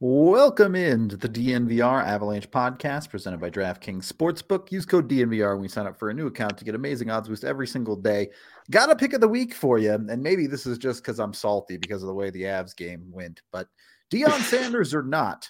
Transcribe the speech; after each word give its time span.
Welcome 0.00 0.74
into 0.74 1.16
the 1.16 1.28
DNVR 1.28 2.04
Avalanche 2.04 2.50
podcast 2.50 3.10
presented 3.10 3.40
by 3.40 3.48
DraftKings 3.48 4.12
Sportsbook. 4.12 4.72
Use 4.72 4.84
code 4.84 5.08
DNVR 5.08 5.54
when 5.54 5.62
you 5.62 5.68
sign 5.68 5.86
up 5.86 5.96
for 5.96 6.10
a 6.10 6.14
new 6.14 6.26
account 6.26 6.58
to 6.58 6.64
get 6.64 6.74
amazing 6.74 7.10
odds 7.10 7.28
boost 7.28 7.44
every 7.44 7.68
single 7.68 7.94
day. 7.94 8.30
Got 8.72 8.90
a 8.90 8.96
pick 8.96 9.12
of 9.12 9.20
the 9.20 9.28
week 9.28 9.54
for 9.54 9.78
you, 9.78 9.92
and 9.92 10.20
maybe 10.20 10.48
this 10.48 10.66
is 10.66 10.78
just 10.78 11.00
because 11.00 11.20
I'm 11.20 11.32
salty 11.32 11.76
because 11.76 12.02
of 12.02 12.08
the 12.08 12.14
way 12.14 12.30
the 12.30 12.42
Avs 12.42 12.74
game 12.74 13.04
went, 13.08 13.40
but 13.52 13.68
Deion 14.12 14.40
Sanders 14.40 14.92
or 14.92 15.04
not, 15.04 15.48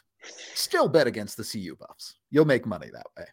still 0.54 0.88
bet 0.88 1.06
against 1.06 1.38
the 1.38 1.44
CU 1.44 1.74
Buffs. 1.76 2.16
You'll 2.30 2.44
make 2.44 2.66
money 2.66 2.90
that 2.92 3.06
way. 3.16 3.24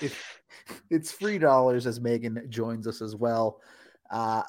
it's 0.90 1.12
free 1.12 1.38
dollars 1.38 1.86
as 1.86 2.00
Megan 2.00 2.46
joins 2.48 2.86
us 2.86 3.02
as 3.02 3.14
well. 3.14 3.60
Uh, 4.10 4.42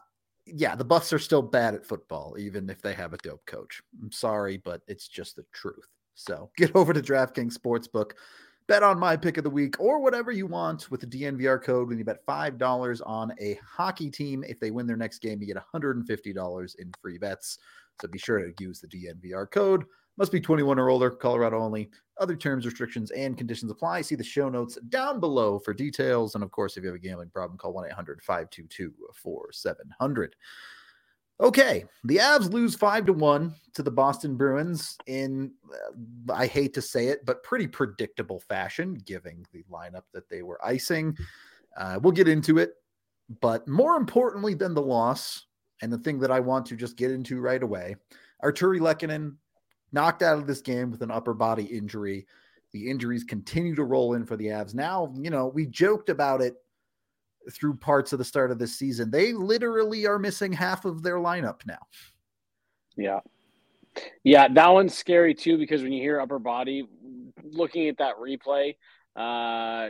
yeah, 0.54 0.76
the 0.76 0.86
Buffs 0.86 1.14
are 1.14 1.20
still 1.20 1.42
bad 1.42 1.76
at 1.76 1.86
football, 1.86 2.36
even 2.38 2.70
if 2.70 2.82
they 2.82 2.94
have 2.94 3.14
a 3.14 3.18
dope 3.18 3.46
coach. 3.46 3.82
I'm 4.02 4.12
sorry, 4.12 4.58
but 4.58 4.82
it's 4.88 5.08
just 5.08 5.36
the 5.36 5.46
truth. 5.54 5.88
So 6.16 6.52
get 6.58 6.76
over 6.76 6.94
to 6.94 7.02
DraftKings 7.02 7.58
Sportsbook, 7.58 8.12
bet 8.68 8.84
on 8.84 9.00
my 9.00 9.18
pick 9.18 9.38
of 9.38 9.44
the 9.44 9.50
week 9.50 9.80
or 9.80 10.00
whatever 10.00 10.32
you 10.32 10.48
want 10.48 10.92
with 10.92 11.02
the 11.02 11.08
DNVR 11.08 11.62
code. 11.64 11.88
When 11.88 11.98
you 11.98 12.06
bet 12.06 12.26
$5 12.26 13.02
on 13.06 13.34
a 13.40 13.60
hockey 13.66 14.10
team, 14.10 14.44
if 14.48 14.60
they 14.60 14.72
win 14.72 14.88
their 14.88 14.98
next 14.98 15.20
game, 15.20 15.42
you 15.42 15.48
get 15.48 15.58
$150 15.74 16.76
in 16.80 16.92
free 17.02 17.18
bets. 17.18 17.60
So 18.02 18.08
be 18.08 18.20
sure 18.20 18.40
to 18.40 18.54
use 18.60 18.80
the 18.80 18.88
DNVR 18.88 19.50
code. 19.52 19.86
Must 20.20 20.34
be 20.34 20.42
21 20.42 20.78
or 20.78 20.90
older, 20.90 21.10
Colorado 21.10 21.60
only. 21.60 21.90
Other 22.20 22.36
terms, 22.36 22.66
restrictions, 22.66 23.10
and 23.12 23.38
conditions 23.38 23.72
apply. 23.72 24.02
See 24.02 24.16
the 24.16 24.24
show 24.24 24.50
notes 24.50 24.78
down 24.90 25.22
below 25.22 25.60
for 25.60 25.74
details. 25.74 26.36
And 26.36 26.44
of 26.44 26.52
course, 26.52 26.76
if 26.76 26.84
you 26.84 26.90
have 26.90 26.98
a 26.98 27.00
gambling 27.00 27.30
problem, 27.30 27.58
call 27.58 27.72
1 27.72 27.86
800 27.86 28.22
522 28.22 28.94
4700. 29.16 30.36
Okay, 31.40 31.86
the 32.04 32.18
Avs 32.18 32.52
lose 32.52 32.76
5 32.76 33.06
to 33.06 33.14
1 33.14 33.56
to 33.74 33.82
the 33.82 33.90
Boston 33.90 34.36
Bruins 34.36 34.98
in, 35.08 35.54
uh, 35.72 36.34
I 36.34 36.48
hate 36.48 36.74
to 36.74 36.82
say 36.82 37.08
it, 37.08 37.26
but 37.26 37.42
pretty 37.44 37.66
predictable 37.66 38.42
fashion, 38.42 38.96
given 39.06 39.46
the 39.54 39.64
lineup 39.72 40.04
that 40.14 40.28
they 40.28 40.42
were 40.42 40.60
icing. 40.62 41.18
Uh, 41.78 41.98
we'll 42.04 42.12
get 42.12 42.28
into 42.28 42.58
it. 42.58 42.74
But 43.40 43.70
more 43.70 43.96
importantly 43.96 44.54
than 44.54 44.74
the 44.74 44.82
loss, 44.82 45.46
and 45.82 45.94
the 45.94 45.98
thing 45.98 46.20
that 46.20 46.32
I 46.32 46.42
want 46.42 46.66
to 46.66 46.76
just 46.76 46.98
get 46.98 47.10
into 47.10 47.40
right 47.40 47.64
away, 47.64 47.96
Artturi 48.44 48.82
Lehkonen 48.82 49.38
knocked 49.92 50.22
out 50.22 50.38
of 50.38 50.48
this 50.48 50.62
game 50.62 50.92
with 50.92 51.02
an 51.02 51.12
upper 51.12 51.34
body 51.34 51.64
injury. 51.64 52.28
The 52.72 52.90
injuries 52.90 53.24
continue 53.24 53.76
to 53.76 53.84
roll 53.84 54.14
in 54.14 54.26
for 54.26 54.36
the 54.36 54.48
Avs. 54.48 54.74
Now, 54.74 55.14
you 55.18 55.30
know, 55.30 55.48
we 55.48 55.66
joked 55.66 56.10
about 56.10 56.42
it 56.42 56.56
through 57.52 57.76
parts 57.76 58.14
of 58.14 58.20
the 58.20 58.26
start 58.26 58.52
of 58.52 58.60
this 58.60 58.78
season. 58.78 59.10
They 59.10 59.34
literally 59.34 60.06
are 60.06 60.20
missing 60.20 60.54
half 60.54 60.86
of 60.86 61.02
their 61.02 61.18
lineup 61.18 61.66
now. 61.66 61.80
Yeah. 62.96 63.20
Yeah, 64.24 64.48
that 64.50 64.70
one's 64.70 64.96
scary 64.96 65.34
too 65.34 65.58
because 65.58 65.82
when 65.82 65.92
you 65.92 66.02
hear 66.02 66.22
upper 66.22 66.40
body, 66.40 66.88
looking 67.44 67.88
at 67.88 67.98
that 67.98 68.16
replay, 68.18 68.76
uh, 69.16 69.90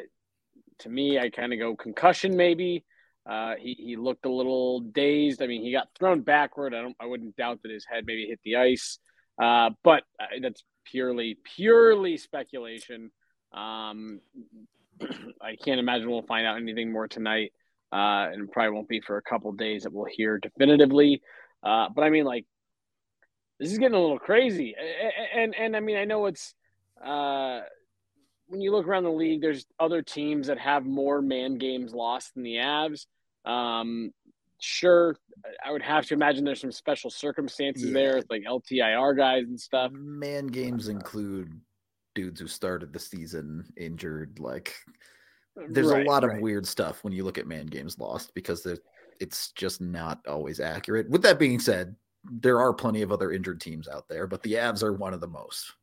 to 0.79 0.89
me, 0.89 1.19
I 1.19 1.29
kind 1.29 1.51
of 1.51 1.59
go 1.59 1.75
concussion 1.75 2.35
maybe. 2.35 2.85
Uh, 3.29 3.55
he, 3.59 3.75
he 3.77 3.95
looked 3.95 4.25
a 4.25 4.31
little 4.31 4.79
dazed. 4.79 5.41
I 5.41 5.47
mean, 5.47 5.61
he 5.61 5.71
got 5.71 5.89
thrown 5.97 6.21
backward. 6.21 6.73
I 6.73 6.81
don't. 6.81 6.95
I 6.99 7.05
wouldn't 7.05 7.35
doubt 7.35 7.59
that 7.61 7.71
his 7.71 7.85
head 7.85 8.05
maybe 8.07 8.25
hit 8.25 8.39
the 8.43 8.55
ice. 8.55 8.97
Uh, 9.39 9.71
but 9.83 10.03
uh, 10.19 10.25
that's 10.41 10.63
purely 10.85 11.37
purely 11.55 12.17
speculation. 12.17 13.11
Um, 13.53 14.21
I 15.41 15.55
can't 15.63 15.79
imagine 15.79 16.09
we'll 16.09 16.23
find 16.23 16.45
out 16.45 16.57
anything 16.57 16.91
more 16.91 17.07
tonight, 17.07 17.53
uh, 17.91 18.27
and 18.33 18.51
probably 18.51 18.71
won't 18.71 18.89
be 18.89 19.01
for 19.01 19.17
a 19.17 19.21
couple 19.21 19.51
days 19.53 19.83
that 19.83 19.93
we'll 19.93 20.07
hear 20.09 20.39
definitively. 20.39 21.21
Uh, 21.63 21.87
but 21.93 22.03
I 22.03 22.09
mean, 22.09 22.25
like, 22.25 22.45
this 23.59 23.71
is 23.71 23.77
getting 23.77 23.95
a 23.95 24.01
little 24.01 24.19
crazy, 24.19 24.75
and 24.77 25.53
and, 25.53 25.55
and 25.55 25.75
I 25.75 25.79
mean, 25.79 25.97
I 25.97 26.05
know 26.05 26.25
it's 26.25 26.53
uh, 27.03 27.61
when 28.47 28.61
you 28.61 28.71
look 28.71 28.87
around 28.87 29.03
the 29.03 29.11
league, 29.11 29.41
there's 29.41 29.65
other 29.79 30.01
teams 30.01 30.47
that 30.47 30.59
have 30.59 30.85
more 30.85 31.21
man 31.21 31.57
games 31.57 31.93
lost 31.93 32.33
than 32.33 32.43
the 32.43 32.55
Avs. 32.55 33.05
Um, 33.45 34.11
sure, 34.59 35.15
I 35.65 35.71
would 35.71 35.81
have 35.81 36.05
to 36.07 36.13
imagine 36.13 36.43
there's 36.43 36.61
some 36.61 36.71
special 36.71 37.09
circumstances 37.09 37.85
yeah. 37.85 37.93
there, 37.93 38.23
like 38.29 38.43
LTIR 38.43 39.17
guys 39.17 39.43
and 39.47 39.59
stuff. 39.59 39.91
Man 39.91 40.47
games 40.47 40.87
include 40.87 41.59
dudes 42.15 42.39
who 42.39 42.47
started 42.47 42.93
the 42.93 42.99
season 42.99 43.65
injured. 43.77 44.39
Like, 44.39 44.75
there's 45.69 45.87
right, 45.87 46.05
a 46.05 46.09
lot 46.09 46.23
of 46.23 46.31
right. 46.31 46.41
weird 46.41 46.67
stuff 46.67 47.03
when 47.03 47.13
you 47.13 47.23
look 47.23 47.37
at 47.37 47.47
man 47.47 47.67
games 47.67 47.97
lost 47.99 48.33
because 48.33 48.67
it's 49.19 49.51
just 49.51 49.81
not 49.81 50.19
always 50.27 50.59
accurate. 50.59 51.09
With 51.09 51.21
that 51.23 51.39
being 51.39 51.59
said, 51.59 51.95
there 52.23 52.59
are 52.59 52.73
plenty 52.73 53.01
of 53.01 53.11
other 53.11 53.31
injured 53.31 53.61
teams 53.61 53.87
out 53.87 54.07
there, 54.07 54.27
but 54.27 54.43
the 54.43 54.53
Avs 54.53 54.83
are 54.83 54.93
one 54.93 55.13
of 55.13 55.21
the 55.21 55.27
most. 55.27 55.73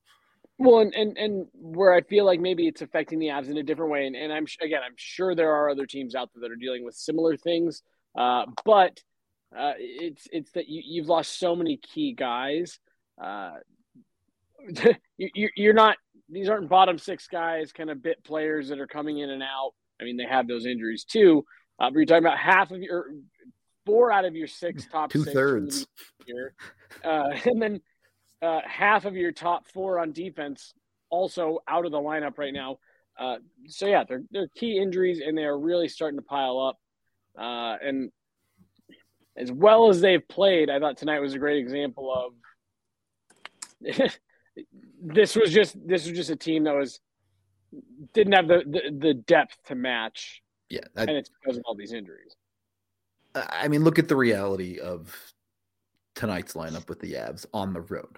Well, 0.59 0.81
and, 0.81 0.95
and, 0.95 1.19
and 1.19 1.47
where 1.53 1.93
I 1.93 2.01
feel 2.03 2.25
like 2.25 2.41
maybe 2.41 2.67
it's 2.67 2.81
affecting 2.81 3.19
the 3.19 3.27
Avs 3.27 3.51
in 3.51 3.59
a 3.59 3.63
different 3.63 3.91
way, 3.91 4.07
and, 4.07 4.17
and 4.17 4.33
I'm 4.33 4.47
again, 4.63 4.81
I'm 4.85 4.95
sure 4.97 5.35
there 5.35 5.53
are 5.53 5.69
other 5.69 5.87
teams 5.87 6.15
out 6.15 6.31
there 6.33 6.41
that 6.41 6.53
are 6.53 6.57
dealing 6.57 6.85
with 6.85 6.95
similar 6.95 7.37
things, 7.37 7.83
uh, 8.17 8.47
but 8.65 9.01
uh, 9.57 9.73
it's 9.79 10.27
it's 10.33 10.51
that 10.53 10.69
you, 10.69 10.83
you've 10.85 11.09
lost 11.09 11.39
so 11.39 11.55
many 11.55 11.77
key 11.77 12.13
guys. 12.13 12.79
Uh, 13.23 13.53
you, 15.17 15.49
you're 15.57 15.75
not; 15.75 15.97
these 16.29 16.49
aren't 16.49 16.69
bottom 16.69 16.99
six 16.99 17.27
guys, 17.29 17.73
kind 17.73 17.91
of 17.91 18.03
bit 18.03 18.23
players 18.25 18.69
that 18.69 18.81
are 18.81 18.87
coming 18.87 19.19
in 19.19 19.31
and 19.31 19.43
out. 19.43 19.73
I 20.01 20.05
mean, 20.05 20.17
they 20.17 20.27
have 20.27 20.49
those 20.49 20.67
injuries 20.67 21.05
too. 21.05 21.45
Uh, 21.79 21.91
but 21.91 21.95
you're 21.95 22.07
talking 22.07 22.25
about 22.25 22.39
half 22.39 22.71
of 22.71 22.81
your 22.81 23.11
four 23.85 24.11
out 24.11 24.25
of 24.25 24.35
your 24.35 24.49
six 24.49 24.87
top 24.87 25.11
two 25.11 25.25
thirds 25.25 25.87
here, 26.27 26.55
uh, 27.05 27.31
and 27.45 27.61
then 27.61 27.81
uh, 28.43 28.61
half 28.65 29.05
of 29.05 29.15
your 29.15 29.33
top 29.33 29.67
four 29.69 29.99
on 29.99 30.13
defense 30.13 30.75
also 31.11 31.59
out 31.69 31.87
of 31.87 31.93
the 31.93 31.99
lineup 31.99 32.39
right 32.39 32.53
now. 32.53 32.79
Uh, 33.19 33.37
so 33.67 33.87
yeah, 33.87 34.05
they're 34.07 34.23
they're 34.31 34.49
key 34.57 34.79
injuries 34.79 35.21
and 35.25 35.37
they 35.37 35.45
are 35.45 35.59
really 35.59 35.89
starting 35.89 36.19
to 36.19 36.25
pile 36.25 36.59
up. 36.59 36.77
Uh, 37.39 37.77
and 37.83 38.11
as 39.37 39.53
well 39.53 39.89
as 39.89 40.01
they've 40.01 40.27
played, 40.27 40.71
I 40.71 40.79
thought 40.79 40.97
tonight 40.97 41.21
was 41.21 41.35
a 41.35 41.39
great 41.39 41.59
example 41.59 42.13
of 42.13 42.33
this 45.03 45.37
was 45.37 45.53
just 45.53 45.77
this 45.87 46.07
was 46.07 46.17
just 46.17 46.31
a 46.31 46.37
team 46.37 46.65
that 46.65 46.75
was 46.75 47.01
didn't 48.15 48.33
have 48.33 48.49
the 48.49 48.63
the, 48.67 48.99
the 48.99 49.15
depth 49.15 49.57
to 49.67 49.75
match. 49.75 50.43
Yeah, 50.71 50.81
I, 50.97 51.03
and 51.03 51.11
it's 51.11 51.31
because 51.31 51.59
of 51.59 51.63
all 51.67 51.75
these 51.75 51.93
injuries. 51.93 52.35
I 53.35 53.69
mean, 53.69 53.85
look 53.85 53.99
at 53.99 54.09
the 54.09 54.17
reality 54.17 54.79
of 54.79 55.15
tonight's 56.15 56.55
lineup 56.55 56.89
with 56.89 57.01
the 57.01 57.15
Avs 57.15 57.45
on 57.53 57.75
the 57.75 57.83
road. 57.83 58.17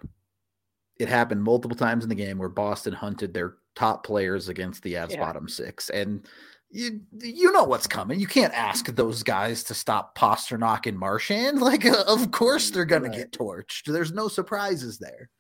It 1.01 1.09
happened 1.09 1.43
multiple 1.43 1.77
times 1.77 2.05
in 2.05 2.09
the 2.09 2.15
game 2.15 2.39
where 2.39 2.49
Boston 2.49 2.93
hunted 2.93 3.35
their 3.35 3.57
top 3.75 4.05
players 4.05 4.49
against 4.49 4.83
the 4.83 4.95
Avs 4.95 5.11
yeah. 5.11 5.21
bottom 5.21 5.49
six, 5.49 5.91
and 5.91 6.27
you 6.71 7.01
you 7.19 7.53
know 7.53 7.65
what's 7.65 7.87
coming. 7.87 8.21
You 8.21 8.27
can't 8.27 8.53
ask 8.53 8.87
those 8.87 9.23
guys 9.23 9.63
to 9.65 9.75
stop 9.75 10.17
Pastrnak 10.17 10.87
and 10.87 10.99
Marchand. 10.99 11.61
Like, 11.69 11.85
uh, 11.85 12.05
of 12.07 12.31
course 12.31 12.71
they're 12.71 12.85
gonna 12.85 13.09
right. 13.09 13.19
get 13.19 13.33
torched. 13.33 13.85
There's 13.87 14.13
no 14.13 14.29
surprises 14.29 14.99
there. 14.99 15.31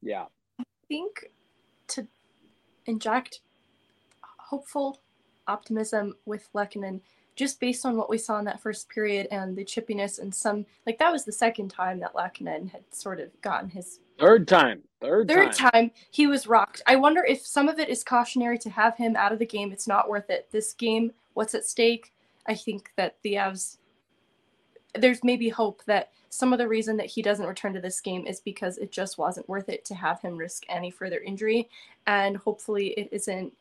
Yeah, 0.00 0.26
I 0.60 0.64
think 0.88 1.26
to 1.88 2.06
inject 2.86 3.40
hopeful 4.38 5.00
optimism 5.46 6.14
with 6.26 6.48
Lehkonen, 6.54 7.00
just 7.34 7.60
based 7.60 7.86
on 7.86 7.96
what 7.96 8.10
we 8.10 8.18
saw 8.18 8.38
in 8.38 8.44
that 8.44 8.60
first 8.60 8.88
period 8.88 9.26
and 9.30 9.56
the 9.56 9.64
chippiness 9.64 10.18
and 10.18 10.34
some 10.34 10.66
like 10.86 10.98
that 10.98 11.12
was 11.12 11.24
the 11.24 11.32
second 11.32 11.68
time 11.68 11.98
that 12.00 12.14
Lehkonen 12.14 12.70
had 12.70 12.82
sort 12.90 13.20
of 13.20 13.28
gotten 13.40 13.70
his 13.70 14.00
third 14.18 14.46
time. 14.46 14.82
Third, 15.00 15.28
third 15.28 15.52
time. 15.52 15.70
time 15.70 15.90
he 16.10 16.26
was 16.26 16.46
rocked. 16.46 16.82
I 16.86 16.96
wonder 16.96 17.24
if 17.24 17.44
some 17.44 17.68
of 17.68 17.78
it 17.78 17.88
is 17.88 18.04
cautionary 18.04 18.58
to 18.58 18.70
have 18.70 18.96
him 18.96 19.16
out 19.16 19.32
of 19.32 19.38
the 19.38 19.46
game. 19.46 19.72
It's 19.72 19.88
not 19.88 20.08
worth 20.08 20.30
it. 20.30 20.48
This 20.52 20.72
game, 20.74 21.12
what's 21.34 21.54
at 21.54 21.64
stake? 21.64 22.12
I 22.46 22.54
think 22.54 22.92
that 22.96 23.16
the 23.22 23.34
Avs 23.34 23.78
there's 24.94 25.24
maybe 25.24 25.48
hope 25.48 25.82
that 25.86 26.10
some 26.28 26.52
of 26.52 26.58
the 26.58 26.68
reason 26.68 26.96
that 26.96 27.06
he 27.06 27.22
doesn't 27.22 27.46
return 27.46 27.72
to 27.72 27.80
this 27.80 28.00
game 28.00 28.26
is 28.26 28.40
because 28.40 28.78
it 28.78 28.92
just 28.92 29.18
wasn't 29.18 29.48
worth 29.48 29.68
it 29.68 29.84
to 29.86 29.94
have 29.94 30.20
him 30.20 30.36
risk 30.36 30.64
any 30.68 30.90
further 30.90 31.18
injury 31.20 31.68
and 32.06 32.36
hopefully 32.36 32.88
it 32.88 33.08
isn't 33.10 33.52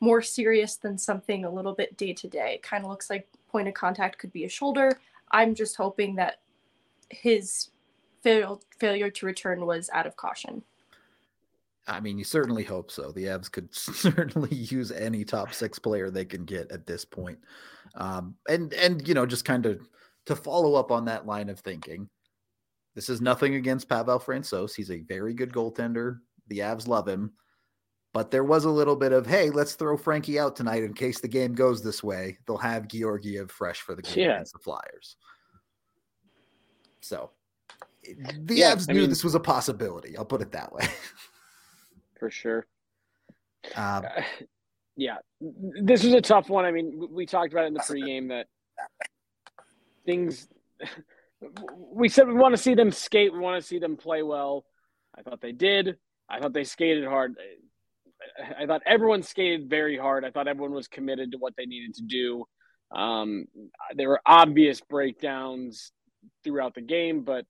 more 0.00 0.22
serious 0.22 0.76
than 0.76 0.98
something 0.98 1.44
a 1.44 1.50
little 1.50 1.74
bit 1.74 1.96
day 1.96 2.12
to 2.12 2.28
day. 2.28 2.54
It 2.54 2.62
kind 2.62 2.84
of 2.84 2.90
looks 2.90 3.08
like 3.10 3.28
point 3.48 3.68
of 3.68 3.74
contact 3.74 4.18
could 4.18 4.32
be 4.32 4.44
a 4.44 4.48
shoulder. 4.48 5.00
I'm 5.30 5.54
just 5.54 5.76
hoping 5.76 6.14
that 6.16 6.40
his 7.10 7.70
fail- 8.22 8.62
failure 8.78 9.10
to 9.10 9.26
return 9.26 9.64
was 9.64 9.88
out 9.92 10.06
of 10.06 10.16
caution. 10.16 10.62
I 11.88 12.00
mean, 12.00 12.18
you 12.18 12.24
certainly 12.24 12.64
hope 12.64 12.90
so. 12.90 13.12
The 13.12 13.24
Avs 13.24 13.50
could 13.50 13.72
certainly 13.74 14.54
use 14.54 14.90
any 14.90 15.24
top 15.24 15.54
six 15.54 15.78
player 15.78 16.10
they 16.10 16.24
can 16.24 16.44
get 16.44 16.70
at 16.72 16.86
this 16.86 17.04
point. 17.04 17.38
Um, 17.94 18.34
and 18.48 18.72
and 18.74 19.06
you 19.06 19.14
know, 19.14 19.24
just 19.24 19.44
kind 19.44 19.66
of 19.66 19.88
to 20.26 20.34
follow 20.34 20.74
up 20.74 20.90
on 20.90 21.04
that 21.04 21.26
line 21.26 21.48
of 21.48 21.60
thinking, 21.60 22.08
this 22.94 23.08
is 23.08 23.20
nothing 23.20 23.54
against 23.54 23.88
Pavel 23.88 24.18
Francouz. 24.18 24.74
He's 24.74 24.90
a 24.90 25.02
very 25.02 25.32
good 25.32 25.52
goaltender. 25.52 26.18
The 26.48 26.58
Avs 26.60 26.88
love 26.88 27.06
him. 27.06 27.32
But 28.16 28.30
there 28.30 28.44
was 28.44 28.64
a 28.64 28.70
little 28.70 28.96
bit 28.96 29.12
of, 29.12 29.26
hey, 29.26 29.50
let's 29.50 29.74
throw 29.74 29.94
Frankie 29.94 30.38
out 30.38 30.56
tonight 30.56 30.82
in 30.82 30.94
case 30.94 31.20
the 31.20 31.28
game 31.28 31.52
goes 31.52 31.82
this 31.82 32.02
way. 32.02 32.38
They'll 32.46 32.56
have 32.56 32.88
Georgiev 32.88 33.50
fresh 33.50 33.82
for 33.82 33.94
the 33.94 34.00
game 34.00 34.24
Yeah. 34.24 34.32
against 34.36 34.54
the 34.54 34.58
Flyers. 34.58 35.16
So 37.02 37.32
the 38.02 38.54
Yeah, 38.54 38.74
Avs 38.74 38.88
I 38.88 38.94
knew 38.94 39.00
mean- 39.02 39.10
this 39.10 39.22
was 39.22 39.34
a 39.34 39.38
possibility. 39.40 40.16
I'll 40.16 40.24
put 40.24 40.40
it 40.40 40.50
that 40.52 40.72
way. 40.72 40.80
for 42.18 42.30
sure. 42.30 42.64
Um, 43.74 44.06
yeah, 44.96 45.18
this 45.82 46.02
was 46.02 46.14
a 46.14 46.22
tough 46.22 46.48
one. 46.48 46.64
I 46.64 46.70
mean, 46.72 47.08
we 47.10 47.26
talked 47.26 47.52
about 47.52 47.64
it 47.64 47.68
in 47.68 47.74
the 47.74 47.80
pregame 47.80 48.28
that 48.28 48.46
things. 50.06 50.48
We 51.92 52.08
said 52.08 52.26
we 52.28 52.32
want 52.32 52.54
to 52.54 52.60
see 52.62 52.72
them 52.72 52.90
skate. 52.90 53.30
We 53.30 53.40
want 53.40 53.60
to 53.60 53.66
see 53.68 53.78
them 53.78 53.98
play 53.98 54.22
well. 54.22 54.64
I 55.14 55.20
thought 55.20 55.42
they 55.42 55.52
did. 55.52 55.98
I 56.30 56.40
thought 56.40 56.54
they 56.54 56.64
skated 56.64 57.04
hard. 57.04 57.34
I 58.58 58.66
thought 58.66 58.82
everyone 58.86 59.22
skated 59.22 59.68
very 59.70 59.96
hard. 59.98 60.24
I 60.24 60.30
thought 60.30 60.48
everyone 60.48 60.72
was 60.72 60.88
committed 60.88 61.32
to 61.32 61.38
what 61.38 61.54
they 61.56 61.66
needed 61.66 61.94
to 61.94 62.02
do. 62.02 62.44
Um, 62.94 63.46
there 63.94 64.08
were 64.08 64.20
obvious 64.26 64.80
breakdowns 64.80 65.92
throughout 66.44 66.74
the 66.74 66.80
game, 66.82 67.22
but 67.22 67.44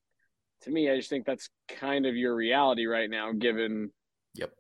to 0.63 0.71
me, 0.71 0.91
I 0.91 0.97
just 0.97 1.11
think 1.11 1.27
that's 1.27 1.49
kind 1.69 2.07
of 2.07 2.17
your 2.17 2.35
reality 2.35 2.87
right 2.87 3.11
now, 3.11 3.33
given 3.33 3.91
Yep. 4.35 4.53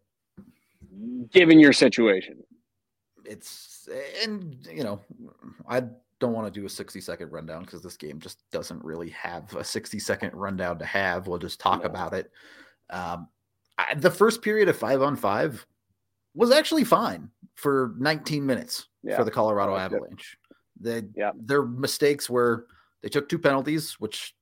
given 1.32 1.58
your 1.60 1.72
situation. 1.72 2.42
it's 3.24 3.88
and 4.22 4.64
you 4.72 4.84
know 4.84 5.00
i 5.68 5.80
don't 6.20 6.32
want 6.32 6.46
to 6.52 6.60
do 6.60 6.64
a 6.64 6.68
60 6.68 7.00
second 7.00 7.30
rundown 7.32 7.62
because 7.62 7.82
this 7.82 7.96
game 7.96 8.18
just 8.20 8.42
doesn't 8.52 8.82
really 8.84 9.10
have 9.10 9.52
a 9.56 9.64
60 9.64 9.98
second 9.98 10.32
rundown 10.34 10.78
to 10.78 10.84
have 10.84 11.26
we'll 11.26 11.38
just 11.38 11.58
talk 11.60 11.80
No. 11.82 11.86
about 11.86 12.14
it 12.14 12.30
um 12.90 13.28
I, 13.78 13.94
the 13.94 14.10
first 14.10 14.42
period 14.42 14.68
of 14.68 14.76
five 14.78 15.02
on 15.02 15.16
five 15.16 15.66
was 16.36 16.52
actually 16.52 16.84
fine 16.84 17.28
for 17.54 17.94
19 17.98 18.44
minutes 18.46 18.86
Yeah. 19.02 19.16
for 19.16 19.24
the 19.24 19.30
colorado 19.30 19.72
Oh, 19.74 19.76
avalanche 19.78 20.36
the, 20.80 21.08
Yeah. 21.16 21.32
their 21.34 21.64
mistakes 21.64 22.28
were 22.30 22.66
they 23.02 23.08
took 23.08 23.28
two 23.28 23.38
penalties 23.38 23.94
which 23.98 24.34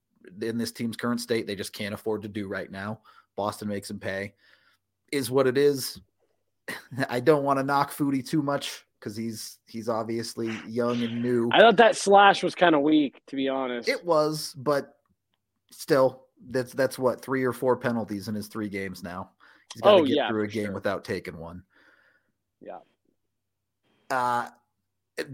in 0.42 0.58
this 0.58 0.72
team's 0.72 0.96
current 0.96 1.20
state 1.20 1.46
they 1.46 1.54
just 1.54 1.72
can't 1.72 1.94
afford 1.94 2.22
to 2.22 2.28
do 2.28 2.48
right 2.48 2.70
now 2.70 3.00
boston 3.36 3.68
makes 3.68 3.88
them 3.88 4.00
pay 4.00 4.34
is 5.12 5.30
what 5.30 5.46
it 5.46 5.56
is 5.56 6.00
I 7.08 7.20
don't 7.20 7.44
want 7.44 7.58
to 7.58 7.62
knock 7.62 7.92
Foudy 7.92 8.26
too 8.26 8.42
much 8.42 8.84
because 8.98 9.14
he's 9.16 9.58
he's 9.66 9.88
obviously 9.90 10.50
young 10.66 11.02
and 11.02 11.20
new. 11.22 11.50
I 11.52 11.60
thought 11.60 11.76
that 11.76 11.94
slash 11.94 12.42
was 12.42 12.54
kind 12.54 12.74
of 12.74 12.80
weak, 12.80 13.20
to 13.26 13.36
be 13.36 13.50
honest. 13.50 13.86
It 13.86 14.02
was, 14.02 14.54
but 14.56 14.94
still, 15.70 16.24
that's 16.48 16.72
that's 16.72 16.98
what 16.98 17.20
three 17.20 17.44
or 17.44 17.52
four 17.52 17.76
penalties 17.76 18.28
in 18.28 18.34
his 18.34 18.46
three 18.48 18.70
games 18.70 19.02
now. 19.02 19.32
He's 19.74 19.82
got 19.82 19.90
to 19.90 19.96
Oh, 19.98 20.04
get 20.06 20.16
yeah, 20.16 20.28
through 20.30 20.44
a 20.44 20.48
game 20.48 20.64
sure. 20.68 20.72
without 20.72 21.04
taking 21.04 21.36
one. 21.36 21.62
Yeah. 22.64 22.78
Uh 24.10 24.48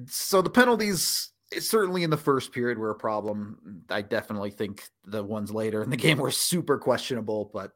so 0.07 0.43
the 0.43 0.51
penalties 0.51 1.33
certainly 1.59 2.05
in 2.05 2.11
the 2.11 2.17
first 2.17 2.53
period 2.53 2.79
were 2.79 2.91
a 2.91 2.95
problem. 2.95 3.83
I 3.89 4.03
definitely 4.03 4.51
think 4.51 4.85
the 5.05 5.23
ones 5.23 5.51
later 5.51 5.83
in 5.83 5.91
the 5.91 5.97
game 6.09 6.19
were 6.19 6.31
super 6.31 6.79
questionable, 6.79 7.51
but 7.53 7.73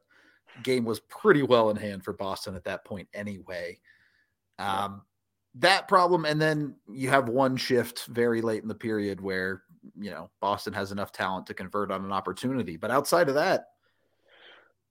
game 0.63 0.85
was 0.85 0.99
pretty 1.01 1.43
well 1.43 1.69
in 1.69 1.77
hand 1.77 2.03
for 2.03 2.13
Boston 2.13 2.55
at 2.55 2.63
that 2.65 2.85
point 2.85 3.07
anyway. 3.13 3.79
Um, 4.57 5.01
that 5.55 5.87
problem, 5.87 6.25
and 6.25 6.41
then 6.41 6.75
you 6.89 7.09
have 7.09 7.29
one 7.29 7.57
shift 7.57 8.05
very 8.07 8.41
late 8.41 8.61
in 8.61 8.67
the 8.67 8.75
period 8.75 9.21
where 9.21 9.63
you 9.97 10.09
know 10.09 10.29
Boston 10.41 10.73
has 10.73 10.91
enough 10.91 11.11
talent 11.11 11.47
to 11.47 11.53
convert 11.53 11.91
on 11.91 12.03
an 12.03 12.11
opportunity. 12.11 12.77
But 12.77 12.91
outside 12.91 13.29
of 13.29 13.35
that, 13.35 13.67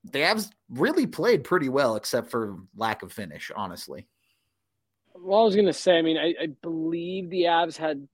the 0.03 0.19
Avs 0.19 0.51
really 0.69 1.07
played 1.07 1.43
pretty 1.43 1.69
well, 1.69 1.95
except 1.95 2.29
for 2.29 2.57
lack 2.75 3.03
of 3.03 3.11
finish, 3.11 3.51
honestly. 3.55 4.07
Well, 5.17 5.41
I 5.41 5.43
was 5.43 5.55
going 5.55 5.67
to 5.67 5.73
say, 5.73 5.97
I 5.97 6.01
mean, 6.01 6.17
I, 6.17 6.33
I 6.41 6.47
believe 6.61 7.29
the 7.29 7.43
Avs 7.43 7.77
had 7.77 8.07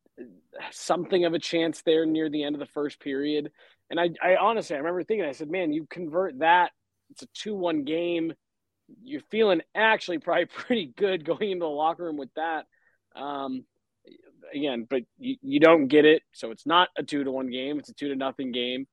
something 0.71 1.25
of 1.25 1.33
a 1.33 1.39
chance 1.39 1.81
there 1.81 2.05
near 2.05 2.29
the 2.29 2.43
end 2.43 2.55
of 2.55 2.59
the 2.59 2.65
first 2.65 2.99
period. 2.99 3.51
And 3.89 3.99
I, 3.99 4.09
I 4.23 4.35
honestly, 4.35 4.75
I 4.75 4.79
remember 4.79 5.03
thinking, 5.03 5.27
I 5.27 5.31
said, 5.31 5.49
man, 5.49 5.73
you 5.73 5.87
convert 5.89 6.39
that, 6.39 6.71
it's 7.09 7.23
a 7.23 7.27
2 7.33 7.55
1 7.55 7.83
game. 7.83 8.33
You're 9.03 9.21
feeling 9.31 9.61
actually 9.75 10.19
probably 10.19 10.45
pretty 10.53 10.93
good 10.95 11.25
going 11.25 11.51
into 11.51 11.63
the 11.65 11.69
locker 11.69 12.03
room 12.03 12.17
with 12.17 12.33
that. 12.35 12.65
Um, 13.15 13.65
again, 14.53 14.85
but 14.89 15.03
you, 15.17 15.37
you 15.41 15.59
don't 15.59 15.87
get 15.87 16.05
it. 16.05 16.23
So 16.33 16.51
it's 16.51 16.65
not 16.65 16.89
a 16.97 17.03
2 17.03 17.23
to 17.23 17.31
1 17.31 17.49
game, 17.49 17.79
it's 17.79 17.89
a 17.89 17.93
2 17.93 18.09
to 18.09 18.15
nothing 18.15 18.51
game. 18.51 18.87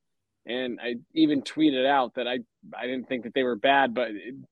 And 0.46 0.80
I 0.82 0.94
even 1.14 1.42
tweeted 1.42 1.86
out 1.86 2.14
that 2.14 2.26
I, 2.26 2.38
I 2.74 2.86
didn't 2.86 3.06
think 3.06 3.24
that 3.24 3.34
they 3.34 3.42
were 3.42 3.56
bad, 3.56 3.92
but 3.94 4.08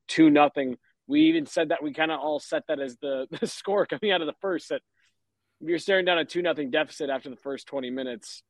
2 0.08 0.28
nothing 0.30 0.76
we 1.06 1.22
even 1.22 1.46
said 1.46 1.68
that 1.68 1.82
we 1.82 1.92
kind 1.92 2.10
of 2.10 2.20
all 2.20 2.40
set 2.40 2.66
that 2.68 2.80
as 2.80 2.96
the, 2.98 3.26
the 3.40 3.46
score 3.46 3.86
coming 3.86 4.12
out 4.12 4.20
of 4.20 4.26
the 4.26 4.34
first 4.40 4.68
that 4.70 4.82
if 5.60 5.68
you're 5.68 5.78
staring 5.78 6.04
down 6.04 6.18
a 6.18 6.24
two 6.24 6.42
nothing 6.42 6.70
deficit 6.70 7.10
after 7.10 7.30
the 7.30 7.36
first 7.36 7.66
20 7.66 7.90
minutes. 7.90 8.42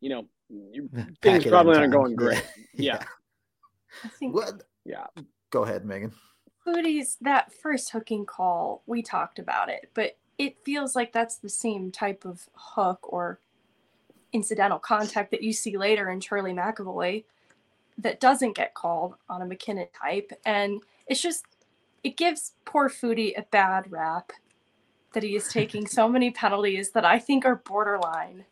You 0.00 0.08
know 0.08 0.26
you, 0.48 0.88
things 1.22 1.46
probably 1.46 1.76
aren't 1.76 1.92
going 1.92 2.16
great. 2.16 2.44
Yeah. 2.74 3.04
I 4.04 4.08
think 4.08 4.34
What? 4.34 4.62
yeah. 4.84 5.06
Go 5.50 5.64
ahead, 5.64 5.84
Megan. 5.84 6.12
Foudy's 6.66 7.18
that 7.20 7.52
first 7.52 7.90
hooking 7.90 8.24
call, 8.24 8.82
we 8.86 9.02
talked 9.02 9.38
about 9.38 9.68
it, 9.68 9.90
but 9.94 10.16
it 10.38 10.56
feels 10.64 10.96
like 10.96 11.12
that's 11.12 11.36
the 11.36 11.48
same 11.48 11.90
type 11.90 12.24
of 12.24 12.48
hook 12.54 13.00
or 13.02 13.40
incidental 14.32 14.78
contact 14.78 15.30
that 15.32 15.42
you 15.42 15.52
see 15.52 15.76
later 15.76 16.08
in 16.08 16.20
Charlie 16.20 16.54
McAvoy 16.54 17.24
that 17.98 18.20
doesn't 18.20 18.56
get 18.56 18.74
called 18.74 19.14
on 19.28 19.42
a 19.42 19.46
MacKinnon 19.46 19.88
type. 20.00 20.32
And 20.44 20.82
it's 21.06 21.20
just, 21.20 21.44
it 22.02 22.16
gives 22.16 22.52
poor 22.64 22.88
Foudy 22.88 23.36
a 23.36 23.42
bad 23.50 23.90
rap 23.90 24.32
that 25.14 25.22
he 25.22 25.36
is 25.36 25.48
taking 25.48 25.86
so 25.86 26.08
many 26.08 26.30
penalties 26.42 26.90
that 26.92 27.04
I 27.04 27.18
think 27.18 27.44
are 27.44 27.56
borderline. 27.56 28.44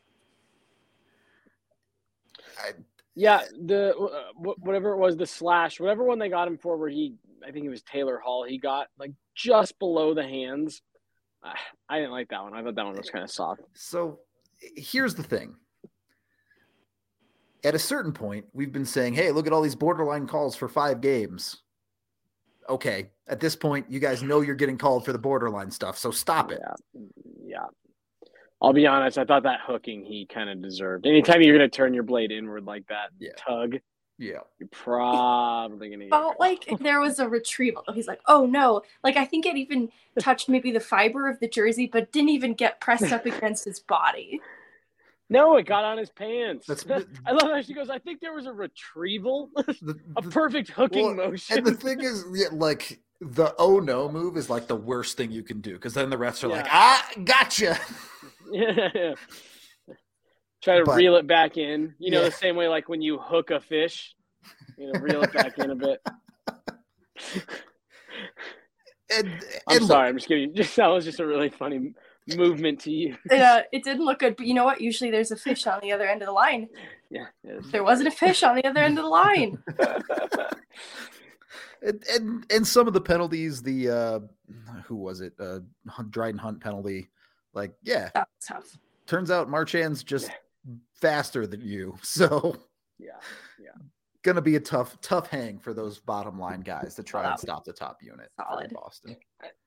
yeah 3.15 3.43
the 3.67 3.97
uh, 3.97 4.25
whatever 4.37 4.93
it 4.93 4.99
was 4.99 5.17
the 5.17 5.27
slash 5.27 5.81
whatever 5.81 6.05
one 6.05 6.19
they 6.19 6.29
got 6.29 6.47
him 6.47 6.59
for 6.59 6.77
where 6.77 6.89
he 6.89 7.15
i 7.47 7.51
think 7.51 7.65
it 7.65 7.71
was 7.71 7.83
taylor 7.83 8.19
hall 8.19 8.45
he 8.45 8.59
got 8.59 8.89
like 8.99 9.13
just 9.35 9.79
below 9.79 10.15
the 10.15 10.23
hands 10.23 10.83
Ah, 11.43 11.55
i 11.89 11.97
didn't 11.99 12.13
like 12.13 12.29
that 12.29 12.43
one 12.43 12.55
i 12.55 12.63
thought 12.63 12.75
that 12.75 12.85
one 12.85 12.95
was 12.97 13.09
kind 13.11 13.25
of 13.25 13.31
soft 13.31 13.63
So 13.73 14.21
here's 14.77 15.15
the 15.15 15.23
thing. 15.23 15.55
At 17.65 17.75
a 17.75 17.79
certain 17.79 18.13
point, 18.13 18.47
we've 18.53 18.73
been 18.73 18.87
saying, 18.87 19.15
hey, 19.15 19.33
look 19.33 19.47
at 19.47 19.53
all 19.53 19.63
these 19.63 19.75
borderline 19.75 20.27
calls 20.27 20.57
for 20.57 20.69
five 20.69 21.01
games. 21.01 21.59
Okay. 22.69 23.11
At 23.29 23.41
this 23.41 23.55
point, 23.57 23.87
you 23.91 24.01
guys 24.01 24.23
know 24.23 24.41
you're 24.41 24.55
getting 24.55 24.79
called 24.79 25.05
for 25.05 25.13
the 25.13 25.19
borderline 25.19 25.71
stuff. 25.71 25.99
So 25.99 26.11
stop 26.11 26.51
it. 26.53 26.61
Yeah, 26.63 27.01
yeah. 27.45 27.67
I'll 28.63 28.73
be 28.73 28.87
honest. 28.87 29.19
I 29.19 29.25
thought 29.25 29.43
that 29.45 29.61
hooking 29.67 30.05
he 30.05 30.27
kind 30.27 30.49
of 30.51 30.63
deserved. 30.63 31.07
Anytime 31.07 31.43
you're 31.43 31.57
going 31.57 31.69
to 31.69 31.75
turn 31.75 31.95
your 31.95 32.03
blade 32.03 32.31
inward 32.31 32.65
like 32.67 32.87
that, 32.89 33.11
Yeah. 33.19 33.31
tug, 33.37 33.77
Yeah. 34.19 34.41
you're 34.59 34.69
probably 34.71 35.89
going 35.89 36.01
to. 36.01 36.09
felt 36.09 36.39
like 36.39 36.67
there 36.81 37.01
was 37.01 37.19
a 37.19 37.29
retrieval. 37.29 37.85
He's 37.95 38.07
like, 38.07 38.21
oh 38.27 38.47
no. 38.47 38.83
Like, 39.03 39.17
I 39.17 39.25
think 39.25 39.47
it 39.47 39.57
even 39.57 39.91
touched 40.19 40.49
maybe 40.49 40.71
the 40.73 40.81
fiber 40.81 41.29
of 41.29 41.41
the 41.41 41.49
jersey, 41.49 41.87
but 41.87 42.13
didn't 42.13 42.31
even 42.31 42.55
get 42.55 42.81
pressed 42.81 43.13
up 43.13 43.25
against 43.27 43.65
his 43.65 43.81
body. 43.81 44.41
No, 45.33 45.57
it 45.57 45.65
got 45.65 45.85
on 45.85 45.97
his 45.97 46.11
pants. 46.11 46.67
That's- 46.67 47.07
I 47.27 47.31
love 47.33 47.49
how 47.51 47.63
she 47.63 47.73
goes. 47.73 47.89
I 47.89 47.99
think 48.01 48.21
there 48.21 48.35
was 48.35 48.47
a 48.47 48.53
retrieval, 48.53 49.49
The- 49.57 49.99
a 50.17 50.23
perfect 50.23 50.71
hooking 50.71 51.17
well, 51.17 51.29
motion. 51.31 51.59
and 51.59 51.67
the 51.67 51.75
thing 51.77 52.01
is, 52.03 52.25
yeah, 52.35 52.49
like, 52.53 53.01
the 53.21 53.55
oh 53.59 53.79
no 53.81 54.11
move 54.11 54.37
is 54.37 54.49
like 54.51 54.67
the 54.67 54.75
worst 54.75 55.17
thing 55.17 55.31
you 55.31 55.43
can 55.43 55.61
do 55.61 55.75
because 55.75 55.95
then 55.95 56.09
the 56.11 56.17
refs 56.17 56.43
are 56.43 56.49
Yeah. 56.49 56.57
like, 56.57 56.67
ah, 56.71 57.11
gotcha. 57.25 57.79
Yeah. 58.51 59.15
Try 60.63 60.79
to 60.79 60.85
But- 60.85 60.97
reel 60.97 61.17
it 61.17 61.27
back 61.27 61.57
in. 61.57 61.95
You 61.99 62.11
know, 62.11 62.23
Yeah. 62.23 62.29
the 62.31 62.35
same 62.35 62.57
way 62.57 62.67
like 62.69 62.89
when 62.89 63.01
you 63.01 63.19
hook 63.19 63.51
a 63.51 63.61
fish, 63.61 64.15
you 64.77 64.91
know, 64.93 64.99
reel 65.01 65.23
it 65.23 65.33
back 65.33 65.57
in 65.59 65.71
a 65.71 65.77
bit. 65.77 66.01
And, 69.13 69.29
I'm 69.69 69.77
and 69.77 69.81
look, 69.81 69.89
sorry, 69.89 70.09
I'm 70.09 70.17
just 70.17 70.29
kidding. 70.29 70.55
Just 70.55 70.75
that 70.77 70.87
was 70.87 71.05
just 71.05 71.21
a 71.21 71.27
really 71.27 71.51
funny 71.51 71.93
movement 72.37 72.81
to 72.81 72.91
you. 72.91 73.17
It, 73.31 73.41
uh, 73.41 73.63
it 73.73 73.85
didn't 73.85 74.05
look 74.05 74.19
good, 74.21 74.37
but 74.37 74.47
you 74.47 74.55
know 74.55 74.65
what? 74.65 74.81
Usually 74.81 75.11
there's 75.11 75.31
a 75.31 75.37
fish 75.37 75.67
on 75.67 75.81
the 75.83 75.93
other 75.93 76.07
end 76.07 76.23
of 76.23 76.27
the 76.27 76.33
line. 76.33 76.69
Yeah. 77.11 77.27
There 77.73 77.85
wasn't 77.85 78.09
a 78.09 78.13
fish 78.13 78.43
on 78.43 78.57
the 78.57 78.65
other 78.65 78.81
end 78.81 78.99
of 78.99 79.05
the 79.05 79.11
line. 79.11 79.63
and, 81.83 82.05
and 82.13 82.47
and 82.53 82.67
some 82.67 82.87
of 82.87 82.93
the 82.93 83.01
penalties, 83.01 83.63
the 83.63 83.89
uh 83.91 84.21
who 84.87 84.97
was 84.97 85.21
it? 85.21 85.33
Uh 85.39 85.61
Dryden 86.11 86.39
Hunt 86.39 86.61
penalty. 86.61 87.09
Like, 87.53 87.73
yeah, 87.83 88.11
That 88.15 88.29
was 88.39 88.47
tough. 88.47 88.79
turns 89.07 89.31
out 89.31 89.49
Marchand's 89.51 90.05
just 90.05 90.31
faster 90.95 91.47
than 91.47 91.61
you. 91.61 91.97
So 92.03 92.57
yeah. 92.99 93.13
Gonna 94.23 94.43
be 94.43 94.57
a 94.57 94.61
tough, 94.61 95.01
tough 95.01 95.29
hang 95.29 95.59
for 95.59 95.73
those 95.73 95.99
bottom 95.99 96.39
line 96.39 96.61
guys 96.61 96.95
to 96.97 97.03
try 97.03 97.23
Well, 97.23 97.33
and 97.33 97.41
stop 97.41 97.65
the 97.65 97.73
top 97.73 97.99
unit 98.03 98.29
for 98.37 98.45
solid. 98.49 98.71
Boston. 98.73 99.17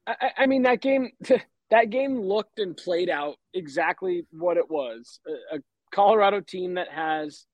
I, 0.08 0.16
I- 0.22 0.32
I 0.40 0.46
mean 0.48 0.64
that 0.64 0.82
game 0.82 1.10
that 1.72 1.90
game 1.90 2.20
looked 2.20 2.60
and 2.60 2.76
played 2.78 3.10
out 3.10 3.36
exactly 3.54 4.26
what 4.32 4.58
it 4.58 4.70
was 4.70 5.20
a, 5.28 5.58
a 5.58 5.60
colorado 5.92 6.40
team 6.42 6.76
that 6.76 6.90
has 6.90 7.46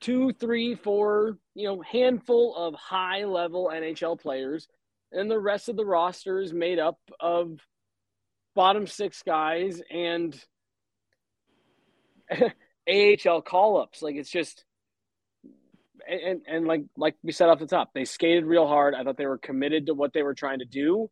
two 0.00 0.32
three 0.34 0.74
four 0.74 1.38
you 1.54 1.66
know 1.68 1.80
handful 1.82 2.54
of 2.56 2.74
high 2.74 3.24
level 3.24 3.70
nhl 3.72 4.18
players 4.20 4.68
and 5.12 5.30
the 5.30 5.38
rest 5.38 5.68
of 5.68 5.76
the 5.76 5.84
roster 5.84 6.40
is 6.40 6.52
made 6.52 6.78
up 6.78 6.98
of 7.20 7.58
bottom 8.54 8.86
six 8.86 9.22
guys 9.22 9.80
and 9.90 10.38
ahl 12.88 13.42
call-ups 13.42 14.02
like 14.02 14.16
it's 14.16 14.30
just 14.30 14.64
and, 16.08 16.42
and 16.46 16.66
like 16.66 16.84
like 16.96 17.14
we 17.22 17.32
said 17.32 17.48
off 17.48 17.58
the 17.58 17.66
top 17.66 17.90
they 17.94 18.04
skated 18.04 18.44
real 18.44 18.66
hard 18.66 18.94
i 18.94 19.02
thought 19.02 19.16
they 19.16 19.26
were 19.26 19.38
committed 19.38 19.86
to 19.86 19.94
what 19.94 20.12
they 20.12 20.22
were 20.22 20.34
trying 20.34 20.58
to 20.58 20.64
do 20.64 21.08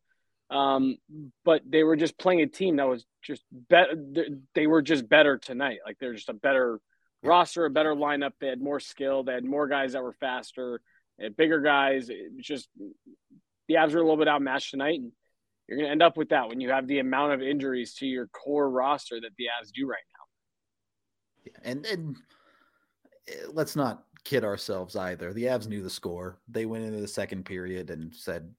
um, 0.53 0.97
but 1.43 1.61
they 1.67 1.83
were 1.83 1.95
just 1.95 2.17
playing 2.17 2.41
a 2.41 2.47
team 2.47 2.75
that 2.75 2.87
was 2.87 3.05
just 3.23 3.43
better. 3.51 3.95
They 4.53 4.67
were 4.67 4.83
just 4.83 5.09
better 5.09 5.37
tonight. 5.37 5.79
Like 5.85 5.97
they're 5.99 6.13
just 6.13 6.29
a 6.29 6.33
better 6.33 6.79
roster, 7.23 7.65
a 7.65 7.71
better 7.71 7.95
lineup. 7.95 8.33
They 8.39 8.47
had 8.47 8.61
more 8.61 8.79
skill. 8.79 9.23
They 9.23 9.33
had 9.33 9.45
more 9.45 9.67
guys 9.67 9.93
that 9.93 10.03
were 10.03 10.13
faster. 10.13 10.79
Bigger 11.37 11.61
guys. 11.61 12.09
It 12.09 12.37
just 12.39 12.69
the 13.67 13.75
Avs 13.75 13.93
were 13.93 13.99
a 13.99 14.03
little 14.03 14.17
bit 14.17 14.27
outmatched 14.27 14.71
tonight, 14.71 14.99
and 14.99 15.11
you're 15.67 15.77
going 15.77 15.87
to 15.87 15.91
end 15.91 16.03
up 16.03 16.17
with 16.17 16.29
that 16.29 16.49
when 16.49 16.59
you 16.59 16.69
have 16.69 16.87
the 16.87 16.99
amount 16.99 17.33
of 17.33 17.41
injuries 17.41 17.95
to 17.95 18.05
your 18.05 18.27
core 18.27 18.69
roster 18.69 19.19
that 19.21 19.31
the 19.37 19.45
Avs 19.45 19.71
do 19.71 19.87
right 19.87 20.03
now. 20.13 21.51
Yeah, 21.51 21.71
And 21.71 21.85
and 21.85 22.17
eh, 23.27 23.47
let's 23.53 23.75
not 23.75 24.03
kid 24.23 24.43
ourselves 24.43 24.95
either. 24.95 25.33
The 25.33 25.43
Avs 25.45 25.67
knew 25.67 25.81
the 25.83 25.89
score. 25.89 26.39
They 26.47 26.65
went 26.65 26.83
into 26.85 26.99
the 27.01 27.07
second 27.07 27.43
period 27.45 27.89
and 27.89 28.13
said, 28.15 28.53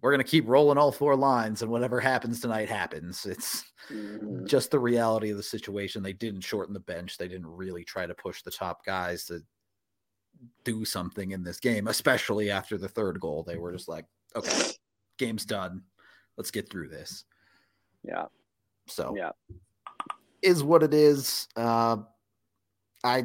"We're 0.00 0.12
going 0.12 0.24
to 0.24 0.30
keep 0.30 0.46
rolling 0.48 0.78
all 0.78 0.92
four 0.92 1.16
lines, 1.16 1.62
and 1.62 1.70
whatever 1.70 2.00
happens 2.00 2.40
tonight 2.40 2.68
happens." 2.68 3.24
It's 3.30 3.64
Mm-hmm. 3.90 4.44
just 4.46 4.70
the 4.70 4.78
reality 4.78 5.30
of 5.30 5.36
the 5.36 5.42
situation. 5.42 6.00
They 6.02 6.12
didn't 6.12 6.42
shorten 6.42 6.72
the 6.74 6.78
bench. 6.80 7.16
They 7.18 7.26
didn't 7.26 7.48
really 7.48 7.82
try 7.82 8.06
to 8.06 8.14
push 8.14 8.42
the 8.42 8.50
top 8.52 8.84
guys 8.84 9.24
to 9.24 9.40
do 10.64 10.84
something 10.84 11.32
in 11.32 11.42
this 11.42 11.58
game, 11.58 11.88
especially 11.88 12.50
after 12.52 12.78
the 12.78 12.88
third 12.88 13.18
goal. 13.18 13.42
They 13.42 13.56
were 13.56 13.72
just 13.72 13.88
like, 13.88 14.04
"Okay, 14.36 14.70
game's 15.18 15.44
done. 15.44 15.82
Let's 16.36 16.52
get 16.52 16.70
through 16.70 16.88
this." 16.88 17.24
Yeah, 18.04 18.26
So 18.86 19.14
yeah. 19.16 19.30
is 20.40 20.62
what 20.62 20.82
it 20.84 20.94
is. 20.94 21.48
Uh, 21.56 21.96
I, 23.02 23.24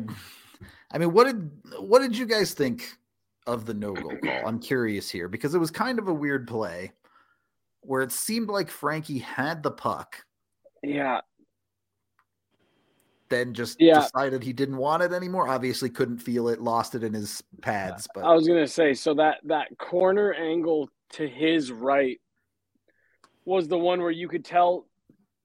I 0.91 0.97
mean, 0.97 1.13
what 1.13 1.25
did 1.25 1.51
what 1.79 1.99
did 1.99 2.17
you 2.17 2.25
guys 2.25 2.53
think 2.53 2.97
of 3.47 3.65
the 3.65 3.73
no 3.73 3.95
goal 3.95 4.17
call? 4.19 4.45
I'm 4.45 4.59
curious 4.59 5.09
here 5.09 5.27
because 5.27 5.55
it 5.55 5.59
was 5.59 5.71
kind 5.71 5.99
of 5.99 6.07
a 6.07 6.13
weird 6.13 6.47
play 6.47 6.91
where 7.81 8.01
it 8.01 8.11
seemed 8.11 8.49
like 8.49 8.69
Frankie 8.69 9.19
had 9.19 9.61
the 9.61 9.71
puck, 9.71 10.25
Yeah, 10.81 11.21
then 13.29 13.53
just 13.53 13.79
Yeah. 13.79 13.99
decided 13.99 14.43
he 14.43 14.53
didn't 14.53 14.77
want 14.77 15.03
it 15.03 15.11
anymore. 15.11 15.47
Obviously, 15.47 15.89
couldn't 15.89 16.19
feel 16.19 16.47
it, 16.47 16.61
lost 16.61 16.95
it 16.95 17.03
in 17.03 17.13
his 17.13 17.43
pads. 17.61 18.07
But 18.13 18.23
I 18.23 18.33
was 18.33 18.47
gonna 18.47 18.67
say 18.67 18.93
so 18.93 19.13
that 19.15 19.39
that 19.45 19.77
corner 19.77 20.33
angle 20.33 20.89
to 21.11 21.27
his 21.27 21.71
right 21.71 22.19
was 23.45 23.67
the 23.67 23.77
one 23.77 24.01
where 24.01 24.11
you 24.11 24.27
could 24.27 24.43
tell 24.45 24.87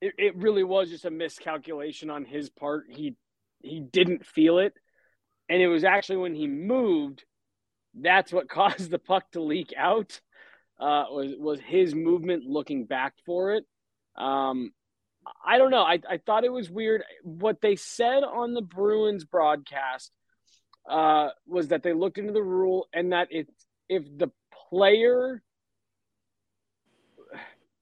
it, 0.00 0.14
it 0.16 0.36
really 0.36 0.64
was 0.64 0.88
just 0.88 1.04
a 1.04 1.10
miscalculation 1.10 2.10
on 2.10 2.24
his 2.24 2.48
part. 2.50 2.86
He 2.88 3.16
he 3.62 3.80
didn't 3.80 4.24
feel 4.24 4.58
it, 4.58 4.74
and 5.50 5.60
it 5.60 5.68
was 5.68 5.84
actually 5.84 6.18
when 6.18 6.34
he 6.34 6.46
moved 6.46 7.24
that's 7.94 8.32
what 8.32 8.48
caused 8.48 8.90
the 8.90 8.98
puck 8.98 9.30
to 9.32 9.42
leak 9.42 9.74
out. 9.76 10.20
Uh, 10.78 11.04
was 11.10 11.34
was 11.38 11.60
his 11.60 11.94
movement 11.94 12.44
looking 12.44 12.86
back 12.86 13.12
for 13.26 13.52
it. 13.52 13.64
Um, 14.16 14.72
I 15.44 15.58
don't 15.58 15.70
know. 15.70 15.82
I, 15.82 15.98
I 16.08 16.16
thought 16.24 16.44
it 16.44 16.52
was 16.52 16.70
weird. 16.70 17.04
What 17.22 17.60
they 17.60 17.76
said 17.76 18.22
on 18.22 18.54
the 18.54 18.62
Bruins 18.62 19.24
broadcast 19.24 20.10
uh, 20.88 21.28
was 21.46 21.68
that 21.68 21.82
they 21.82 21.92
looked 21.92 22.16
into 22.16 22.32
the 22.32 22.42
rule 22.42 22.88
and 22.94 23.12
that 23.12 23.28
it 23.30 23.48
if 23.90 24.04
the 24.16 24.30
player 24.70 25.42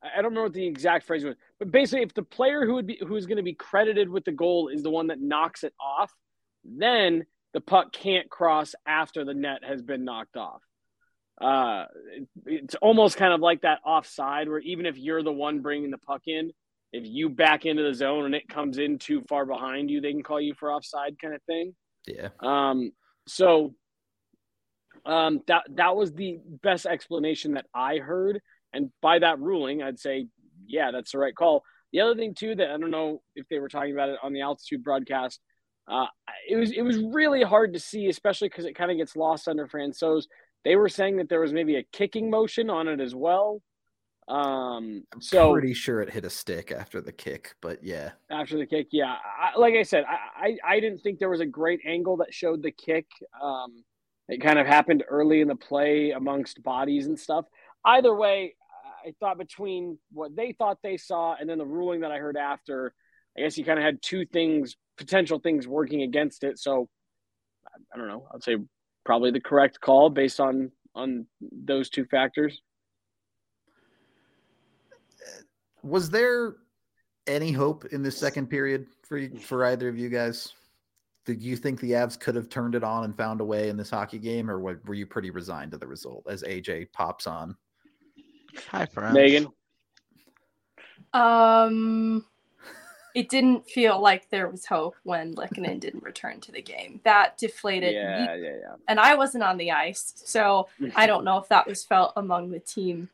I 0.02 0.16
don't 0.16 0.26
remember 0.26 0.44
what 0.44 0.52
the 0.54 0.66
exact 0.66 1.06
phrase 1.06 1.24
was, 1.24 1.36
but 1.58 1.70
basically 1.70 2.02
if 2.02 2.14
the 2.14 2.22
player 2.22 2.64
who 2.66 2.74
would 2.74 2.86
be 2.86 3.00
who's 3.06 3.26
going 3.26 3.36
to 3.36 3.42
be 3.44 3.54
credited 3.54 4.08
with 4.08 4.24
the 4.24 4.32
goal 4.32 4.68
is 4.68 4.82
the 4.82 4.90
one 4.90 5.08
that 5.08 5.20
knocks 5.20 5.62
it 5.62 5.74
off, 5.80 6.12
then 6.64 7.26
the 7.58 7.62
puck 7.64 7.92
can't 7.92 8.30
cross 8.30 8.76
after 8.86 9.24
the 9.24 9.34
net 9.34 9.64
has 9.64 9.82
been 9.82 10.04
knocked 10.04 10.36
off. 10.36 10.62
Uh, 11.40 11.86
it- 12.12 12.28
it's 12.46 12.74
almost 12.76 13.16
kind 13.16 13.32
of 13.32 13.40
like 13.40 13.62
that 13.62 13.80
offside 13.84 14.48
where 14.48 14.60
even 14.60 14.86
if 14.86 14.96
you're 14.96 15.24
the 15.24 15.32
one 15.32 15.58
bringing 15.60 15.90
the 15.90 15.98
puck 15.98 16.22
in, 16.28 16.52
if 16.92 17.04
you 17.04 17.28
back 17.28 17.66
into 17.66 17.82
the 17.82 17.92
zone 17.92 18.26
and 18.26 18.34
it 18.36 18.48
comes 18.48 18.78
in 18.78 18.96
too 19.00 19.22
far 19.28 19.44
behind 19.44 19.90
you, 19.90 20.00
they 20.00 20.12
can 20.12 20.22
call 20.22 20.40
you 20.40 20.54
for 20.54 20.70
offside 20.72 21.16
kind 21.20 21.34
of 21.34 21.42
thing. 21.42 21.74
yeah, 22.06 22.28
Um, 22.38 22.92
so 23.26 23.74
um, 25.04 25.40
that 25.48 25.64
that 25.70 25.96
was 25.96 26.12
the 26.12 26.38
best 26.62 26.86
explanation 26.86 27.54
that 27.54 27.66
I 27.74 27.96
heard, 27.98 28.40
and 28.72 28.92
by 29.02 29.18
that 29.18 29.40
ruling, 29.40 29.82
I'd 29.82 29.98
say, 29.98 30.28
yeah, 30.64 30.92
that's 30.92 31.10
the 31.10 31.18
right 31.18 31.34
call. 31.34 31.64
The 31.92 32.02
other 32.02 32.14
thing 32.14 32.34
too 32.34 32.54
that 32.54 32.70
I 32.70 32.76
don't 32.78 32.92
know 32.92 33.20
if 33.34 33.48
they 33.48 33.58
were 33.58 33.68
talking 33.68 33.92
about 33.92 34.10
it 34.10 34.18
on 34.22 34.32
the 34.32 34.42
altitude 34.42 34.84
broadcast, 34.84 35.40
uh, 35.88 36.06
it 36.48 36.56
was 36.56 36.72
it 36.72 36.82
was 36.82 36.98
really 36.98 37.42
hard 37.42 37.72
to 37.72 37.80
see, 37.80 38.08
especially 38.08 38.48
because 38.48 38.64
it 38.64 38.74
kind 38.74 38.90
of 38.90 38.96
gets 38.96 39.16
lost 39.16 39.48
under 39.48 39.66
Franco's. 39.66 40.28
They 40.64 40.76
were 40.76 40.88
saying 40.88 41.16
that 41.16 41.28
there 41.28 41.40
was 41.40 41.52
maybe 41.52 41.76
a 41.76 41.82
kicking 41.92 42.30
motion 42.30 42.68
on 42.68 42.88
it 42.88 43.00
as 43.00 43.14
well. 43.14 43.62
Um, 44.28 45.04
I'm 45.14 45.22
so 45.22 45.52
pretty 45.52 45.72
sure 45.72 46.02
it 46.02 46.10
hit 46.10 46.26
a 46.26 46.30
stick 46.30 46.70
after 46.70 47.00
the 47.00 47.12
kick. 47.12 47.54
But 47.62 47.82
yeah, 47.82 48.10
after 48.30 48.58
the 48.58 48.66
kick. 48.66 48.88
Yeah, 48.92 49.14
I, 49.14 49.58
like 49.58 49.74
I 49.74 49.82
said, 49.82 50.04
I, 50.06 50.48
I 50.48 50.74
I 50.74 50.80
didn't 50.80 50.98
think 50.98 51.18
there 51.18 51.30
was 51.30 51.40
a 51.40 51.46
great 51.46 51.80
angle 51.86 52.18
that 52.18 52.34
showed 52.34 52.62
the 52.62 52.70
kick. 52.70 53.06
Um, 53.42 53.84
it 54.28 54.42
kind 54.42 54.58
of 54.58 54.66
happened 54.66 55.04
early 55.08 55.40
in 55.40 55.48
the 55.48 55.56
play 55.56 56.10
amongst 56.10 56.62
bodies 56.62 57.06
and 57.06 57.18
stuff. 57.18 57.46
Either 57.84 58.14
way, 58.14 58.54
I 59.06 59.14
thought 59.20 59.38
between 59.38 59.98
what 60.12 60.36
they 60.36 60.52
thought 60.52 60.78
they 60.82 60.98
saw 60.98 61.34
and 61.38 61.48
then 61.48 61.56
the 61.56 61.64
ruling 61.64 62.00
that 62.00 62.12
I 62.12 62.18
heard 62.18 62.36
after, 62.36 62.92
I 63.36 63.40
guess 63.40 63.56
you 63.56 63.64
kind 63.64 63.78
of 63.78 63.84
had 63.84 64.02
two 64.02 64.26
things, 64.26 64.76
potential 64.98 65.38
things 65.38 65.66
working 65.66 66.02
against 66.02 66.44
it. 66.44 66.58
So 66.58 66.88
I- 67.66 67.94
I 67.94 67.96
don't 67.96 68.08
know. 68.08 68.28
I'd 68.34 68.42
say 68.42 68.56
probably 69.04 69.30
the 69.30 69.40
correct 69.40 69.80
call 69.80 70.10
based 70.10 70.40
on 70.40 70.70
on 70.94 71.26
those 71.40 71.88
two 71.88 72.04
factors. 72.06 72.60
was 75.84 76.10
there 76.10 76.56
any 77.28 77.52
hope 77.52 77.84
in 77.86 78.02
the 78.02 78.10
second 78.10 78.48
period 78.48 78.86
for 79.02 79.28
for 79.40 79.64
either 79.66 79.88
of 79.88 79.96
you 79.96 80.08
guys? 80.08 80.52
Did 81.24 81.42
you 81.42 81.56
think 81.56 81.78
the 81.80 81.92
Avs 81.92 82.18
could 82.18 82.34
have 82.34 82.48
turned 82.48 82.74
it 82.74 82.82
on 82.82 83.04
and 83.04 83.16
found 83.16 83.40
a 83.40 83.44
way 83.44 83.68
in 83.68 83.76
this 83.76 83.90
hockey 83.90 84.18
game, 84.18 84.50
or 84.50 84.58
were 84.58 84.94
you 84.94 85.06
pretty 85.06 85.30
resigned 85.30 85.70
to 85.72 85.78
the 85.78 85.86
result 85.86 86.26
as 86.28 86.42
AJ 86.42 86.86
pops 86.92 87.26
on? 87.26 87.54
Hi, 88.70 88.86
friends. 88.86 89.14
Megan, 89.14 89.46
Um, 91.12 92.24
it 93.18 93.28
didn't 93.28 93.68
feel 93.68 94.00
like 94.00 94.30
there 94.30 94.48
was 94.48 94.64
hope 94.64 94.94
when 95.02 95.34
Lehkonen 95.34 95.80
didn't 95.80 96.04
return 96.04 96.38
to 96.38 96.52
the 96.52 96.62
game. 96.62 97.00
That 97.02 97.36
deflated 97.36 97.90
me, 97.90 98.00
yeah, 98.00 98.36
yeah, 98.36 98.56
yeah. 98.60 98.74
and 98.86 99.00
I 99.00 99.16
wasn't 99.16 99.42
on 99.42 99.56
the 99.56 99.72
ice, 99.72 100.12
so 100.24 100.68
I 100.94 101.08
don't 101.08 101.24
know 101.24 101.36
if 101.36 101.48
that 101.48 101.66
was 101.66 101.82
felt 101.82 102.12
among 102.14 102.52
the 102.52 102.60
team 102.60 103.08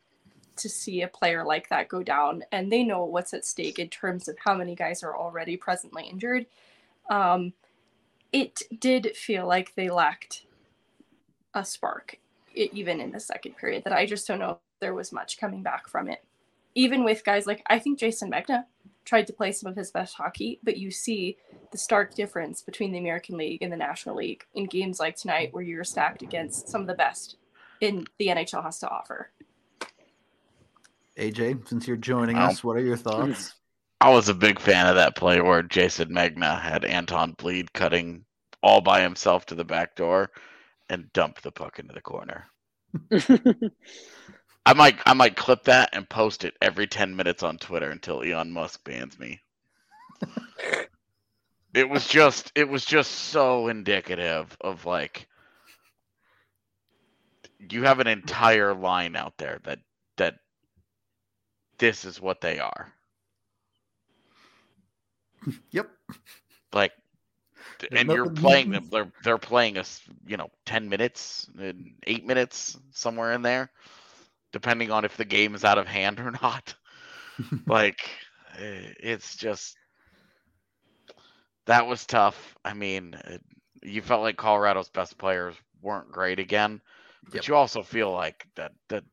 to 0.57 0.69
see 0.69 1.01
a 1.01 1.07
player 1.07 1.43
like 1.43 1.69
that 1.69 1.87
go 1.87 2.03
down. 2.03 2.43
And 2.51 2.71
they 2.71 2.83
know 2.83 3.03
what's 3.03 3.33
at 3.33 3.45
stake 3.45 3.79
in 3.79 3.89
terms 3.89 4.27
of 4.27 4.37
how 4.37 4.53
many 4.53 4.75
guys 4.75 5.01
are 5.01 5.17
already 5.17 5.57
presently 5.57 6.03
injured. 6.03 6.45
Um, 7.09 7.53
it 8.31 8.61
did 8.79 9.17
feel 9.17 9.47
like 9.47 9.73
they 9.73 9.89
lacked 9.89 10.43
a 11.55 11.65
spark, 11.65 12.19
e- 12.53 12.69
even 12.73 13.01
in 13.01 13.11
the 13.11 13.19
second 13.19 13.57
period. 13.57 13.83
That 13.83 13.93
I 13.93 14.05
just 14.05 14.27
don't 14.27 14.37
know 14.37 14.51
if 14.51 14.57
there 14.81 14.93
was 14.93 15.11
much 15.11 15.39
coming 15.39 15.63
back 15.63 15.87
from 15.87 16.07
it. 16.07 16.23
Even 16.75 17.03
with 17.03 17.25
guys 17.25 17.47
like 17.47 17.63
I 17.65 17.79
think 17.79 17.97
Jason 17.97 18.29
Megna 18.29 18.65
tried 19.05 19.27
to 19.27 19.33
play 19.33 19.51
some 19.51 19.69
of 19.69 19.77
his 19.77 19.91
best 19.91 20.15
hockey, 20.15 20.59
but 20.63 20.77
you 20.77 20.91
see 20.91 21.37
the 21.71 21.77
stark 21.77 22.13
difference 22.15 22.61
between 22.61 22.91
the 22.91 22.99
American 22.99 23.37
League 23.37 23.61
and 23.61 23.71
the 23.71 23.77
National 23.77 24.15
League 24.15 24.45
in 24.53 24.65
games 24.65 24.99
like 24.99 25.15
tonight 25.15 25.49
where 25.53 25.63
you're 25.63 25.83
stacked 25.83 26.21
against 26.21 26.69
some 26.69 26.81
of 26.81 26.87
the 26.87 26.93
best 26.93 27.37
in 27.81 28.05
the 28.19 28.27
NHL 28.27 28.63
has 28.63 28.79
to 28.79 28.89
offer. 28.89 29.31
AJ, 31.17 31.67
since 31.67 31.87
you're 31.87 31.97
joining 31.97 32.37
Wow. 32.37 32.47
us, 32.47 32.63
what 32.63 32.75
are 32.77 32.81
your 32.81 32.97
thoughts? 32.97 33.53
I 34.01 34.09
was 34.09 34.29
a 34.29 34.33
big 34.33 34.59
fan 34.59 34.87
of 34.87 34.95
that 34.95 35.15
play 35.15 35.41
where 35.41 35.63
Jason 35.63 36.09
Megna 36.09 36.59
had 36.61 36.85
Anton 36.85 37.33
Blidh 37.35 37.71
cutting 37.73 38.25
all 38.61 38.81
by 38.81 39.01
himself 39.01 39.45
to 39.47 39.55
the 39.55 39.65
back 39.65 39.95
door 39.95 40.29
and 40.89 41.11
dump 41.13 41.41
the 41.41 41.51
puck 41.51 41.79
into 41.79 41.93
the 41.93 42.01
corner. 42.01 42.47
I 44.65 44.73
might 44.73 44.97
I 45.05 45.13
might 45.13 45.35
clip 45.35 45.63
that 45.65 45.89
and 45.93 46.09
post 46.09 46.43
it 46.43 46.55
every 46.61 46.87
10 46.87 47.15
minutes 47.15 47.43
on 47.43 47.57
Twitter 47.57 47.91
until 47.91 48.23
Elon 48.23 48.51
Musk 48.51 48.83
bans 48.83 49.19
me. 49.19 49.41
it 51.73 51.89
was 51.89 52.07
just 52.07 52.51
it 52.55 52.67
was 52.67 52.85
just 52.85 53.11
so 53.11 53.67
indicative 53.67 54.57
of 54.61 54.85
like 54.85 55.27
you 57.69 57.83
have 57.83 57.99
an 57.99 58.07
entire 58.07 58.73
line 58.73 59.15
out 59.15 59.37
there 59.37 59.59
that 59.63 59.79
that 60.17 60.35
this 61.77 62.05
is 62.05 62.21
what 62.21 62.41
they 62.41 62.59
are. 62.59 62.91
Yep. 65.71 65.89
like 66.73 66.91
There's 67.79 68.01
and 68.01 68.09
you're 68.11 68.29
playing 68.31 68.71
them 68.71 68.87
they're 68.91 69.11
they're 69.23 69.37
playing 69.37 69.77
us 69.77 70.01
you 70.25 70.37
know 70.37 70.49
10 70.65 70.89
minutes 70.89 71.49
uh, 71.61 71.73
8 72.07 72.25
minutes 72.25 72.77
somewhere 72.91 73.33
in 73.33 73.41
there 73.43 73.71
depending 74.55 74.89
on 74.89 75.03
if 75.03 75.17
the 75.17 75.25
game 75.25 75.53
is 75.53 75.65
out 75.65 75.77
of 75.77 75.85
hand 75.85 76.17
or 76.17 76.31
not 76.31 76.73
like 77.67 77.99
it's 78.57 79.35
just 79.35 79.75
that 81.65 81.85
was 81.85 82.05
tough 82.05 82.55
i 82.63 82.73
mean 82.73 83.13
it, 83.25 83.41
you 83.83 84.01
felt 84.01 84.21
like 84.21 84.37
colorado's 84.37 84.87
best 84.87 85.17
players 85.17 85.55
weren't 85.81 86.09
great 86.09 86.39
again 86.39 86.79
but 87.25 87.33
Yep. 87.35 87.47
you 87.49 87.55
also 87.55 87.83
feel 87.83 88.13
like 88.13 88.47
that 88.55 88.71
that 88.87 89.03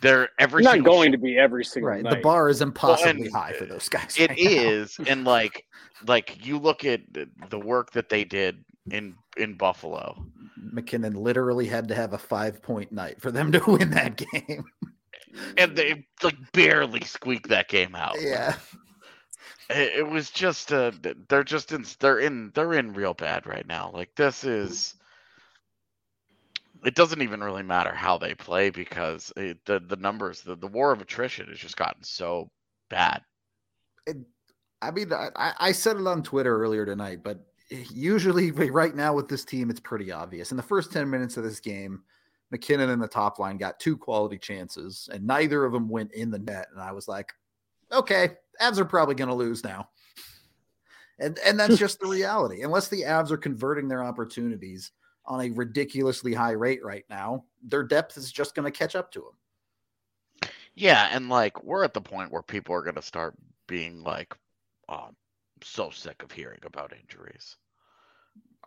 they're 0.00 0.28
every 0.38 0.62
not 0.62 0.84
going 0.84 1.10
sh- 1.10 1.16
to 1.16 1.18
be 1.18 1.36
every 1.36 1.64
single 1.64 1.90
Right. 1.90 2.04
night. 2.04 2.10
The 2.10 2.20
bar 2.20 2.48
is 2.48 2.62
impossibly 2.62 3.26
and 3.26 3.34
high 3.34 3.54
for 3.54 3.66
those 3.66 3.88
guys. 3.88 4.14
It 4.16 4.28
right 4.30 4.38
is, 4.38 4.96
and 5.08 5.24
like 5.24 5.64
like 6.06 6.46
you 6.46 6.58
look 6.58 6.84
at 6.84 7.00
the- 7.12 7.28
the 7.50 7.58
work 7.58 7.90
that 7.94 8.08
they 8.08 8.22
did 8.22 8.64
in 8.92 9.14
in 9.36 9.54
Buffalo. 9.54 10.26
MacKinnon 10.56 11.14
literally 11.14 11.66
had 11.66 11.88
to 11.88 11.94
have 11.94 12.12
a 12.12 12.18
five 12.18 12.62
point 12.62 12.92
night 12.92 13.20
for 13.20 13.30
them 13.30 13.52
to 13.52 13.62
win 13.66 13.90
that 13.90 14.16
game. 14.16 14.64
And 15.56 15.76
they 15.76 16.06
like 16.22 16.36
barely 16.52 17.02
squeaked 17.04 17.48
that 17.48 17.68
game 17.68 17.94
out. 17.94 18.16
yeah. 18.20 18.56
It, 19.70 19.98
it 19.98 20.08
was 20.08 20.30
just 20.30 20.72
uh 20.72 20.92
they're 21.28 21.44
just 21.44 21.72
in 21.72 21.84
they're 22.00 22.18
in 22.20 22.50
they're 22.54 22.72
in 22.74 22.94
real 22.94 23.14
bad 23.14 23.46
right 23.46 23.66
now. 23.66 23.90
Like 23.92 24.14
this 24.16 24.44
is 24.44 24.94
it 26.84 26.94
doesn't 26.94 27.22
even 27.22 27.42
really 27.42 27.62
matter 27.62 27.92
how 27.92 28.18
they 28.18 28.34
play 28.34 28.70
because 28.70 29.32
it, 29.36 29.58
the 29.66 29.80
the 29.80 29.96
numbers 29.96 30.42
the, 30.42 30.56
the 30.56 30.66
war 30.66 30.92
of 30.92 31.00
attrition 31.00 31.48
has 31.48 31.58
just 31.58 31.76
gotten 31.76 32.02
so 32.02 32.50
bad. 32.88 33.22
I 34.80 34.90
mean, 34.92 35.12
I- 35.12 35.54
I 35.58 35.72
said 35.72 35.96
it 35.96 36.06
on 36.06 36.22
Twitter 36.22 36.56
earlier 36.62 36.86
tonight, 36.86 37.22
but 37.22 37.44
usually 37.70 38.50
right 38.70 38.94
now 38.94 39.14
with 39.14 39.28
this 39.28 39.44
team, 39.44 39.70
it's 39.70 39.80
pretty 39.80 40.12
obvious. 40.12 40.50
In 40.50 40.56
the 40.56 40.62
first 40.62 40.92
10 40.92 41.08
minutes 41.08 41.36
of 41.36 41.44
this 41.44 41.60
game, 41.60 42.02
MacKinnon 42.50 42.90
and 42.90 43.02
the 43.02 43.08
top 43.08 43.38
line 43.38 43.58
got 43.58 43.78
two 43.78 43.96
quality 43.96 44.38
chances, 44.38 45.08
and 45.12 45.26
neither 45.26 45.64
of 45.64 45.72
them 45.72 45.88
went 45.88 46.12
in 46.12 46.30
the 46.30 46.38
net. 46.38 46.68
And 46.72 46.80
I 46.80 46.92
was 46.92 47.08
like, 47.08 47.32
okay, 47.92 48.30
Avs 48.60 48.78
are 48.78 48.84
probably 48.84 49.14
going 49.14 49.28
to 49.28 49.34
lose 49.34 49.62
now. 49.62 49.88
And, 51.18 51.38
and 51.44 51.58
that's 51.60 51.78
just 51.78 52.00
the 52.00 52.06
reality. 52.06 52.62
Unless 52.62 52.88
the 52.88 53.02
Avs 53.02 53.30
are 53.30 53.36
converting 53.36 53.88
their 53.88 54.02
opportunities 54.02 54.92
on 55.26 55.42
a 55.42 55.50
ridiculously 55.50 56.32
high 56.32 56.52
rate 56.52 56.82
right 56.82 57.04
now, 57.10 57.44
their 57.62 57.82
depth 57.82 58.16
is 58.16 58.32
just 58.32 58.54
going 58.54 58.64
to 58.64 58.76
catch 58.76 58.96
up 58.96 59.12
to 59.12 59.20
them. 59.20 60.50
Yeah, 60.78 61.08
and 61.10 61.28
like 61.28 61.64
we're 61.64 61.82
at 61.82 61.92
the 61.92 62.00
point 62.00 62.30
where 62.30 62.40
people 62.40 62.72
are 62.72 62.84
gonna 62.84 63.02
start 63.02 63.34
being 63.66 64.04
like, 64.04 64.32
"Oh, 64.88 65.06
I'm 65.08 65.16
so 65.64 65.90
sick 65.90 66.22
of 66.22 66.32
hearing 66.32 66.60
about 66.64 66.92
injuries." 66.92 67.56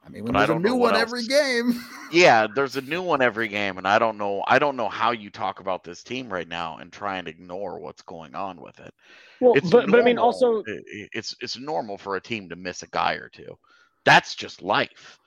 I 0.04 0.10
mean, 0.10 0.24
when 0.24 0.34
But 0.34 0.40
I 0.40 0.46
there's 0.46 0.50
a 0.50 0.54
don't 0.54 0.62
know 0.64 0.70
new 0.70 0.76
what 0.78 0.94
one 0.94 1.02
every 1.02 1.24
game. 1.28 1.80
Yeah, 2.12 2.48
there's 2.54 2.76
a 2.76 2.82
new 2.82 3.02
one 3.02 3.22
every 3.22 3.48
game, 3.48 3.78
and 3.78 3.88
I 3.88 3.98
don't 4.00 4.18
know. 4.18 4.44
I 4.48 4.60
don't 4.60 4.76
know 4.76 4.90
how 4.90 5.12
you 5.12 5.30
talk 5.30 5.60
about 5.62 5.84
this 5.84 6.04
team 6.04 6.32
right 6.34 6.48
now 6.48 6.78
and 6.78 6.92
try 6.92 7.18
and 7.20 7.28
ignore 7.28 7.80
what's 7.80 8.02
going 8.02 8.36
on 8.36 8.60
with 8.60 8.80
it. 8.82 8.94
well, 9.40 9.54
It's 9.56 9.70
but, 9.70 9.90
but 9.90 10.00
I 10.02 10.04
mean, 10.04 10.18
also, 10.18 10.64
I- 10.64 10.72
i- 10.72 11.08
it's 11.14 11.34
it's 11.40 11.58
normal 11.58 11.98
for 11.98 12.16
a 12.16 12.22
team 12.22 12.50
to 12.50 12.56
miss 12.58 12.84
a 12.84 12.88
guy 12.88 13.14
or 13.14 13.30
two. 13.30 13.58
That's 14.04 14.36
just 14.36 14.62
life. 14.62 15.18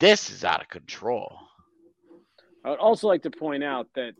This 0.00 0.30
is 0.30 0.42
out 0.44 0.60
of 0.62 0.68
control. 0.68 1.38
I 2.64 2.70
would 2.70 2.78
also 2.80 3.06
like 3.06 3.22
to 3.24 3.30
point 3.30 3.62
out 3.62 3.88
that 3.94 4.14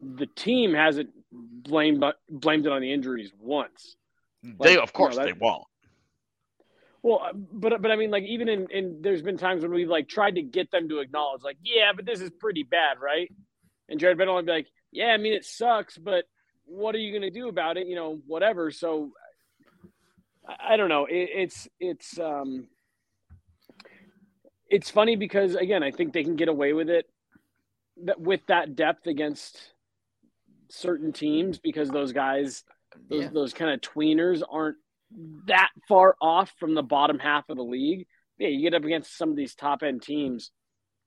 the 0.00 0.26
team 0.36 0.72
hasn't 0.72 1.10
blamed 1.32 2.02
blamed 2.28 2.64
it 2.66 2.72
on 2.72 2.80
the 2.80 2.92
injuries 2.92 3.32
once. 3.38 3.96
they, 4.42 4.78
of 4.78 4.92
course, 4.94 5.16
no, 5.16 5.24
that- 5.24 5.34
they 5.34 5.38
won't. 5.38 5.64
Well, 7.02 7.22
uh, 7.24 7.32
but 7.34 7.80
but 7.80 7.90
I 7.90 7.96
mean, 7.96 8.10
like 8.10 8.24
even 8.24 8.48
in, 8.48 8.66
in 8.70 8.98
there's 9.00 9.22
been 9.22 9.38
times 9.38 9.62
when 9.62 9.72
we've 9.72 9.88
like 9.88 10.08
tried 10.08 10.34
to 10.34 10.42
get 10.42 10.70
them 10.70 10.88
to 10.90 10.98
acknowledge, 10.98 11.42
like, 11.42 11.56
yeah, 11.62 11.92
but 11.94 12.04
this 12.04 12.20
is 12.20 12.30
pretty 12.30 12.62
bad, 12.62 12.98
right? 13.00 13.32
And 13.88 13.98
Jared 13.98 14.18
Bednar 14.18 14.34
will 14.34 14.42
be 14.42 14.52
like, 14.52 14.68
yeah, 14.92 15.06
I 15.08 15.16
mean, 15.16 15.32
it 15.32 15.44
sucks, 15.44 15.96
but 15.96 16.24
what 16.66 16.94
are 16.94 16.98
you 16.98 17.10
going 17.10 17.22
to 17.22 17.30
do 17.30 17.48
about 17.48 17.76
it? 17.76 17.86
You 17.86 17.96
know, 17.96 18.20
whatever. 18.26 18.70
So 18.70 19.12
I, 20.46 20.74
I 20.74 20.76
don't 20.76 20.88
know. 20.88 21.06
It, 21.06 21.30
it's 21.32 21.68
it's 21.80 22.18
um 22.18 22.68
it's 24.68 24.90
funny 24.90 25.16
because 25.16 25.54
again, 25.54 25.82
I 25.82 25.90
think 25.90 26.12
they 26.12 26.22
can 26.22 26.36
get 26.36 26.48
away 26.48 26.72
with 26.72 26.90
it 26.90 27.06
that 28.04 28.20
with 28.20 28.40
that 28.48 28.76
depth 28.76 29.06
against 29.06 29.58
certain 30.68 31.12
teams 31.12 31.58
because 31.58 31.90
those 31.90 32.12
guys 32.12 32.62
those, 33.08 33.24
Yeah. 33.24 33.30
those 33.32 33.52
kind 33.52 33.72
of 33.72 33.80
tweeners 33.80 34.42
aren't 34.48 34.76
that 35.46 35.70
far 35.88 36.16
off 36.20 36.52
from 36.58 36.74
the 36.74 36.82
bottom 36.82 37.18
half 37.18 37.48
of 37.48 37.56
the 37.56 37.62
league. 37.64 38.06
Yeah, 38.38 38.48
you 38.48 38.62
get 38.62 38.74
up 38.74 38.84
against 38.84 39.16
some 39.18 39.30
of 39.30 39.36
these 39.36 39.54
top 39.54 39.82
end 39.82 40.02
teams. 40.02 40.50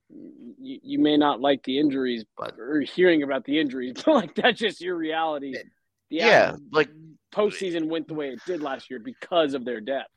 You, 0.09 0.79
you 0.83 0.99
may 0.99 1.17
not 1.17 1.39
like 1.41 1.63
the 1.63 1.79
injuries, 1.79 2.25
But- 2.37 2.55
or 2.59 2.81
hearing 2.81 3.23
about 3.23 3.45
the 3.45 3.59
injuries, 3.59 3.93
but 4.05 4.13
like 4.15 4.35
that's 4.35 4.59
just 4.59 4.81
your 4.81 4.95
reality. 4.95 5.53
The 5.53 5.63
Yeah, 6.09 6.51
Avs 6.51 6.61
like 6.71 6.89
postseason 7.33 7.87
went 7.87 8.07
the 8.07 8.13
way 8.13 8.29
it 8.29 8.39
did 8.45 8.61
last 8.61 8.89
year 8.89 8.99
because 8.99 9.53
of 9.55 9.65
their 9.65 9.81
depth. 9.81 10.11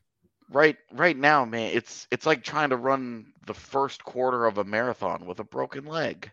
right 0.51 0.77
right 0.91 1.17
now, 1.17 1.45
man, 1.45 1.71
it's 1.73 2.07
it's 2.11 2.25
like 2.25 2.43
trying 2.43 2.69
to 2.69 2.77
run 2.77 3.33
the 3.47 3.53
first 3.55 4.03
quarter 4.03 4.45
of 4.45 4.57
a 4.59 4.63
marathon 4.63 5.25
with 5.25 5.39
a 5.39 5.43
broken 5.43 5.85
leg. 5.85 6.31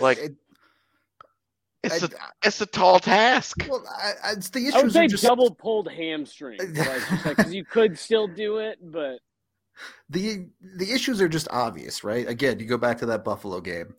Like, 0.00 0.18
It- 0.18 0.36
It's 1.82 2.02
I- 2.02 2.06
a 2.06 2.10
it's 2.46 2.60
a 2.60 2.66
tall 2.66 2.98
task. 2.98 3.66
well, 3.68 3.84
I, 3.88 4.12
I, 4.22 4.32
it's 4.32 4.50
the 4.50 4.60
issues. 4.60 4.74
I 4.74 4.82
would 4.82 4.92
say 4.92 5.06
just, 5.06 5.22
double 5.22 5.54
pulled 5.54 5.90
hamstring, 5.90 6.58
like 6.74 7.24
like 7.24 7.36
because 7.36 7.54
you 7.54 7.64
could 7.64 7.98
still 7.98 8.28
do 8.28 8.58
it, 8.58 8.78
but 8.82 9.20
the 10.10 10.46
the 10.76 10.92
issues 10.92 11.20
are 11.22 11.28
just 11.28 11.48
obvious, 11.50 12.04
right? 12.04 12.28
Again, 12.28 12.60
you 12.60 12.66
go 12.66 12.76
back 12.76 12.98
to 12.98 13.06
that 13.06 13.24
Buffalo 13.24 13.60
game, 13.60 13.94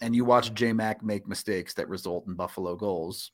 and 0.00 0.16
you 0.16 0.24
watch 0.24 0.54
J 0.54 0.72
Mac 0.72 1.02
make 1.02 1.28
mistakes 1.28 1.74
that 1.74 1.88
result 1.88 2.26
in 2.26 2.34
Buffalo 2.34 2.74
goals. 2.74 3.32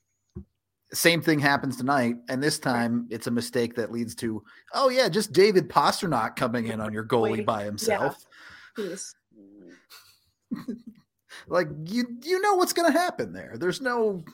Same 0.92 1.20
thing 1.20 1.38
happens 1.38 1.77
tonight, 1.77 2.16
and 2.29 2.42
this 2.42 2.59
time 2.59 3.07
it's 3.11 3.27
a 3.29 3.31
mistake 3.31 3.75
that 3.77 3.92
leads 3.92 4.14
to, 4.16 4.42
oh 4.72 4.88
yeah, 4.88 5.09
just 5.09 5.33
David 5.33 5.68
Pastrnak 5.68 6.37
coming 6.37 6.68
in 6.68 6.81
on 6.81 6.92
your 6.92 7.05
goalie 7.05 7.33
Wait, 7.33 7.46
by 7.46 7.64
himself. 7.64 8.25
Please. 8.75 9.14
Like 11.46 11.68
you, 11.85 12.18
you 12.22 12.40
know 12.40 12.55
what's 12.55 12.72
going 12.72 12.92
to 12.92 12.99
happen 12.99 13.33
there. 13.33 13.55
There's 13.57 13.81
no, 13.81 14.25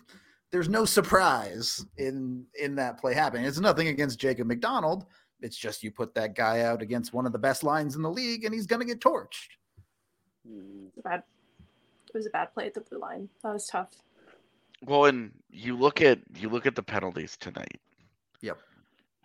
there's 0.51 0.69
no 0.69 0.85
surprise 0.85 1.85
in 1.97 2.45
in 2.61 2.75
that 2.77 3.01
play 3.01 3.15
happening. 3.15 3.47
It's 3.47 3.61
nothing 3.61 3.89
against 3.89 4.19
Jacob 4.19 4.47
MacDonald. 4.47 5.07
It's 5.41 5.57
just 5.57 5.83
you 5.83 5.91
put 5.91 6.15
that 6.15 6.37
guy 6.37 6.61
out 6.61 6.83
against 6.83 7.13
one 7.13 7.27
of 7.27 7.33
the 7.33 7.39
best 7.39 7.65
lines 7.65 7.97
in 7.97 8.03
the 8.03 8.11
league, 8.11 8.45
and 8.45 8.55
he's 8.55 8.67
going 8.67 8.81
to 8.81 8.87
get 8.87 9.01
torched. 9.01 9.49
Hmm. 10.47 10.87
It 10.87 10.93
was 10.95 10.99
a 10.99 11.03
bad. 11.03 11.23
It 12.09 12.17
was 12.17 12.27
a 12.27 12.31
bad 12.31 12.53
play 12.55 12.67
at 12.67 12.75
the 12.75 12.81
blue 12.83 13.01
line. 13.01 13.29
That 13.43 13.55
was 13.55 13.67
tough. 13.67 13.89
Well, 14.85 15.07
and 15.07 15.31
you 15.51 15.77
look 15.77 16.03
at 16.03 16.21
you 16.37 16.49
look 16.49 16.67
at 16.67 16.75
the 16.75 16.83
penalties 16.83 17.37
tonight. 17.37 17.81
Yep. 18.41 18.59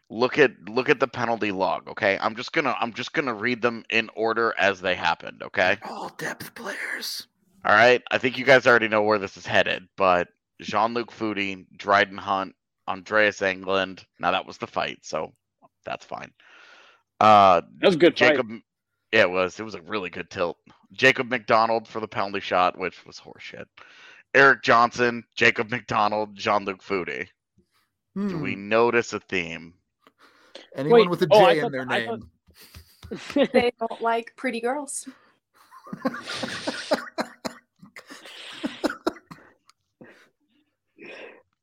Look 0.09 0.39
at 0.39 0.69
look 0.69 0.89
at 0.89 0.99
the 0.99 1.07
penalty 1.07 1.51
log, 1.51 1.89
okay? 1.89 2.17
I'm 2.21 2.35
just 2.35 2.53
gonna 2.53 2.75
I'm 2.79 2.93
just 2.93 3.13
gonna 3.13 3.33
read 3.33 3.61
them 3.61 3.83
in 3.89 4.09
order 4.15 4.53
as 4.57 4.79
they 4.79 4.95
happened, 4.95 5.43
okay? 5.43 5.77
All 5.83 6.09
depth 6.17 6.55
players. 6.55 7.27
All 7.65 7.75
right. 7.75 8.01
I 8.11 8.17
think 8.17 8.37
you 8.37 8.45
guys 8.45 8.65
already 8.67 8.87
know 8.87 9.03
where 9.03 9.19
this 9.19 9.37
is 9.37 9.45
headed, 9.45 9.87
but 9.97 10.29
Jean-Luc 10.61 11.11
Foudy, 11.11 11.65
Dryden 11.75 12.17
Hunt, 12.17 12.55
Andreas 12.87 13.39
Englund. 13.41 14.05
Now 14.19 14.31
that 14.31 14.45
was 14.45 14.57
the 14.57 14.67
fight, 14.67 14.99
so 15.01 15.33
that's 15.85 16.05
fine. 16.05 16.31
Uh 17.19 17.61
that 17.79 17.87
was 17.87 17.95
a 17.95 17.99
good 17.99 18.17
fight. 18.17 18.29
Jacob 18.31 18.49
Yeah, 19.11 19.21
it 19.23 19.29
was. 19.29 19.59
It 19.59 19.63
was 19.63 19.75
a 19.75 19.81
really 19.81 20.09
good 20.09 20.29
tilt. 20.29 20.57
Jacob 20.93 21.29
MacDonald 21.29 21.87
for 21.87 21.99
the 21.99 22.07
penalty 22.07 22.39
shot, 22.39 22.77
which 22.77 23.05
was 23.05 23.19
horseshit. 23.19 23.65
Erik 24.33 24.61
Johnson, 24.63 25.23
Jacob 25.35 25.69
MacDonald, 25.71 26.35
Jean 26.35 26.63
Luc 26.65 26.81
Foudy. 26.83 27.27
Do 28.15 28.37
we 28.39 28.53
Hmm. 28.53 28.69
notice 28.69 29.13
a 29.13 29.19
theme? 29.19 29.73
Anyone 30.75 31.01
Wait, 31.01 31.09
with 31.09 31.21
a 31.23 31.27
J 31.27 31.33
oh, 31.35 31.47
in 31.49 31.61
thought- 31.61 31.71
their 31.71 31.85
name? 31.85 32.29
thought- 33.09 33.51
They 33.53 33.71
don't 33.79 34.01
like 34.01 34.33
pretty 34.35 34.59
girls. 34.61 35.07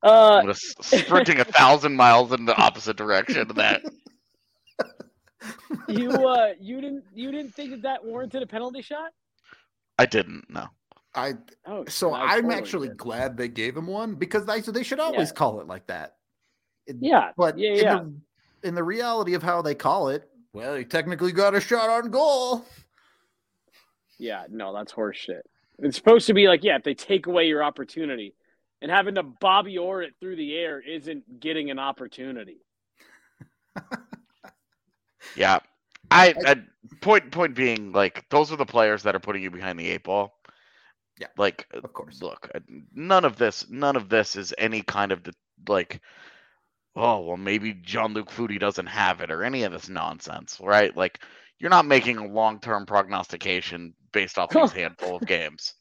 uh, 0.04 0.40
I'm 0.42 0.46
just 0.46 0.82
sprinting 0.84 1.40
a 1.40 1.44
thousand 1.44 1.96
miles 1.96 2.32
in 2.32 2.44
the 2.44 2.56
opposite 2.56 2.96
direction 2.96 3.50
of 3.50 3.56
that. 3.56 3.82
you 5.88 6.10
uh, 6.26 6.52
you 6.60 6.80
didn't 6.80 7.04
you 7.14 7.30
didn't 7.32 7.54
think 7.54 7.70
that 7.70 7.82
that 7.82 8.04
warranted 8.04 8.42
a 8.42 8.46
penalty 8.46 8.82
shot? 8.82 9.10
I 9.98 10.06
didn't 10.06 10.48
know. 10.50 10.68
I 11.14 11.34
Oh, 11.66 11.84
so 11.88 12.12
I 12.12 12.22
I'm 12.34 12.42
totally 12.42 12.54
actually 12.54 12.88
did. 12.88 12.96
glad 12.96 13.36
they 13.36 13.48
gave 13.48 13.76
him 13.76 13.86
one 13.86 14.14
because 14.14 14.46
they 14.46 14.60
so 14.60 14.72
they 14.72 14.82
should 14.82 15.00
always 15.00 15.28
Yeah. 15.28 15.34
call 15.34 15.60
it 15.60 15.66
like 15.66 15.86
that. 15.86 16.16
It- 16.86 16.96
Yeah, 17.00 17.30
But 17.36 17.58
yeah, 17.58 17.70
in, 17.70 17.76
yeah. 17.78 17.94
The, 18.62 18.68
in 18.68 18.74
the 18.74 18.84
reality 18.84 19.34
of 19.34 19.42
how 19.42 19.62
they 19.62 19.74
call 19.74 20.08
it, 20.08 20.28
well, 20.52 20.74
he 20.74 20.84
technically 20.84 21.32
got 21.32 21.54
a 21.54 21.60
shot 21.60 21.88
on 21.88 22.10
goal. 22.10 22.64
Yeah, 24.18 24.44
no, 24.50 24.72
that's 24.74 24.92
horseshit. 24.92 25.42
It's 25.80 25.96
supposed 25.96 26.26
to 26.28 26.34
be 26.34 26.46
like, 26.48 26.62
yeah, 26.62 26.76
if 26.76 26.82
they 26.84 26.94
take 26.94 27.26
away 27.26 27.46
your 27.48 27.62
opportunity, 27.64 28.34
and 28.84 28.92
having 28.92 29.14
to 29.14 29.22
Bobby 29.22 29.78
Orr 29.78 30.02
it 30.02 30.14
through 30.20 30.36
the 30.36 30.54
air 30.54 30.78
isn't 30.78 31.40
getting 31.40 31.70
an 31.70 31.78
opportunity. 31.80 32.58
Yeah. 35.36 35.60
I, 36.10 36.34
I 36.44 36.56
point 37.00 37.32
point 37.32 37.56
being 37.56 37.92
like 37.92 38.28
those 38.28 38.52
are 38.52 38.56
the 38.56 38.66
players 38.66 39.02
that 39.04 39.16
are 39.16 39.20
putting 39.20 39.42
you 39.42 39.50
behind 39.50 39.80
the 39.80 39.88
eight 39.88 40.04
ball. 40.04 40.38
Yeah, 41.18 41.28
Like 41.38 41.66
Of 41.82 41.92
course. 41.94 42.20
look, 42.20 42.50
none 42.94 43.24
of 43.24 43.36
this 43.38 43.68
none 43.70 43.96
of 43.96 44.10
this 44.10 44.36
is 44.36 44.54
any 44.58 44.82
kind 44.82 45.12
of 45.12 45.24
the, 45.24 45.32
like 45.66 46.02
oh, 46.94 47.20
well 47.20 47.38
maybe 47.38 47.72
Jean-Luc 47.72 48.30
Foudy 48.30 48.60
doesn't 48.60 48.86
have 48.86 49.22
it 49.22 49.30
or 49.30 49.42
any 49.42 49.62
of 49.62 49.72
this 49.72 49.88
nonsense, 49.88 50.60
right? 50.62 50.94
Like 50.94 51.20
you're 51.58 51.70
not 51.70 51.86
making 51.86 52.18
a 52.18 52.28
long-term 52.28 52.84
prognostication 52.84 53.94
based 54.12 54.38
off 54.38 54.50
these 54.52 54.72
handful 54.74 55.16
of 55.16 55.26
games. 55.26 55.74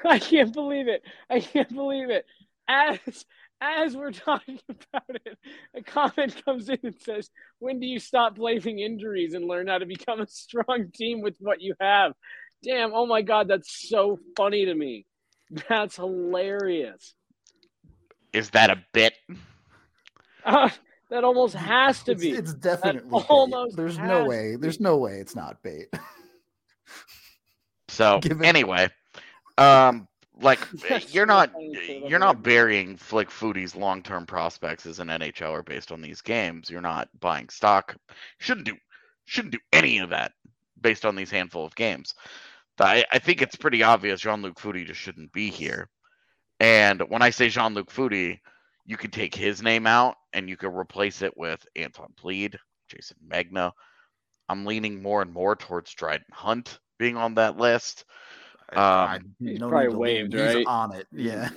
I 0.04 0.18
can't 0.18 0.52
believe 0.52 0.88
it. 0.88 1.02
I 1.30 1.40
can't 1.40 1.72
believe 1.74 2.10
it. 2.10 2.24
As 2.68 2.98
as 3.60 3.96
we're 3.96 4.12
talking 4.28 4.60
about 4.68 5.16
it, 5.24 5.38
a 5.74 5.82
comment 5.82 6.42
comes 6.44 6.68
in 6.68 6.78
and 6.82 7.00
says, 7.00 7.30
"When 7.58 7.80
do 7.80 7.86
you 7.86 7.98
stop 7.98 8.36
blaming 8.36 8.78
injuries 8.78 9.34
and 9.34 9.44
learn 9.46 9.68
how 9.68 9.78
to 9.78 9.86
become 9.86 10.20
a 10.20 10.26
strong 10.28 10.90
team 10.94 11.20
with 11.20 11.36
what 11.40 11.60
you 11.60 11.74
have?" 11.80 12.12
Damn! 12.62 12.92
Oh 12.92 13.06
my 13.06 13.22
God, 13.22 13.48
that's 13.48 13.88
so 13.88 14.18
funny 14.36 14.64
to 14.66 14.74
me. 14.74 15.06
That's 15.68 15.96
hilarious. 15.96 17.14
Is 18.32 18.50
that 18.50 18.70
a 18.70 18.84
bit? 18.92 19.14
Uh, 20.44 20.70
that 21.10 21.24
almost 21.24 21.54
has 21.54 22.02
to 22.04 22.14
be. 22.14 22.30
it's 22.30 22.54
definitely 22.54 23.10
bait. 23.10 23.26
almost 23.28 23.76
There's 23.76 23.98
no 23.98 24.24
way. 24.24 24.56
There's 24.56 24.80
no 24.80 24.96
way 24.96 25.14
it's 25.20 25.36
not 25.36 25.62
bait. 25.62 25.88
So 27.88 28.20
Given- 28.20 28.44
anyway, 28.44 28.88
um, 29.58 30.08
like 30.40 30.60
you're 31.12 31.26
not 31.26 31.52
funny 31.52 31.74
to 31.74 31.86
say 31.86 32.00
that 32.00 32.08
you're 32.08 32.18
not 32.18 32.42
burying 32.42 32.96
Flick 32.96 33.28
Foudy's 33.28 33.74
long 33.74 34.02
term 34.02 34.26
prospects 34.26 34.86
as 34.86 35.00
an 35.00 35.08
NHLer 35.08 35.64
based 35.64 35.92
on 35.92 36.00
these 36.00 36.20
games. 36.20 36.70
You're 36.70 36.80
not 36.80 37.08
buying 37.20 37.48
stock. 37.48 37.96
Shouldn't 38.38 38.66
do 38.66 38.76
shouldn't 39.24 39.52
do 39.52 39.60
any 39.72 39.98
of 39.98 40.10
that 40.10 40.32
based 40.80 41.04
on 41.04 41.16
these 41.16 41.30
handful 41.30 41.64
of 41.64 41.74
games. 41.74 42.14
I, 42.80 43.04
I 43.12 43.18
think 43.18 43.42
it's 43.42 43.56
pretty 43.56 43.82
obvious 43.82 44.20
Jean 44.20 44.42
Luc 44.42 44.58
Foudy 44.58 44.86
just 44.86 45.00
shouldn't 45.00 45.32
be 45.32 45.50
here. 45.50 45.88
And 46.60 47.02
when 47.08 47.22
I 47.22 47.30
say 47.30 47.48
Jean 47.48 47.74
Luc 47.74 47.90
Foudy, 47.90 48.38
you 48.84 48.96
can 48.96 49.10
take 49.10 49.34
his 49.34 49.62
name 49.62 49.86
out 49.86 50.16
and 50.32 50.48
you 50.48 50.56
can 50.56 50.74
replace 50.74 51.22
it 51.22 51.36
with 51.36 51.64
Anton 51.76 52.14
Blidh, 52.22 52.56
Jason 52.88 53.16
Megna. 53.28 53.72
I'm 54.48 54.64
leaning 54.64 55.02
more 55.02 55.22
and 55.22 55.32
more 55.32 55.56
towards 55.56 55.92
Dryden 55.92 56.26
Hunt 56.32 56.78
being 56.98 57.16
on 57.16 57.34
that 57.34 57.58
list. 57.58 58.04
I- 58.72 59.16
Um, 59.16 59.34
He's 59.38 59.58
no 59.60 59.68
probably 59.68 60.22
need 60.22 60.30
to 60.32 60.46
He's 60.46 60.54
right? 60.56 60.66
on 60.66 60.94
it. 60.94 61.06
Yeah. 61.12 61.48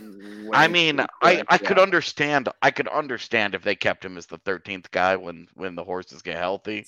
I 0.54 0.68
mean, 0.68 0.98
too 0.98 1.06
I, 1.22 1.36
quick, 1.36 1.46
I 1.50 1.58
could 1.58 1.80
understand 1.80 2.50
I 2.62 2.72
could 2.72 2.88
understand 2.88 3.54
if 3.56 3.64
they 3.64 3.76
kept 3.76 4.04
him 4.06 4.18
as 4.18 4.26
the 4.28 4.38
thirteenth 4.40 4.90
guy 4.92 5.16
when 5.16 5.48
when 5.56 5.76
the 5.76 5.84
horses 5.84 6.22
get 6.22 6.38
healthy. 6.38 6.86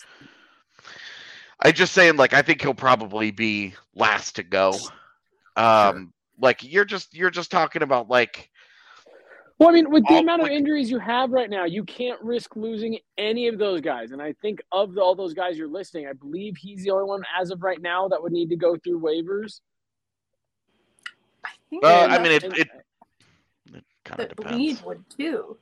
I 1.60 1.72
just 1.72 1.94
saying 1.94 2.16
like 2.18 2.34
I 2.34 2.42
think 2.42 2.62
he'll 2.62 2.74
probably 2.74 3.32
be 3.32 3.74
last 3.96 4.36
to 4.38 4.44
go. 4.44 4.78
Um 5.56 6.14
like 6.40 6.64
you're 6.64 6.86
just 6.86 7.14
you're 7.14 7.30
just 7.30 7.52
talking 7.52 7.84
about 7.84 8.10
like 8.10 8.50
Well, 9.60 9.70
I 9.70 9.72
mean, 9.74 9.90
with 9.92 10.04
the 10.08 10.16
all- 10.16 10.20
amount 10.22 10.42
of 10.42 10.48
like- 10.48 10.58
injuries 10.58 10.90
you 10.90 11.00
have 11.00 11.32
right 11.32 11.50
now, 11.50 11.66
you 11.66 11.84
can't 11.84 12.20
risk 12.22 12.56
losing 12.56 12.98
any 13.18 13.48
of 13.48 13.58
those 13.60 13.82
guys. 13.82 14.12
And 14.12 14.22
I 14.22 14.34
think 14.42 14.62
of 14.72 14.94
the, 14.94 15.02
all 15.02 15.16
those 15.16 15.34
guys 15.34 15.58
you're 15.58 15.68
listing, 15.68 16.08
I 16.08 16.14
believe 16.14 16.58
he's 16.58 16.84
the 16.84 16.92
only 16.92 17.06
one 17.06 17.24
as 17.40 17.52
of 17.52 17.62
right 17.62 17.82
now 17.82 18.08
that 18.08 18.22
would 18.22 18.32
need 18.34 18.50
to 18.50 18.56
go 18.58 18.76
through 18.78 19.00
waivers. 19.02 19.60
I 21.74 21.80
think 21.80 21.84
Uh, 21.86 21.88
And- 22.04 22.14
I 22.14 22.18
mean, 22.20 22.32
it- 22.32 22.44
and 22.44 22.58
it 23.76 23.84
kind 24.06 24.22
of 24.22 24.30
depends. 24.36 24.82
Blidh 24.82 24.86
would 24.86 25.10
too. 25.10 25.58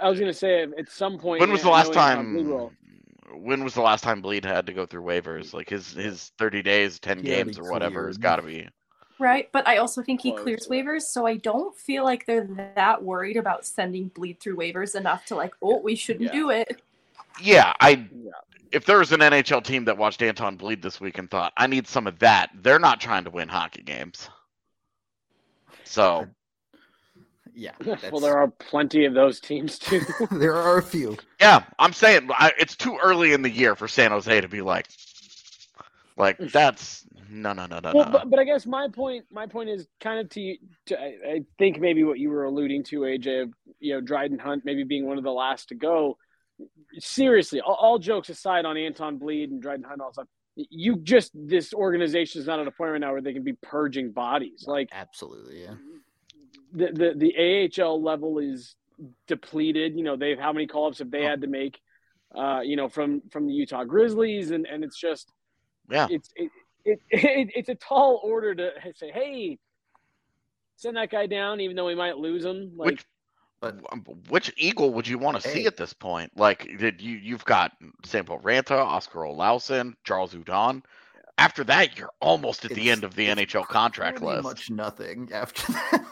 I 0.00 0.08
was 0.10 0.18
going 0.18 0.30
to 0.30 0.36
say 0.38 0.62
at 0.62 0.88
some 0.88 1.18
point. 1.18 1.40
When 1.40 1.52
was 1.52 1.62
the 1.62 1.70
last 1.70 1.92
time? 1.92 2.34
When 3.32 3.62
was 3.62 3.74
the 3.74 3.82
last 3.82 4.02
time 4.02 4.22
Blidh 4.22 4.44
had 4.44 4.66
to 4.66 4.72
go 4.72 4.86
through 4.86 5.02
waivers? 5.02 5.52
Like 5.52 5.68
his 5.68 5.92
his 5.92 6.32
thirty 6.38 6.62
days, 6.62 6.98
ten 6.98 7.18
He 7.18 7.24
games, 7.24 7.58
or 7.58 7.70
whatever 7.70 8.06
has 8.06 8.18
got 8.18 8.36
to 8.36 8.42
be. 8.42 8.68
Right, 9.20 9.50
but 9.52 9.66
I 9.66 9.78
also 9.78 10.00
think 10.02 10.20
he 10.20 10.32
clears 10.32 10.68
waivers, 10.68 11.02
so 11.02 11.26
I 11.26 11.36
don't 11.38 11.76
feel 11.76 12.04
like 12.04 12.24
they're 12.24 12.48
that 12.76 13.02
worried 13.02 13.36
about 13.36 13.66
sending 13.66 14.10
Blidh 14.10 14.38
through 14.40 14.56
waivers 14.56 14.94
enough 14.94 15.24
to 15.26 15.34
like, 15.34 15.52
oh, 15.60 15.78
we 15.80 15.96
shouldn't 15.96 16.26
Yeah. 16.32 16.40
do 16.40 16.50
it. 16.50 16.82
Yeah, 17.40 17.72
I 17.80 17.90
Yeah. 18.12 18.30
if 18.70 18.84
there 18.84 18.98
was 18.98 19.10
an 19.12 19.20
NHL 19.20 19.60
team 19.60 19.84
that 19.86 19.98
watched 19.98 20.22
Anton 20.22 20.56
Blidh 20.56 20.82
this 20.82 21.00
week 21.00 21.18
and 21.18 21.28
thought, 21.28 21.52
I 21.56 21.66
need 21.66 21.88
some 21.88 22.06
of 22.06 22.18
that, 22.20 22.50
they're 22.62 22.78
not 22.78 23.00
trying 23.00 23.24
to 23.24 23.30
win 23.30 23.48
hockey 23.48 23.82
games. 23.82 24.30
So 25.88 26.26
Yeah. 27.54 27.72
well, 28.12 28.20
there 28.20 28.38
are 28.38 28.48
plenty 28.48 29.04
of 29.04 29.14
those 29.14 29.40
teams 29.40 29.78
too. 29.78 30.02
there 30.30 30.54
are 30.54 30.78
a 30.78 30.82
few. 30.82 31.16
yeah, 31.40 31.64
I'm 31.78 31.92
saying 31.92 32.28
I, 32.30 32.52
it's 32.58 32.76
too 32.76 32.98
early 33.02 33.32
in 33.32 33.42
the 33.42 33.50
year 33.50 33.74
for 33.74 33.88
San 33.88 34.10
Jose 34.10 34.40
to 34.40 34.48
be 34.48 34.60
like, 34.60 34.86
like 36.16 36.38
that's 36.38 37.04
no, 37.30 37.52
no, 37.52 37.66
no, 37.66 37.78
no, 37.80 37.92
well, 37.94 38.06
no. 38.06 38.12
but, 38.12 38.30
but 38.30 38.38
I 38.38 38.44
guess 38.44 38.64
my 38.64 38.88
point, 38.88 39.26
my 39.30 39.46
point 39.46 39.68
is 39.68 39.86
kind 40.00 40.20
of 40.20 40.30
to, 40.30 40.56
to 40.86 40.98
I, 40.98 41.04
I 41.04 41.44
think 41.58 41.78
maybe 41.78 42.02
what 42.02 42.18
you 42.18 42.30
were 42.30 42.44
alluding 42.44 42.84
to, 42.84 43.00
AJ, 43.00 43.42
of, 43.42 43.50
you 43.80 43.94
know, 43.94 44.00
Dryden 44.00 44.38
Hunt 44.38 44.64
maybe 44.64 44.82
being 44.82 45.06
one 45.06 45.18
of 45.18 45.24
the 45.24 45.32
last 45.32 45.68
to 45.68 45.74
go. 45.74 46.16
Seriously, 46.98 47.60
all, 47.60 47.74
all 47.74 47.98
jokes 47.98 48.30
aside 48.30 48.64
on 48.64 48.76
Anton 48.76 49.18
Blidh 49.18 49.44
and 49.44 49.60
Dryden 49.60 49.84
Hunt, 49.84 50.00
all 50.00 50.12
stuff. 50.12 50.26
You 50.70 50.96
just 50.96 51.30
this 51.34 51.72
organization 51.72 52.40
is 52.40 52.46
not 52.46 52.58
at 52.58 52.66
a 52.66 52.70
point 52.72 52.90
right 52.92 53.00
now 53.00 53.12
where 53.12 53.20
they 53.22 53.32
can 53.32 53.44
be 53.44 53.52
purging 53.62 54.10
bodies. 54.10 54.64
Like 54.66 54.88
Absolutely. 54.92 55.62
Yeah. 55.62 55.74
the 56.72 56.86
the, 56.92 57.14
the 57.16 57.82
AHL 57.82 58.02
level 58.02 58.38
is 58.38 58.74
depleted. 59.28 59.94
You 59.96 60.02
know, 60.02 60.16
they've 60.16 60.38
how 60.38 60.52
many 60.52 60.66
call 60.66 60.88
ups 60.88 60.98
have 60.98 61.10
they 61.10 61.22
Oh. 61.24 61.28
had 61.28 61.40
to 61.42 61.46
make? 61.46 61.80
Uh, 62.34 62.60
you 62.62 62.76
know, 62.76 62.88
from 62.88 63.22
from 63.30 63.46
the 63.46 63.52
Utah 63.54 63.84
Grizzlies, 63.84 64.50
and 64.50 64.66
and 64.66 64.82
it's 64.84 64.98
just 65.00 65.32
yeah, 65.90 66.08
it's 66.10 66.28
it, 66.36 66.50
it, 66.84 66.98
it 67.10 67.50
it's 67.54 67.68
a 67.68 67.74
tall 67.76 68.20
order 68.22 68.54
to 68.54 68.70
say, 68.96 69.10
hey, 69.12 69.58
send 70.76 70.96
that 70.96 71.10
guy 71.10 71.26
down, 71.26 71.60
even 71.60 71.74
though 71.76 71.86
we 71.86 71.94
might 71.94 72.18
lose 72.18 72.44
him. 72.44 72.72
Like, 72.76 72.86
which 72.90 73.06
um, 73.62 73.82
which 74.28 74.52
Eagle 74.56 74.92
would 74.94 75.06
you 75.08 75.18
want 75.18 75.40
to 75.40 75.48
see 75.48 75.66
at 75.66 75.76
this 75.76 75.92
point? 75.92 76.30
Like, 76.36 76.68
did 76.78 77.00
you 77.00 77.16
you've 77.16 77.44
got 77.44 77.72
Sampo 78.04 78.38
Ranta, 78.38 78.78
Oskar 78.78 79.20
Olausson, 79.20 79.94
Charles 80.04 80.32
Hudon. 80.34 80.82
After 81.38 81.62
that, 81.64 81.96
you're 81.96 82.10
almost 82.20 82.64
at 82.64 82.72
the 82.72 82.90
end 82.90 83.04
of 83.04 83.14
the 83.14 83.28
NHL 83.28 83.64
contract 83.66 84.20
list. 84.20 84.42
much 84.42 84.70
nothing 84.70 85.28
after 85.32 85.70
that. 85.72 86.04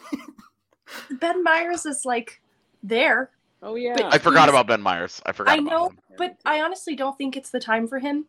Ben 1.11 1.42
Meyers 1.42 1.85
is 1.87 2.04
like 2.04 2.40
there. 2.82 3.30
oh 3.62 3.74
yeah, 3.74 3.94
But 3.96 4.14
I 4.14 4.18
forgot 4.18 4.48
about 4.48 4.66
Ben 4.68 4.80
Meyers. 4.80 5.20
I 5.26 5.32
forgot. 5.32 5.52
I 5.52 5.56
about 5.59 5.70
know, 5.70 5.88
him. 5.88 5.98
but 6.16 6.37
I 6.44 6.61
honestly 6.62 6.94
don't 6.94 7.18
think 7.18 7.37
it's 7.37 7.50
the 7.50 7.59
time 7.61 7.88
for 7.88 7.98
him 7.98 8.26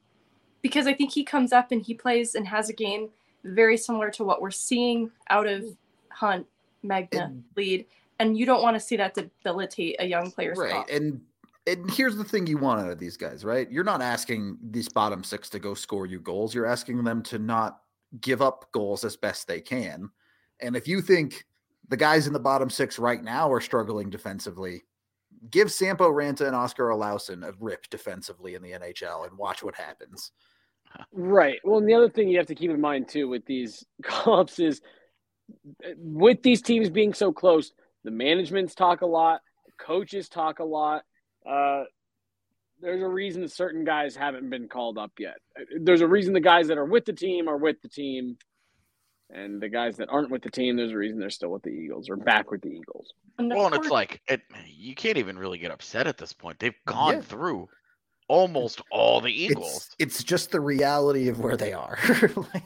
because 0.63 0.87
I 0.87 0.93
think 0.93 1.11
he 1.11 1.23
comes 1.23 1.53
up 1.53 1.71
and 1.71 1.81
he 1.83 1.93
plays 1.93 2.33
and 2.33 2.47
has 2.47 2.69
a 2.69 2.73
game 2.73 3.09
very 3.43 3.77
similar 3.77 4.09
to 4.11 4.23
what 4.23 4.41
we're 4.41 4.49
seeing 4.51 5.11
out 5.29 5.45
of 5.47 5.65
Hunt, 6.09 6.47
Megna, 6.83 7.25
And- 7.25 7.43
lead, 7.55 7.85
and 8.19 8.37
you 8.37 8.45
don't 8.45 8.61
want 8.61 8.75
to 8.75 8.79
see 8.79 8.97
that 8.97 9.15
debilitate 9.15 9.97
a 9.99 10.05
young 10.05 10.31
player's 10.31 10.57
right. 10.57 10.71
thought. 10.71 10.89
And 10.89 11.21
and 11.67 11.91
here's 11.91 12.15
the 12.15 12.23
thing 12.23 12.47
you 12.47 12.57
want 12.57 12.79
out 12.79 12.89
of 12.89 12.97
these 12.97 13.17
guys, 13.17 13.43
right? 13.43 13.69
You're 13.69 13.83
not 13.83 14.01
asking 14.01 14.57
these 14.71 14.87
bottom 14.87 15.23
six 15.23 15.49
to 15.49 15.59
go 15.59 15.73
score 15.73 16.05
you 16.05 16.19
goals. 16.19 16.55
You're 16.55 16.65
asking 16.65 17.03
them 17.03 17.21
to 17.23 17.39
not 17.39 17.81
give 18.21 18.41
up 18.41 18.71
goals 18.71 19.03
as 19.03 19.17
best 19.17 19.47
they 19.47 19.59
can. 19.59 20.09
And 20.61 20.77
if 20.77 20.87
you 20.87 21.01
think 21.01 21.45
the 21.89 21.97
guys 21.97 22.25
in 22.25 22.33
the 22.33 22.39
bottom 22.39 22.69
six 22.69 22.97
right 22.97 23.21
now 23.21 23.51
are 23.51 23.59
struggling 23.59 24.09
defensively, 24.09 24.83
give 25.51 25.71
Sampo 25.71 26.09
Ranta 26.09 26.47
and 26.47 26.55
Oskar 26.55 26.89
Olausson 26.89 27.45
a 27.45 27.53
rip 27.59 27.89
defensively 27.89 28.55
in 28.55 28.61
the 28.61 28.71
NHL 28.71 29.27
and 29.27 29.37
watch 29.37 29.61
what 29.61 29.75
happens. 29.75 30.31
Right. 31.11 31.59
Well, 31.63 31.79
and 31.79 31.87
the 31.87 31.93
other 31.93 32.09
thing 32.09 32.29
you 32.29 32.37
have 32.37 32.47
to 32.47 32.55
keep 32.55 32.71
in 32.71 32.81
mind 32.81 33.09
too 33.09 33.27
with 33.27 33.45
these 33.45 33.85
call-ups 34.03 34.59
is 34.59 34.81
uh, 35.85 35.89
with 35.97 36.41
these 36.43 36.61
teams 36.61 36.89
being 36.89 37.13
so 37.13 37.31
close, 37.31 37.71
the 38.03 38.11
managements 38.11 38.75
talk 38.75 39.01
a 39.01 39.05
lot, 39.05 39.41
the 39.65 39.71
coaches 39.83 40.29
talk 40.29 40.59
a 40.59 40.63
lot. 40.63 41.03
Uh, 41.49 41.83
there's 42.79 43.01
a 43.01 43.07
reason 43.07 43.47
certain 43.47 43.83
guys 43.83 44.15
haven't 44.15 44.49
been 44.49 44.67
called 44.67 44.97
up 44.97 45.11
yet. 45.19 45.37
There's 45.81 46.01
a 46.01 46.07
reason 46.07 46.33
the 46.33 46.39
guys 46.39 46.67
that 46.67 46.77
are 46.77 46.85
with 46.85 47.05
the 47.05 47.13
team 47.13 47.47
are 47.47 47.57
with 47.57 47.81
the 47.81 47.89
team, 47.89 48.37
and 49.29 49.59
the 49.59 49.67
guys 49.69 49.97
that 49.97 50.09
aren't 50.09 50.29
with 50.29 50.43
the 50.43 50.51
team, 50.51 50.77
there's 50.77 50.91
a 50.91 50.97
reason 50.97 51.19
they're 51.19 51.29
still 51.29 51.49
with 51.49 51.63
the 51.63 51.69
Eagles 51.71 52.09
or 52.09 52.15
back 52.15 52.51
with 52.51 52.61
the 52.61 52.69
Eagles. 52.69 53.13
And 53.39 53.49
Well, 53.49 53.65
and 53.65 53.75
it's 53.75 53.89
like 53.89 54.21
it, 54.27 54.41
you 54.67 54.95
can't 54.95 55.17
even 55.17 55.37
really 55.37 55.57
get 55.57 55.71
upset 55.71 56.07
at 56.07 56.17
this 56.17 56.33
point. 56.33 56.59
They've 56.59 56.73
gone 56.85 57.15
Yeah. 57.15 57.21
through 57.21 57.67
almost 58.29 58.81
all 58.91 59.21
the 59.21 59.31
Eagles. 59.31 59.87
It's 59.99 60.17
it's 60.17 60.23
just 60.23 60.51
the 60.51 60.59
reality 60.61 61.27
of 61.29 61.39
where 61.39 61.57
they 61.57 61.73
are. 61.73 61.97
Like, 62.53 62.63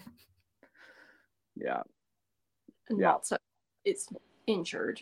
Yeah. 1.55 1.81
and 2.89 2.99
Yeah. 2.99 3.13
also 3.13 3.37
is 3.85 4.07
injured. 4.47 5.01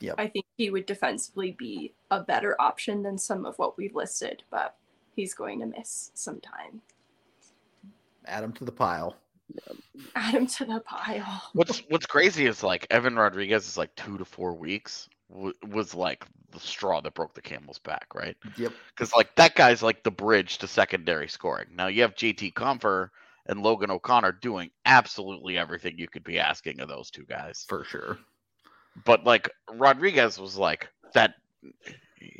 Yep. 0.00 0.14
I 0.18 0.26
think 0.28 0.44
he 0.56 0.70
would 0.70 0.86
defensively 0.86 1.52
be 1.52 1.94
a 2.10 2.20
better 2.20 2.56
option 2.60 3.02
than 3.02 3.18
some 3.18 3.46
of 3.46 3.58
what 3.58 3.76
we've 3.76 3.94
listed, 3.94 4.42
but 4.50 4.76
he's 5.14 5.34
going 5.34 5.60
to 5.60 5.66
miss 5.66 6.10
some 6.14 6.40
time. 6.40 6.80
add 8.26 8.44
him 8.44 8.52
to 8.54 8.64
the 8.64 8.72
pile. 8.72 9.16
Add 10.16 10.34
him 10.34 10.46
to 10.48 10.64
the 10.64 10.80
pile. 10.80 11.42
What's 11.52 11.78
What's 11.88 12.04
crazy 12.06 12.46
is 12.46 12.64
like 12.64 12.84
Evan 12.90 13.14
Rodrigues 13.14 13.66
is 13.66 13.78
like 13.78 13.94
two 13.94 14.18
to 14.18 14.24
four 14.24 14.54
weeks 14.54 15.08
w- 15.30 15.52
was 15.68 15.94
like 15.94 16.26
the 16.50 16.58
straw 16.60 17.00
that 17.00 17.14
broke 17.14 17.34
the 17.34 17.40
camel's 17.40 17.78
back, 17.78 18.06
right? 18.14 18.36
Yep. 18.56 18.72
Because 18.88 19.14
like 19.14 19.34
that 19.36 19.54
guy's 19.54 19.82
like 19.84 20.02
the 20.02 20.10
bridge 20.10 20.58
to 20.58 20.66
secondary 20.66 21.28
scoring. 21.28 21.68
Now 21.74 21.86
you 21.86 22.02
have 22.02 22.16
JT 22.16 22.54
Compher 22.54 23.10
and 23.46 23.62
Logan 23.62 23.90
O'Connor 23.90 24.32
doing 24.32 24.70
absolutely 24.84 25.56
everything 25.56 25.96
you 25.96 26.08
could 26.08 26.24
be 26.24 26.38
asking 26.38 26.80
of 26.80 26.88
those 26.88 27.10
two 27.10 27.24
guys. 27.24 27.64
For 27.68 27.84
sure. 27.84 28.18
But 29.04 29.24
like 29.24 29.50
Rodrigues 29.72 30.38
was 30.38 30.56
like 30.56 30.88
that. 31.14 31.34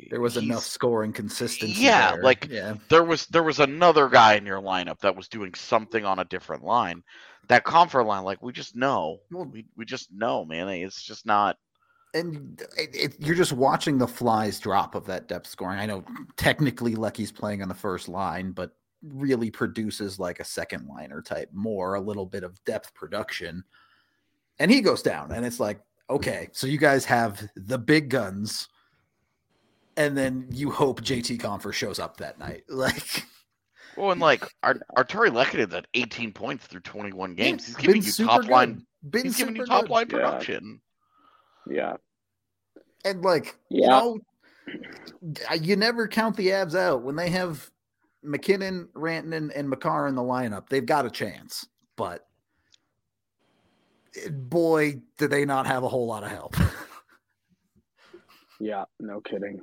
There 0.09 0.21
was 0.21 0.37
enough 0.37 0.63
scoring 0.63 1.13
consistency. 1.13 1.81
Yeah, 1.81 2.13
there. 2.13 2.23
like- 2.23 2.47
yeah. 2.49 2.75
There 2.89 3.03
was 3.03 3.25
there 3.27 3.43
was 3.43 3.59
another 3.59 4.09
guy 4.09 4.33
in 4.35 4.45
your 4.45 4.61
lineup 4.61 4.99
that 4.99 5.15
was 5.15 5.27
doing 5.27 5.53
something 5.53 6.03
on 6.03 6.19
a 6.19 6.25
different 6.25 6.63
line. 6.63 7.03
That 7.47 7.63
Compher 7.63 8.05
line, 8.05 8.23
like 8.23 8.41
we 8.41 8.51
just 8.51 8.75
know, 8.75 9.19
we 9.31 9.65
we 9.77 9.85
just 9.85 10.11
know, 10.11 10.43
man. 10.45 10.67
It's 10.67 11.01
just 11.01 11.25
not. 11.25 11.57
and 12.13 12.61
it, 12.77 12.95
it, 12.95 13.15
you're 13.19 13.35
just 13.35 13.53
watching 13.53 13.97
the 13.97 14.07
flies 14.07 14.59
drop 14.59 14.95
of 14.95 15.05
that 15.05 15.27
depth 15.27 15.47
scoring. 15.47 15.79
I 15.79 15.85
know 15.85 16.03
technically 16.35 16.95
Lecky's 16.95 17.31
playing 17.31 17.61
on 17.61 17.69
the 17.69 17.75
first 17.75 18.09
line, 18.09 18.51
but 18.51 18.71
really 19.03 19.51
produces 19.51 20.17
like 20.19 20.39
a 20.39 20.43
second 20.43 20.87
liner 20.87 21.21
type 21.21 21.49
more, 21.53 21.93
a 21.95 22.01
little 22.01 22.25
bit 22.25 22.43
of 22.43 22.61
depth 22.65 22.93
production. 22.93 23.63
And 24.59 24.71
he 24.71 24.81
goes 24.81 25.01
down, 25.03 25.31
and 25.31 25.45
it's 25.45 25.59
like, 25.59 25.79
okay, 26.09 26.49
so 26.51 26.67
you 26.67 26.77
guys 26.77 27.05
have 27.05 27.47
the 27.55 27.77
big 27.77 28.09
guns, 28.09 28.67
and 29.95 30.17
then 30.17 30.47
you 30.51 30.69
hope 30.71 31.01
JT 31.01 31.39
Compher 31.39 31.73
shows 31.73 31.99
up 31.99 32.17
that 32.17 32.39
night. 32.39 32.63
Like, 32.69 33.25
Well, 33.95 34.11
and 34.11 34.21
like 34.21 34.43
our 34.63 34.75
Artturi 34.95 35.29
Lehkonen's 35.29 35.73
at 35.73 35.87
18 35.95 36.31
points 36.31 36.67
through 36.67 36.81
21 36.81 37.33
games. 37.33 37.65
He's 37.65 37.75
giving 37.75 38.03
you 38.03 38.11
top 38.11 38.41
good. 38.41 38.49
line. 38.51 38.85
Been 39.09 39.23
He's 39.23 39.37
giving 39.37 39.55
you 39.55 39.65
top 39.65 39.81
good. 39.83 39.89
line 39.89 40.07
production. 40.07 40.81
Yeah. 41.67 41.95
And 43.05 43.23
like, 43.23 43.55
you 43.69 43.81
Yeah. 43.83 43.89
know, 43.89 44.19
you 45.59 45.75
never 45.75 46.07
count 46.07 46.35
the 46.37 46.49
Avs 46.49 46.75
out 46.75 47.01
when 47.01 47.15
they 47.15 47.29
have 47.29 47.71
MacKinnon, 48.21 48.87
Rantanen, 48.93 49.51
and 49.55 49.67
Makar 49.69 50.07
in 50.07 50.15
the 50.15 50.21
lineup. 50.21 50.69
They've 50.69 50.85
got 50.85 51.05
a 51.05 51.09
chance, 51.09 51.65
but 51.95 52.27
boy, 54.29 55.01
do 55.17 55.27
they 55.27 55.45
not 55.45 55.67
have 55.67 55.83
a 55.83 55.87
whole 55.87 56.07
lot 56.07 56.23
of 56.23 56.31
help. 56.31 56.55
Yeah. 58.59 58.85
No 58.99 59.21
kidding. 59.21 59.61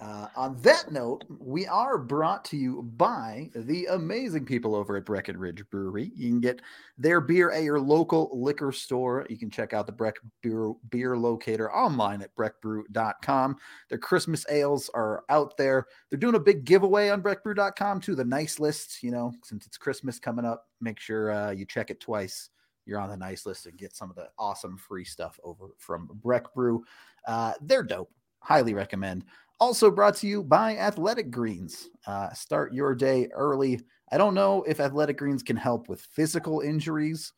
Uh, 0.00 0.28
on 0.34 0.56
that 0.62 0.90
note, 0.90 1.24
we 1.28 1.66
are 1.66 1.98
brought 1.98 2.42
to 2.42 2.56
you 2.56 2.82
by 2.96 3.50
the 3.54 3.84
amazing 3.86 4.46
people 4.46 4.74
over 4.74 4.96
at 4.96 5.04
Breckenridge 5.04 5.62
Brewery. 5.68 6.10
You 6.16 6.30
can 6.30 6.40
get 6.40 6.62
their 6.96 7.20
beer 7.20 7.50
at 7.50 7.64
your 7.64 7.78
local 7.78 8.30
liquor 8.32 8.72
store. 8.72 9.26
You 9.28 9.36
can 9.36 9.50
check 9.50 9.74
out 9.74 9.84
the 9.84 9.92
Breck 9.92 10.16
Beer, 10.42 10.72
beer 10.88 11.18
Locator 11.18 11.70
online 11.70 12.22
at 12.22 12.34
breckbrew.com. 12.34 13.56
Their 13.90 13.98
Christmas 13.98 14.46
ales 14.48 14.90
are 14.94 15.22
out 15.28 15.58
there. 15.58 15.86
They're 16.08 16.18
doing 16.18 16.34
a 16.34 16.40
big 16.40 16.64
giveaway 16.64 17.10
on 17.10 17.22
breckbrew.com 17.22 18.00
too. 18.00 18.14
The 18.14 18.24
nice 18.24 18.58
list, 18.58 19.02
you 19.02 19.10
know, 19.10 19.34
since 19.44 19.66
it's 19.66 19.76
Christmas 19.76 20.18
coming 20.18 20.46
up, 20.46 20.66
make 20.80 20.98
sure 20.98 21.30
uh, 21.30 21.50
you 21.50 21.66
check 21.66 21.90
it 21.90 22.00
twice. 22.00 22.48
You're 22.90 22.98
on 22.98 23.08
the 23.08 23.16
nice 23.16 23.46
list 23.46 23.66
and 23.66 23.78
get 23.78 23.94
some 23.94 24.10
of 24.10 24.16
the 24.16 24.28
awesome 24.36 24.76
free 24.76 25.04
stuff 25.04 25.38
over 25.44 25.68
from 25.78 26.10
Breck 26.22 26.52
Brew. 26.52 26.84
Uh, 27.26 27.52
they're 27.62 27.84
dope. 27.84 28.10
Highly 28.40 28.74
recommend. 28.74 29.24
Also 29.60 29.90
brought 29.90 30.16
to 30.16 30.26
you 30.26 30.42
by 30.42 30.76
Athletic 30.76 31.30
Greens. 31.30 31.88
Uh, 32.06 32.32
start 32.32 32.74
your 32.74 32.94
day 32.94 33.28
early. 33.32 33.78
I 34.10 34.18
don't 34.18 34.34
know 34.34 34.64
if 34.64 34.80
Athletic 34.80 35.18
Greens 35.18 35.44
can 35.44 35.56
help 35.56 35.88
with 35.88 36.00
physical 36.00 36.62
injuries, 36.62 37.32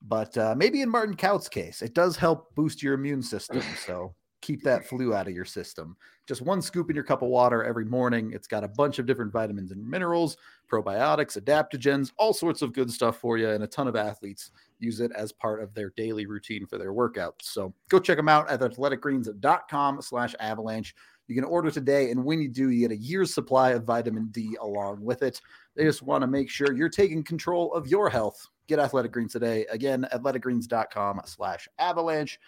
but 0.00 0.36
uh, 0.38 0.54
maybe 0.56 0.80
in 0.80 0.88
Martin 0.88 1.16
Kaut's 1.16 1.50
case, 1.50 1.82
it 1.82 1.92
does 1.92 2.16
help 2.16 2.54
boost 2.54 2.82
your 2.82 2.94
immune 2.94 3.22
system. 3.22 3.60
So 3.86 4.14
keep 4.44 4.62
that 4.62 4.86
flu 4.86 5.14
out 5.14 5.26
of 5.26 5.34
your 5.34 5.46
system. 5.46 5.96
Just 6.26 6.42
one 6.42 6.60
scoop 6.60 6.90
in 6.90 6.94
your 6.94 7.04
cup 7.04 7.22
of 7.22 7.28
water 7.28 7.64
every 7.64 7.86
morning. 7.86 8.32
It's 8.32 8.46
got 8.46 8.62
a 8.62 8.68
bunch 8.68 8.98
of 8.98 9.06
different 9.06 9.32
vitamins 9.32 9.72
and 9.72 9.88
minerals, 9.88 10.36
probiotics, 10.70 11.42
adaptogens, 11.42 12.12
all 12.18 12.34
sorts 12.34 12.60
of 12.60 12.74
good 12.74 12.90
stuff 12.90 13.16
for 13.16 13.38
you. 13.38 13.48
And 13.48 13.64
a 13.64 13.66
ton 13.66 13.88
of 13.88 13.96
athletes 13.96 14.50
use 14.78 15.00
it 15.00 15.12
as 15.16 15.32
part 15.32 15.62
of 15.62 15.72
their 15.72 15.90
daily 15.96 16.26
routine 16.26 16.66
for 16.66 16.76
their 16.76 16.92
workouts. 16.92 17.42
So 17.42 17.72
go 17.88 17.98
check 17.98 18.18
them 18.18 18.28
out 18.28 18.50
at 18.50 18.60
athleticgreens.com 18.60 20.02
slash 20.02 20.34
avalanche. 20.38 20.94
You 21.26 21.34
can 21.34 21.44
order 21.44 21.70
today, 21.70 22.10
and 22.10 22.22
when 22.22 22.42
you 22.42 22.50
do, 22.50 22.68
you 22.68 22.86
get 22.86 22.94
a 22.94 23.00
year's 23.00 23.32
supply 23.32 23.70
of 23.70 23.84
vitamin 23.84 24.26
D 24.30 24.58
along 24.60 25.02
with 25.02 25.22
it. 25.22 25.40
They 25.74 25.84
just 25.84 26.02
want 26.02 26.20
to 26.20 26.26
make 26.26 26.50
sure 26.50 26.74
you're 26.74 26.90
taking 26.90 27.22
control 27.22 27.72
of 27.72 27.86
your 27.86 28.10
health. 28.10 28.46
Get 28.66 28.78
Athletic 28.78 29.12
Greens 29.12 29.32
today. 29.32 29.64
Again, 29.70 30.06
athleticgreens.com 30.12 31.22
slash 31.24 31.66
avalanche. 31.78 32.38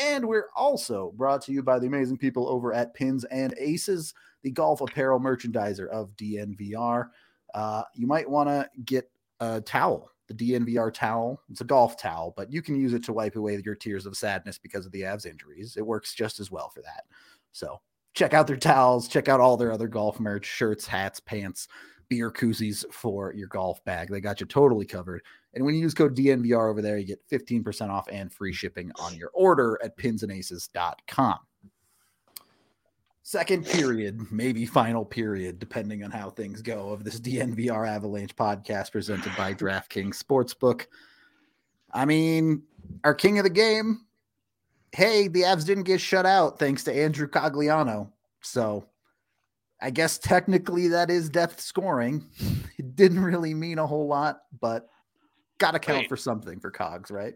And 0.00 0.26
we're 0.26 0.50
also 0.54 1.12
brought 1.16 1.42
to 1.42 1.52
you 1.52 1.62
by 1.62 1.78
the 1.78 1.86
amazing 1.86 2.18
people 2.18 2.48
over 2.48 2.72
at 2.72 2.94
Pins 2.94 3.24
and 3.24 3.54
Aces, 3.58 4.14
the 4.42 4.50
golf 4.50 4.80
apparel 4.80 5.18
merchandiser 5.18 5.88
of 5.88 6.10
DNVR. 6.16 7.08
Uh, 7.54 7.82
you 7.94 8.06
might 8.06 8.28
want 8.28 8.48
to 8.48 8.68
get 8.84 9.10
a 9.40 9.60
towel, 9.60 10.10
the 10.28 10.34
DNVR 10.34 10.92
towel. 10.92 11.40
It's 11.50 11.62
a 11.62 11.64
golf 11.64 11.96
towel, 11.96 12.34
but 12.36 12.52
you 12.52 12.62
can 12.62 12.76
use 12.76 12.92
it 12.92 13.04
to 13.04 13.12
wipe 13.12 13.36
away 13.36 13.60
your 13.64 13.74
tears 13.74 14.06
of 14.06 14.16
sadness 14.16 14.58
because 14.58 14.86
of 14.86 14.92
the 14.92 15.02
Avs 15.02 15.26
injuries. 15.26 15.76
It 15.76 15.86
works 15.86 16.14
just 16.14 16.40
as 16.40 16.50
well 16.50 16.68
for 16.68 16.82
that. 16.82 17.04
So 17.52 17.80
check 18.14 18.34
out 18.34 18.46
their 18.46 18.56
towels, 18.56 19.08
check 19.08 19.28
out 19.28 19.40
all 19.40 19.56
their 19.56 19.72
other 19.72 19.88
golf 19.88 20.20
merch, 20.20 20.44
shirts, 20.44 20.86
hats, 20.86 21.20
pants, 21.20 21.68
beer 22.08 22.30
koozies 22.30 22.84
for 22.92 23.32
your 23.34 23.48
golf 23.48 23.82
bag. 23.84 24.08
They 24.10 24.20
got 24.20 24.40
you 24.40 24.46
totally 24.46 24.86
covered. 24.86 25.22
And 25.56 25.64
when 25.64 25.74
you 25.74 25.80
use 25.80 25.94
code 25.94 26.14
DNVR 26.14 26.70
over 26.70 26.82
there, 26.82 26.98
you 26.98 27.06
get 27.06 27.26
15% 27.30 27.88
off 27.88 28.06
and 28.12 28.30
free 28.30 28.52
shipping 28.52 28.92
on 28.96 29.16
your 29.16 29.30
order 29.32 29.78
at 29.82 29.96
pinsandaces.com. 29.96 31.38
Second 33.22 33.64
period, 33.64 34.20
maybe 34.30 34.66
final 34.66 35.02
period, 35.02 35.58
depending 35.58 36.04
on 36.04 36.10
how 36.10 36.28
things 36.28 36.60
go, 36.60 36.90
of 36.90 37.04
this 37.04 37.18
DNVR 37.18 37.88
Avalanche 37.88 38.36
podcast 38.36 38.92
presented 38.92 39.34
by 39.34 39.54
DraftKings 39.54 40.22
Sportsbook. 40.22 40.86
I 41.90 42.04
mean, 42.04 42.62
our 43.02 43.14
king 43.14 43.38
of 43.38 43.44
the 43.44 43.50
game, 43.50 44.02
hey, 44.92 45.26
the 45.26 45.40
Avs 45.40 45.64
didn't 45.64 45.84
get 45.84 46.02
shut 46.02 46.26
out 46.26 46.58
thanks 46.58 46.84
to 46.84 46.94
Andrew 46.94 47.28
Cogliano. 47.28 48.10
So 48.42 48.84
I 49.80 49.88
guess 49.88 50.18
technically 50.18 50.88
that 50.88 51.10
is 51.10 51.30
depth 51.30 51.60
scoring. 51.60 52.26
It 52.78 52.94
didn't 52.94 53.24
really 53.24 53.54
mean 53.54 53.78
a 53.78 53.86
whole 53.86 54.06
lot, 54.06 54.40
but 54.60 54.90
got 55.58 55.72
to 55.72 55.78
count 55.78 56.00
Wait. 56.00 56.08
for 56.08 56.16
something 56.16 56.60
for 56.60 56.70
Cogs, 56.70 57.10
right? 57.10 57.34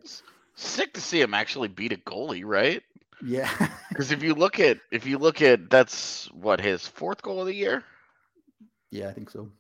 Sick 0.54 0.92
to 0.94 1.00
see 1.00 1.20
him 1.20 1.35
actually 1.35 1.68
beat 1.68 1.92
a 1.92 1.96
goalie, 1.96 2.44
right? 2.44 2.83
Yeah. 3.24 3.50
Because 3.90 4.12
if 4.12 4.22
you 4.22 4.35
look 4.35 4.61
at 4.61 4.78
if 4.92 5.04
you 5.04 5.18
look 5.18 5.42
at 5.42 5.68
that's 5.68 6.30
what 6.33 6.61
his 6.61 6.87
fourth 6.87 7.20
goal 7.22 7.40
of 7.40 7.46
the 7.46 7.54
year. 7.54 7.83
yeah, 8.90 9.09
I 9.09 9.12
think 9.12 9.28
so. 9.28 9.50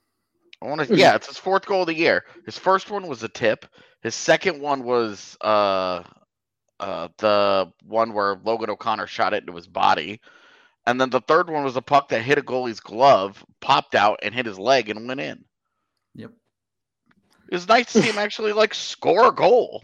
I 0.62 0.66
want 0.66 0.86
to. 0.86 0.96
Yeah, 0.96 1.14
it's 1.16 1.26
his 1.26 1.36
fourth 1.36 1.66
goal 1.66 1.82
of 1.82 1.88
the 1.88 1.94
year. 1.94 2.24
His 2.46 2.56
first 2.56 2.90
one 2.90 3.06
was 3.06 3.22
a 3.22 3.28
tip. 3.28 3.66
His 4.02 4.14
second 4.14 4.60
one 4.60 4.84
was 4.84 5.36
uh, 5.40 6.04
uh, 6.78 7.08
the 7.18 7.72
one 7.84 8.12
where 8.12 8.36
Logan 8.44 8.70
O'Connor 8.70 9.08
shot 9.08 9.34
it 9.34 9.42
into 9.42 9.56
his 9.56 9.66
body, 9.66 10.20
and 10.86 11.00
then 11.00 11.10
the 11.10 11.20
third 11.20 11.50
one 11.50 11.64
was 11.64 11.76
a 11.76 11.82
puck 11.82 12.08
that 12.10 12.22
hit 12.22 12.38
a 12.38 12.42
goalie's 12.42 12.80
glove, 12.80 13.44
popped 13.60 13.94
out, 13.94 14.20
and 14.22 14.34
hit 14.34 14.46
his 14.46 14.58
leg 14.58 14.88
and 14.88 15.08
went 15.08 15.20
in. 15.20 15.44
Yep. 16.14 16.32
It 17.50 17.54
was 17.54 17.68
nice 17.68 17.92
to 17.92 18.02
see 18.02 18.08
him 18.10 18.18
actually 18.18 18.52
like 18.52 18.74
score 18.74 19.28
a 19.28 19.32
goal. 19.34 19.82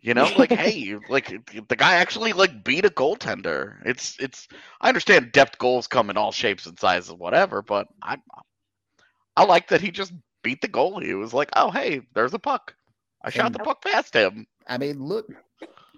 You 0.00 0.14
know, 0.14 0.28
like 0.36 0.50
hey, 0.52 0.96
like 1.08 1.28
the 1.68 1.76
guy 1.76 1.96
actually 1.96 2.32
like 2.32 2.62
beat 2.64 2.84
a 2.84 2.90
goaltender. 2.90 3.76
It's 3.84 4.16
it's. 4.20 4.46
I 4.80 4.88
understand 4.88 5.32
depth 5.32 5.58
goals 5.58 5.86
come 5.86 6.10
in 6.10 6.16
all 6.16 6.30
shapes 6.32 6.66
and 6.66 6.78
sizes, 6.78 7.12
whatever, 7.12 7.62
but 7.62 7.88
I 8.02 8.18
I 9.36 9.44
like 9.44 9.68
that 9.68 9.80
he 9.80 9.90
just 9.90 10.12
beat 10.42 10.60
the 10.60 10.68
goalie. 10.68 11.06
It 11.08 11.14
was 11.16 11.34
like, 11.34 11.48
oh 11.56 11.70
hey, 11.70 12.02
there's 12.14 12.34
a 12.34 12.38
puck. 12.38 12.74
I 13.24 13.30
shot 13.30 13.46
And- 13.46 13.54
the 13.56 13.60
puck 13.60 13.82
past 13.82 14.14
him. 14.14 14.46
I 14.68 14.76
mean, 14.78 15.02
look, 15.02 15.26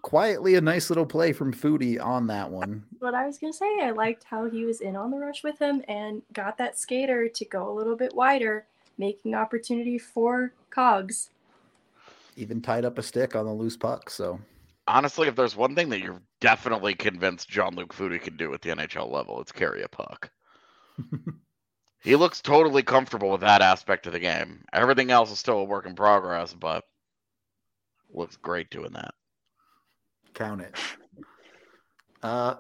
quietly 0.02 0.54
a 0.54 0.60
nice 0.60 0.88
little 0.90 1.04
play 1.04 1.32
from 1.32 1.52
Foudy 1.52 2.02
on 2.02 2.28
that 2.28 2.50
one. 2.50 2.84
What 3.00 3.14
I 3.14 3.26
was 3.26 3.36
gonna 3.38 3.52
say, 3.52 3.66
I 3.82 3.90
liked 3.90 4.24
how 4.24 4.48
he 4.48 4.64
was 4.64 4.80
in 4.80 4.96
on 4.96 5.10
the 5.10 5.18
rush 5.18 5.42
with 5.44 5.58
him 5.58 5.82
and 5.88 6.22
got 6.32 6.56
that 6.58 6.78
skater 6.78 7.28
to 7.28 7.44
go 7.44 7.68
a 7.70 7.74
little 7.76 7.96
bit 7.96 8.14
wider, 8.14 8.66
making 9.00 9.34
opportunity 9.34 9.98
for 9.98 10.52
Cogs. 10.70 11.30
Even 12.36 12.62
tied 12.62 12.84
up 12.84 12.98
a 12.98 13.02
stick 13.02 13.34
on 13.34 13.46
the 13.46 13.52
loose 13.52 13.76
puck. 13.76 14.08
So 14.10 14.38
Honestly, 14.86 15.28
if 15.28 15.36
there's 15.36 15.56
one 15.56 15.74
thing 15.74 15.88
that 15.90 16.00
you're 16.00 16.20
definitely 16.40 16.94
convinced 16.94 17.48
Jean-Luc 17.48 17.94
Foudy 17.94 18.20
can 18.20 18.36
do 18.36 18.52
at 18.54 18.60
the 18.60 18.70
NHL 18.70 19.10
level, 19.10 19.40
it's 19.40 19.52
carry 19.52 19.82
a 19.82 19.88
puck. 19.88 20.30
he 22.02 22.16
looks 22.16 22.40
totally 22.40 22.82
comfortable 22.82 23.30
with 23.30 23.42
that 23.42 23.62
aspect 23.62 24.06
of 24.06 24.12
the 24.12 24.18
game. 24.18 24.64
Everything 24.72 25.10
else 25.10 25.30
is 25.30 25.38
still 25.38 25.58
a 25.58 25.64
work 25.64 25.86
in 25.86 25.94
progress, 25.94 26.52
but 26.52 26.84
looks 28.12 28.36
great 28.36 28.68
doing 28.70 28.92
that. 28.92 29.14
count 30.34 30.60
it. 30.60 30.74
Uh, 32.22 32.56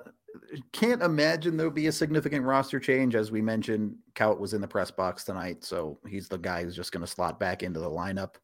can't 0.72 1.02
imagine 1.02 1.56
there'll 1.56 1.72
be 1.72 1.86
a 1.88 1.92
significant 1.92 2.44
roster 2.44 2.78
change. 2.80 3.14
As 3.14 3.30
we 3.30 3.40
mentioned, 3.42 3.94
Kaut 4.14 4.38
was 4.38 4.54
in 4.54 4.60
the 4.60 4.68
press 4.68 4.90
box 4.90 5.24
tonight, 5.24 5.64
so 5.64 5.98
he's 6.08 6.28
the 6.28 6.38
guy 6.38 6.62
who's 6.62 6.76
just 6.76 6.92
going 6.92 7.04
to 7.04 7.10
slot 7.10 7.38
back 7.40 7.62
into 7.62 7.80
the 7.80 7.90
lineup. 7.90 8.34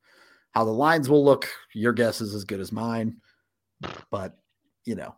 How 0.53 0.65
the 0.65 0.71
lines 0.73 1.09
will 1.09 1.25
look, 1.25 1.49
your 1.75 1.93
guess 1.93 2.21
is 2.21 2.35
as 2.35 2.45
good 2.45 2.61
as 2.61 2.73
mine. 2.73 3.17
But 4.11 4.37
you 4.85 4.95
know, 4.95 5.15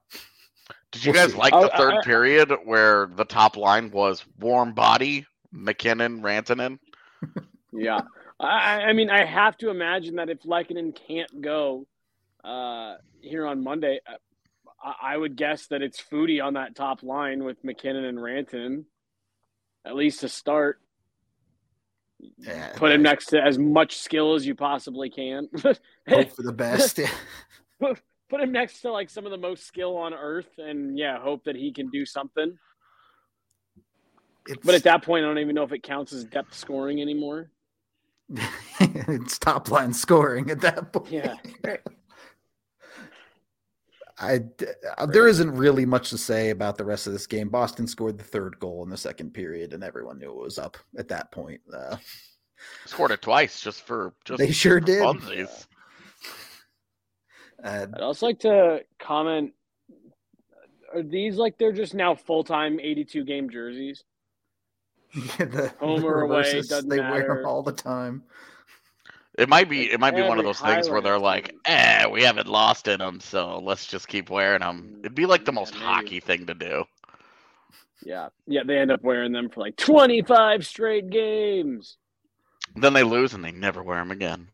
Did 0.93 1.05
you 1.05 1.13
We'll 1.13 1.23
guys 1.23 1.33
see. 1.33 1.39
like 1.39 1.53
the 1.53 1.71
third 1.77 1.95
I- 1.95 1.99
I- 1.99 2.03
period 2.05 2.53
where 2.65 3.07
the 3.15 3.25
top 3.25 3.57
line 3.57 3.91
was 3.91 4.25
warm 4.41 4.73
body, 4.73 5.27
MacKinnon, 5.53 6.23
Rantanen? 6.23 6.79
Yeah. 7.71 8.01
I, 8.41 8.81
I 8.85 8.93
mean, 8.95 9.11
I 9.11 9.25
have 9.27 9.59
to 9.59 9.69
imagine 9.69 10.17
that 10.17 10.31
if 10.31 10.43
Lehkonen 10.45 10.97
can't 11.07 11.43
go 11.43 11.87
uh, 12.43 12.95
here 13.21 13.47
on 13.47 13.63
Monday, 13.63 14.01
uh, 14.07 14.15
I, 14.83 15.17
would 15.17 15.37
guess 15.37 15.67
that 15.69 15.83
it's 15.83 16.01
Foudy 16.01 16.43
on 16.43 16.55
that 16.55 16.77
top 16.77 17.03
line 17.03 17.45
with 17.45 17.63
MacKinnon 17.65 18.05
and 18.05 18.19
Rantanen, 18.19 18.85
at 19.85 19.97
least 19.97 20.21
to 20.21 20.29
start. 20.29 20.81
yeah, 22.39 22.73
Put 22.77 22.93
him 22.93 23.03
next 23.03 23.27
to 23.27 23.43
as 23.43 23.59
much 23.59 23.99
skill 23.99 24.35
as 24.35 24.47
you 24.47 24.55
possibly 24.55 25.11
can. 25.11 25.49
hope 26.09 26.31
for 26.31 26.43
the 26.43 26.53
best. 26.53 27.01
Put 27.81 28.41
him 28.41 28.53
next 28.53 28.83
to 28.83 28.93
like 28.93 29.11
some 29.11 29.25
of 29.25 29.31
the 29.31 29.39
most 29.39 29.67
skill 29.67 29.97
on 29.97 30.13
earth, 30.13 30.59
and 30.59 30.99
yeah, 30.99 31.19
hope 31.19 31.45
that 31.45 31.57
he 31.57 31.73
can 31.73 31.89
do 31.91 32.05
something. 32.05 32.59
It's, 34.47 34.65
But 34.65 34.75
at 34.75 34.83
that 34.85 35.03
point, 35.03 35.25
I 35.25 35.29
don't 35.29 35.39
even 35.39 35.55
know 35.55 35.63
if 35.63 35.73
it 35.73 35.83
counts 35.83 36.13
as 36.13 36.25
depth 36.25 36.55
scoring 36.55 37.01
anymore. 37.01 37.51
it's 38.81 39.39
top 39.39 39.71
line 39.71 39.93
scoring 39.93 40.51
at 40.51 40.61
that 40.61 40.93
point. 40.93 41.11
Yeah. 41.11 41.37
I 44.21 44.41
uh, 44.97 45.07
there 45.07 45.29
isn't 45.29 45.51
really 45.53 45.87
much 45.87 46.11
to 46.11 46.19
say 46.19 46.51
about 46.51 46.77
the 46.77 46.85
rest 46.85 47.07
of 47.07 47.13
this 47.13 47.27
game. 47.27 47.49
Boston 47.49 47.87
scored 47.87 48.19
the 48.19 48.25
third 48.25 48.59
goal 48.59 48.83
in 48.83 48.91
the 48.91 48.97
second 48.97 49.33
period, 49.33 49.73
and 49.73 49.85
everyone 49.85 50.19
knew 50.19 50.31
it 50.31 50.45
was 50.45 50.59
up 50.59 50.77
at 50.97 51.09
that 51.09 51.31
point. 51.31 51.61
Uh, 51.73 51.97
Scored 52.87 53.13
it 53.13 53.23
twice 53.23 53.61
just 53.61 53.83
for 53.83 54.15
just 54.25 54.39
they 54.39 54.51
sure 54.51 54.81
for 54.81 54.87
did. 54.87 55.03
funsies. 55.03 55.67
Uh, 57.63 57.87
I'd 57.95 58.01
also 58.01 58.27
like 58.27 58.41
to 58.41 58.81
comment: 58.99 59.53
Are 60.93 61.03
these 61.03 61.37
like 61.37 61.59
they're 61.59 61.73
just 61.73 61.95
now 61.95 62.15
full 62.15 62.45
time 62.45 62.81
eighty 62.81 63.05
two 63.05 63.25
game 63.25 63.51
jerseys? 63.51 64.05
yeah, 65.15 65.45
the, 65.45 65.75
Home 65.81 66.01
the 66.01 66.07
or 66.07 66.23
away, 66.23 66.39
reverses, 66.39 66.69
doesn't 66.69 66.89
they 66.89 67.01
wear 67.01 67.35
them 67.37 67.47
all 67.47 67.63
the 67.63 67.73
time. 67.73 68.25
It 69.39 69.49
might 69.49 69.71
be 69.71 69.85
Like, 69.85 69.93
it 69.93 70.01
might 70.01 70.15
be 70.17 70.23
one 70.23 70.33
of 70.33 70.39
every 70.39 70.49
those 70.49 70.61
things 70.61 70.91
where 70.91 71.01
they're 71.01 71.19
like, 71.19 71.55
eh, 71.65 72.07
we 72.07 72.25
haven't 72.25 72.49
lost 72.49 72.89
in 72.89 72.99
them, 72.99 73.21
so 73.21 73.61
let's 73.61 73.87
just 73.87 74.09
keep 74.09 74.31
wearing 74.31 74.61
them. 74.61 74.97
It'd 75.01 75.15
be 75.15 75.27
like 75.27 75.45
the 75.45 75.53
Yeah, 75.53 75.61
most 75.61 75.75
maybe. 75.75 75.85
hockey 75.85 76.21
thing 76.21 76.47
to 76.47 76.55
do. 76.55 76.85
Yeah, 78.05 78.29
yeah, 78.47 78.63
they 78.67 78.79
end 78.79 78.91
up 78.91 79.03
wearing 79.03 79.33
them 79.33 79.49
for 79.49 79.61
like 79.61 79.77
twenty 79.77 80.23
five 80.23 80.67
straight 80.67 81.09
games. 81.11 81.99
Then 82.77 82.93
they 82.93 83.05
lose 83.05 83.33
and 83.33 83.45
they 83.45 83.53
never 83.53 83.83
wear 83.83 83.99
them 83.99 84.11
again. 84.11 84.49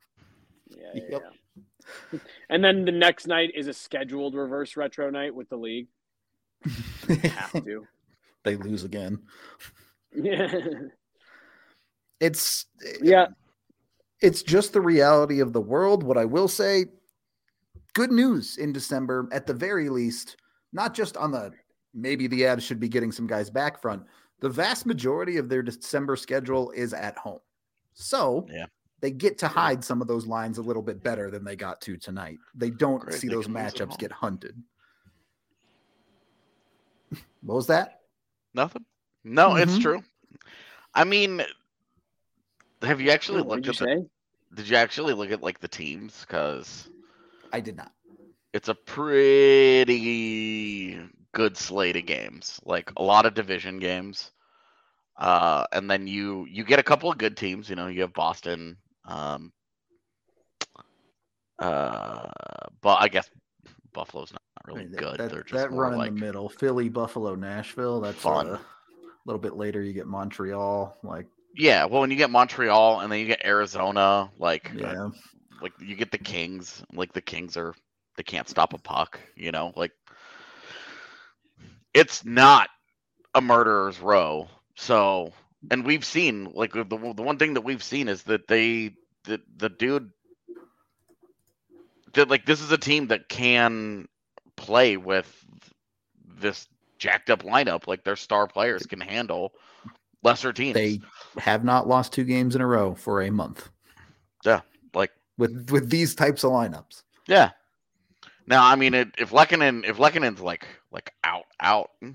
Yeah, 0.68 0.76
yeah, 0.94 1.02
Yep. 1.10 1.22
yeah. 2.12 2.18
And 2.50 2.62
then 2.64 2.84
the 2.84 2.92
next 2.92 3.26
night 3.26 3.50
is 3.54 3.66
a 3.68 3.72
scheduled 3.72 4.34
reverse 4.34 4.76
retro 4.76 5.10
night 5.10 5.34
with 5.34 5.48
the 5.48 5.56
league. 5.56 5.88
Have 7.08 7.64
to. 7.64 7.86
they 8.44 8.56
lose 8.56 8.84
again. 8.84 9.22
Yeah, 10.14 10.48
It's 12.20 12.66
yeah. 13.02 13.26
It's 14.24 14.42
just 14.42 14.72
the 14.72 14.80
reality 14.80 15.40
of 15.40 15.52
the 15.52 15.60
world. 15.60 16.02
What 16.02 16.16
I 16.16 16.24
will 16.24 16.48
say, 16.48 16.86
good 17.92 18.10
news 18.10 18.56
in 18.56 18.72
December 18.72 19.28
at 19.32 19.46
the 19.46 19.52
very 19.54 19.88
least, 19.90 20.36
not 20.72 20.94
just 20.94 21.16
on 21.16 21.30
the 21.30 21.52
maybe 21.92 22.26
the 22.26 22.40
Avs 22.42 22.62
should 22.62 22.80
be 22.80 22.88
getting 22.88 23.12
some 23.12 23.26
guys 23.26 23.50
back 23.50 23.80
front. 23.80 24.02
The 24.40 24.48
vast 24.48 24.86
majority 24.86 25.36
of 25.36 25.48
their 25.48 25.62
December 25.62 26.16
schedule 26.16 26.70
is 26.72 26.92
at 26.92 27.16
home. 27.18 27.38
So 27.92 28.46
Yeah. 28.50 28.66
they 29.00 29.10
get 29.12 29.38
to 29.38 29.48
hide 29.48 29.84
some 29.84 30.00
of 30.02 30.08
those 30.08 30.26
lines 30.26 30.58
a 30.58 30.62
little 30.62 30.82
bit 30.82 31.02
better 31.02 31.30
than 31.30 31.44
they 31.44 31.54
got 31.54 31.80
to 31.82 31.96
tonight. 31.96 32.38
They 32.54 32.70
don't 32.70 33.00
Great, 33.00 33.20
see 33.20 33.28
they 33.28 33.34
those 33.34 33.44
can 33.44 33.54
lose 33.54 33.62
at 33.62 33.74
matchups 33.74 33.98
get 33.98 34.10
hunted. 34.10 34.60
what 37.42 37.54
was 37.56 37.66
that? 37.68 38.00
Nothing. 38.54 38.84
No, 39.22 39.56
it's 39.56 39.76
Mhm. 39.76 39.82
true. 39.82 40.02
I 40.94 41.04
mean, 41.04 41.42
have 42.82 43.00
you 43.00 43.10
actually 43.10 43.42
What 43.42 43.62
looked 43.62 43.66
you 43.66 43.72
at 43.72 43.98
the? 44.00 44.10
Did 44.54 44.68
you 44.68 44.76
actually 44.76 45.14
look 45.14 45.30
at 45.32 45.42
like 45.42 45.58
the 45.60 45.68
teams? 45.68 46.20
Because 46.20 46.88
I 47.52 47.60
did 47.60 47.76
not. 47.76 47.92
it's 48.52 48.68
a 48.68 48.74
pretty 48.74 49.96
good 51.32 51.56
slate 51.56 51.96
of 51.96 52.06
games. 52.06 52.60
Like 52.64 52.92
a 52.96 53.02
lot 53.02 53.26
of 53.26 53.34
division 53.34 53.78
games. 53.80 54.30
Uh, 55.16 55.64
and 55.72 55.90
then 55.90 56.06
you 56.06 56.46
you 56.48 56.62
get 56.64 56.78
a 56.78 56.82
couple 56.84 57.10
of 57.10 57.18
good 57.18 57.36
teams. 57.36 57.68
You 57.70 57.74
know, 57.76 57.86
you 57.88 58.02
have 58.02 58.12
Boston. 58.12 58.76
Um, 59.06 59.52
uh, 61.58 62.28
but 62.80 63.00
I 63.00 63.08
guess 63.08 63.28
Buffalo's 63.92 64.32
not 64.32 64.42
I 64.58 64.60
really 64.68 64.82
mean, 64.84 64.92
that- 64.92 64.98
good. 64.98 65.18
That, 65.18 65.30
They're 65.30 65.42
just 65.42 65.54
that 65.54 65.72
run 65.72 65.96
like 65.96 66.08
in 66.08 66.14
the 66.14 66.20
middle, 66.20 66.48
Philly, 66.48 66.88
Buffalo, 66.88 67.34
Nashville. 67.34 68.00
That's 68.00 68.18
Fun. 68.18 68.48
a 68.48 68.60
little 69.26 69.40
bit 69.40 69.56
later. 69.56 69.82
You 69.82 69.92
get 69.92 70.06
Montreal. 70.06 70.96
Like, 71.02 71.26
yeah. 71.54 71.84
Well, 71.86 72.00
when 72.00 72.10
you 72.10 72.16
get 72.16 72.30
Montreal 72.30 73.00
and 73.00 73.10
then 73.10 73.20
you 73.20 73.26
get 73.26 73.44
Arizona, 73.44 74.30
like 74.38 74.70
yeah, 74.74 75.10
like 75.60 75.72
you 75.80 75.94
get 75.96 76.10
the 76.10 76.18
Kings. 76.18 76.82
Like 76.92 77.12
the 77.12 77.22
Kings 77.22 77.56
are 77.56 77.74
they 78.16 78.22
can't 78.22 78.48
stop 78.48 78.72
a 78.72 78.78
puck. 78.78 79.18
You 79.36 79.52
know, 79.52 79.72
like 79.76 79.92
it's 81.92 82.24
not 82.24 82.68
a 83.34 83.40
murderer's 83.40 84.00
row. 84.00 84.48
So, 84.76 85.32
and 85.70 85.84
we've 85.84 86.04
seen 86.04 86.52
like 86.54 86.72
the 86.72 86.84
the 86.84 87.22
one 87.22 87.38
thing 87.38 87.54
that 87.54 87.62
we've 87.64 87.82
seen 87.82 88.08
is 88.08 88.24
that 88.24 88.48
they 88.48 88.94
the 89.24 89.40
the 89.56 89.68
dude 89.68 90.10
that 92.14 92.28
like 92.28 92.46
this 92.46 92.60
is 92.60 92.72
a 92.72 92.78
team 92.78 93.08
that 93.08 93.28
can 93.28 94.06
play 94.56 94.96
with 94.96 95.26
this 96.38 96.66
jacked 96.98 97.30
up 97.30 97.42
lineup. 97.42 97.86
Like 97.86 98.04
their 98.04 98.16
star 98.16 98.46
players 98.46 98.86
can 98.86 99.00
handle 99.00 99.52
lesser 100.24 100.52
teams. 100.52 100.74
they 100.74 101.00
have 101.38 101.64
not 101.64 101.86
lost 101.86 102.12
two 102.12 102.24
games 102.24 102.56
in 102.56 102.60
a 102.60 102.66
row 102.66 102.94
for 102.94 103.22
a 103.22 103.30
month 103.30 103.68
yeah, 104.44 104.60
like 104.94 105.10
with 105.38 105.70
with 105.70 105.90
these 105.90 106.14
types 106.14 106.44
of 106.44 106.50
lineups. 106.50 107.02
Yeah. 107.26 107.50
Now, 108.46 108.66
I 108.66 108.76
mean, 108.76 108.92
it, 108.92 109.08
if 109.16 109.30
Lehkonen, 109.30 109.88
if 109.88 109.96
Lehkonen's 109.96 110.40
like 110.40 110.66
like 110.90 111.12
out 111.24 111.46
out, 111.60 111.90
hmm? 112.00 112.10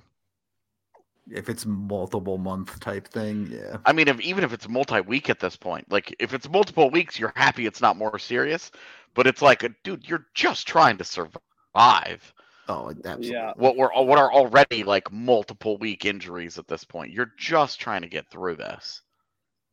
If 1.32 1.48
it's 1.48 1.65
multiple 1.65 2.38
month 2.38 2.80
type 2.80 3.08
thing, 3.08 3.50
yeah, 3.52 3.78
I 3.86 3.93
mean, 3.93 4.08
if 4.08 4.19
even 4.22 4.43
if 4.43 4.54
it's 4.54 4.67
multi-week 4.67 5.30
at 5.30 5.39
this 5.39 5.56
point, 5.56 5.91
like 5.91 6.15
if 6.19 6.34
it's 6.34 6.50
multiple 6.50 6.89
weeks, 6.89 7.19
you're 7.19 7.34
happy 7.36 7.65
it's 7.65 7.82
not 7.82 7.98
more 7.98 8.17
serious. 8.19 8.72
But 9.15 9.26
it's 9.26 9.41
like, 9.41 9.65
dude, 9.84 10.08
you're 10.08 10.28
just 10.36 10.67
trying 10.67 10.98
to 10.98 11.04
survive 11.04 12.34
oh, 12.69 12.89
absolutely. 12.89 13.32
Yeah. 13.32 13.53
what 13.55 13.75
were 13.75 13.91
what 13.93 14.17
are 14.17 14.32
already 14.32 14.84
like 14.84 15.12
multiple 15.12 15.77
week 15.77 16.05
injuries 16.05 16.58
at 16.58 16.67
this 16.67 16.83
point. 16.83 17.12
You're 17.12 17.33
just 17.37 17.79
trying 17.79 18.02
to 18.02 18.08
get 18.08 18.29
through 18.31 18.56
this. 18.56 19.02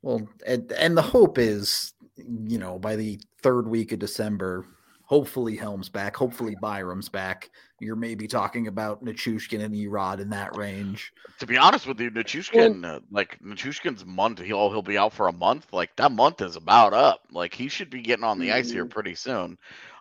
Well, 0.03 0.29
and, 0.47 0.71
and 0.73 0.97
the 0.97 1.03
hope 1.03 1.39
is, 1.39 1.93
you 2.17 2.59
know, 2.59 2.79
by 2.79 2.97
the 2.97 3.19
third 3.43 3.67
week 3.67 3.93
of 3.93 3.99
December, 3.99 4.65
hopefully 5.07 5.57
Helm's 5.57 5.89
back, 5.89 6.17
hopefully 6.17 6.55
Byram's 6.61 7.09
back. 7.09 7.51
You're 7.81 7.97
maybe 7.97 8.27
talking 8.27 8.69
about 8.69 9.05
Nichushkin 9.05 9.65
and 9.65 9.75
Erod 9.75 10.21
in 10.21 10.31
that 10.31 10.57
range. 10.57 11.13
To 11.41 11.47
be 11.47 11.57
honest 11.57 11.87
with 11.87 12.01
you, 12.01 12.11
Nichushkin, 12.11 12.85
uh, 12.85 13.01
like 13.11 13.39
Nichushkin's 13.43 14.05
month, 14.05 14.39
he'll 14.39 14.71
he'll 14.71 14.83
be 14.83 14.97
out 14.97 15.13
for 15.13 15.29
a 15.29 15.33
month. 15.33 15.73
Like 15.73 15.95
that 15.97 16.13
month 16.13 16.41
is 16.41 16.57
about 16.57 16.93
up. 16.93 17.23
Like 17.31 17.55
he 17.55 17.69
should 17.69 17.91
be 17.91 18.01
getting 18.01 18.25
on 18.25 18.39
the 18.39 18.53
ice 18.53 18.71
here 18.71 18.87
pretty 18.87 19.15
soon. 19.15 19.59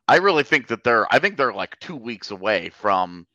I 0.08 0.18
really 0.18 0.44
think 0.44 0.68
that 0.68 0.84
they're. 0.84 1.12
I 1.14 1.20
think 1.20 1.38
they're 1.38 1.54
like 1.54 1.80
two 1.80 1.96
weeks 1.96 2.32
away 2.32 2.70
from 2.70 3.26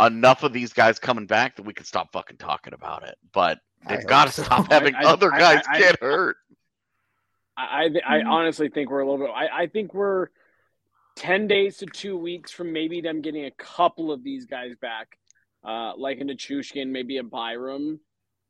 enough 0.00 0.42
of 0.42 0.52
these 0.52 0.72
guys 0.72 0.98
coming 0.98 1.26
back 1.26 1.56
that 1.56 1.64
we 1.64 1.74
can 1.74 1.84
stop 1.84 2.12
fucking 2.12 2.36
talking 2.36 2.72
about 2.72 3.02
it. 3.04 3.16
But 3.32 3.58
they've 3.88 4.06
got 4.06 4.26
to 4.26 4.32
so. 4.32 4.42
stop 4.44 4.66
having 4.70 4.94
I- 4.94 5.04
other 5.04 5.32
I- 5.32 5.38
guys 5.38 5.62
I- 5.68 5.78
get 5.78 6.00
hurt. 6.00 6.36
I 7.56 7.88
I, 8.06 8.18
I 8.18 8.22
honestly 8.22 8.68
think 8.68 8.90
we're 8.90 9.00
a 9.00 9.10
little 9.10 9.26
bit. 9.26 9.34
I, 9.34 9.62
I 9.62 9.66
think 9.66 9.92
we're 9.92 10.28
ten 11.16 11.46
days 11.48 11.78
to 11.78 11.86
two 11.86 12.16
weeks 12.16 12.50
from 12.50 12.72
maybe 12.72 13.00
them 13.00 13.20
getting 13.20 13.44
a 13.44 13.50
couple 13.50 14.10
of 14.10 14.22
these 14.24 14.46
guys 14.46 14.74
back, 14.80 15.18
uh, 15.64 15.92
like 15.96 16.18
a 16.20 16.24
Nichushkin, 16.24 16.88
maybe 16.88 17.18
a 17.18 17.22
Byram. 17.22 18.00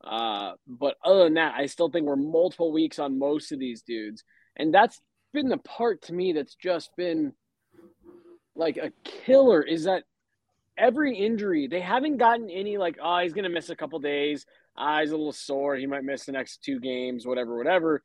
Uh, 0.04 0.52
but 0.66 0.96
other 1.04 1.24
than 1.24 1.34
that, 1.34 1.54
I 1.56 1.66
still 1.66 1.88
think 1.88 2.06
we're 2.06 2.16
multiple 2.16 2.72
weeks 2.72 2.98
on 2.98 3.18
most 3.18 3.52
of 3.52 3.58
these 3.58 3.82
dudes, 3.82 4.22
and 4.56 4.72
that's 4.74 5.00
been 5.32 5.48
the 5.48 5.58
part 5.58 6.02
to 6.02 6.12
me 6.12 6.32
that's 6.32 6.54
just 6.54 6.94
been 6.96 7.32
like 8.54 8.76
a 8.76 8.92
killer. 9.04 9.62
Is 9.62 9.84
that 9.84 10.04
every 10.76 11.16
injury 11.16 11.66
they 11.66 11.80
haven't 11.80 12.16
gotten 12.16 12.48
any 12.48 12.78
like 12.78 12.98
oh 13.02 13.18
he's 13.18 13.32
gonna 13.32 13.48
miss 13.48 13.70
a 13.70 13.76
couple 13.76 13.98
days, 13.98 14.46
ah 14.76 15.00
he's 15.00 15.10
a 15.10 15.16
little 15.16 15.32
sore, 15.32 15.76
he 15.76 15.86
might 15.86 16.04
miss 16.04 16.26
the 16.26 16.32
next 16.32 16.62
two 16.62 16.80
games, 16.80 17.26
whatever, 17.26 17.56
whatever 17.56 18.02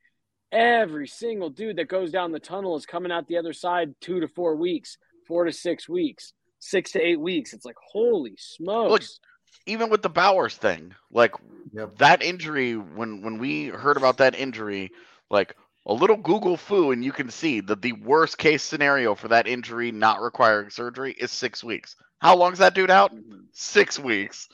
every 0.51 1.07
single 1.07 1.49
dude 1.49 1.75
that 1.77 1.89
goes 1.89 2.11
down 2.11 2.31
the 2.31 2.39
tunnel 2.39 2.77
is 2.77 2.85
coming 2.85 3.11
out 3.11 3.27
the 3.27 3.37
other 3.37 3.53
side 3.53 3.93
two 3.99 4.19
to 4.19 4.27
four 4.27 4.55
weeks, 4.55 4.97
four 5.27 5.43
to 5.43 5.51
six 5.51 5.89
weeks, 5.89 6.33
six 6.59 6.91
to 6.91 7.01
eight 7.01 7.19
weeks. 7.19 7.53
It's 7.53 7.65
like 7.65 7.75
holy 7.91 8.35
smokes. 8.37 9.19
Even 9.65 9.89
with 9.89 10.01
the 10.01 10.09
Bowers 10.09 10.55
thing, 10.55 10.93
like 11.11 11.33
Yep. 11.73 11.97
that 11.97 12.23
injury 12.23 12.77
when 12.77 13.21
when 13.21 13.39
we 13.39 13.67
heard 13.67 13.97
about 13.97 14.17
that 14.17 14.35
injury 14.35 14.91
like 15.29 15.55
a 15.87 15.93
little 15.93 16.17
google 16.17 16.57
foo 16.57 16.91
and 16.91 17.03
you 17.03 17.11
can 17.11 17.29
see 17.29 17.59
that 17.59 17.81
the 17.81 17.93
worst 17.93 18.37
case 18.37 18.63
scenario 18.63 19.15
for 19.15 19.27
that 19.27 19.47
injury 19.47 19.91
not 19.91 20.21
requiring 20.21 20.69
surgery 20.69 21.13
is 21.13 21.31
six 21.31 21.63
weeks 21.63 21.95
how 22.19 22.35
long 22.35 22.53
is 22.53 22.59
that 22.59 22.75
dude 22.75 22.91
out 22.91 23.13
mm-hmm. 23.15 23.39
six 23.51 23.97
weeks 23.97 24.49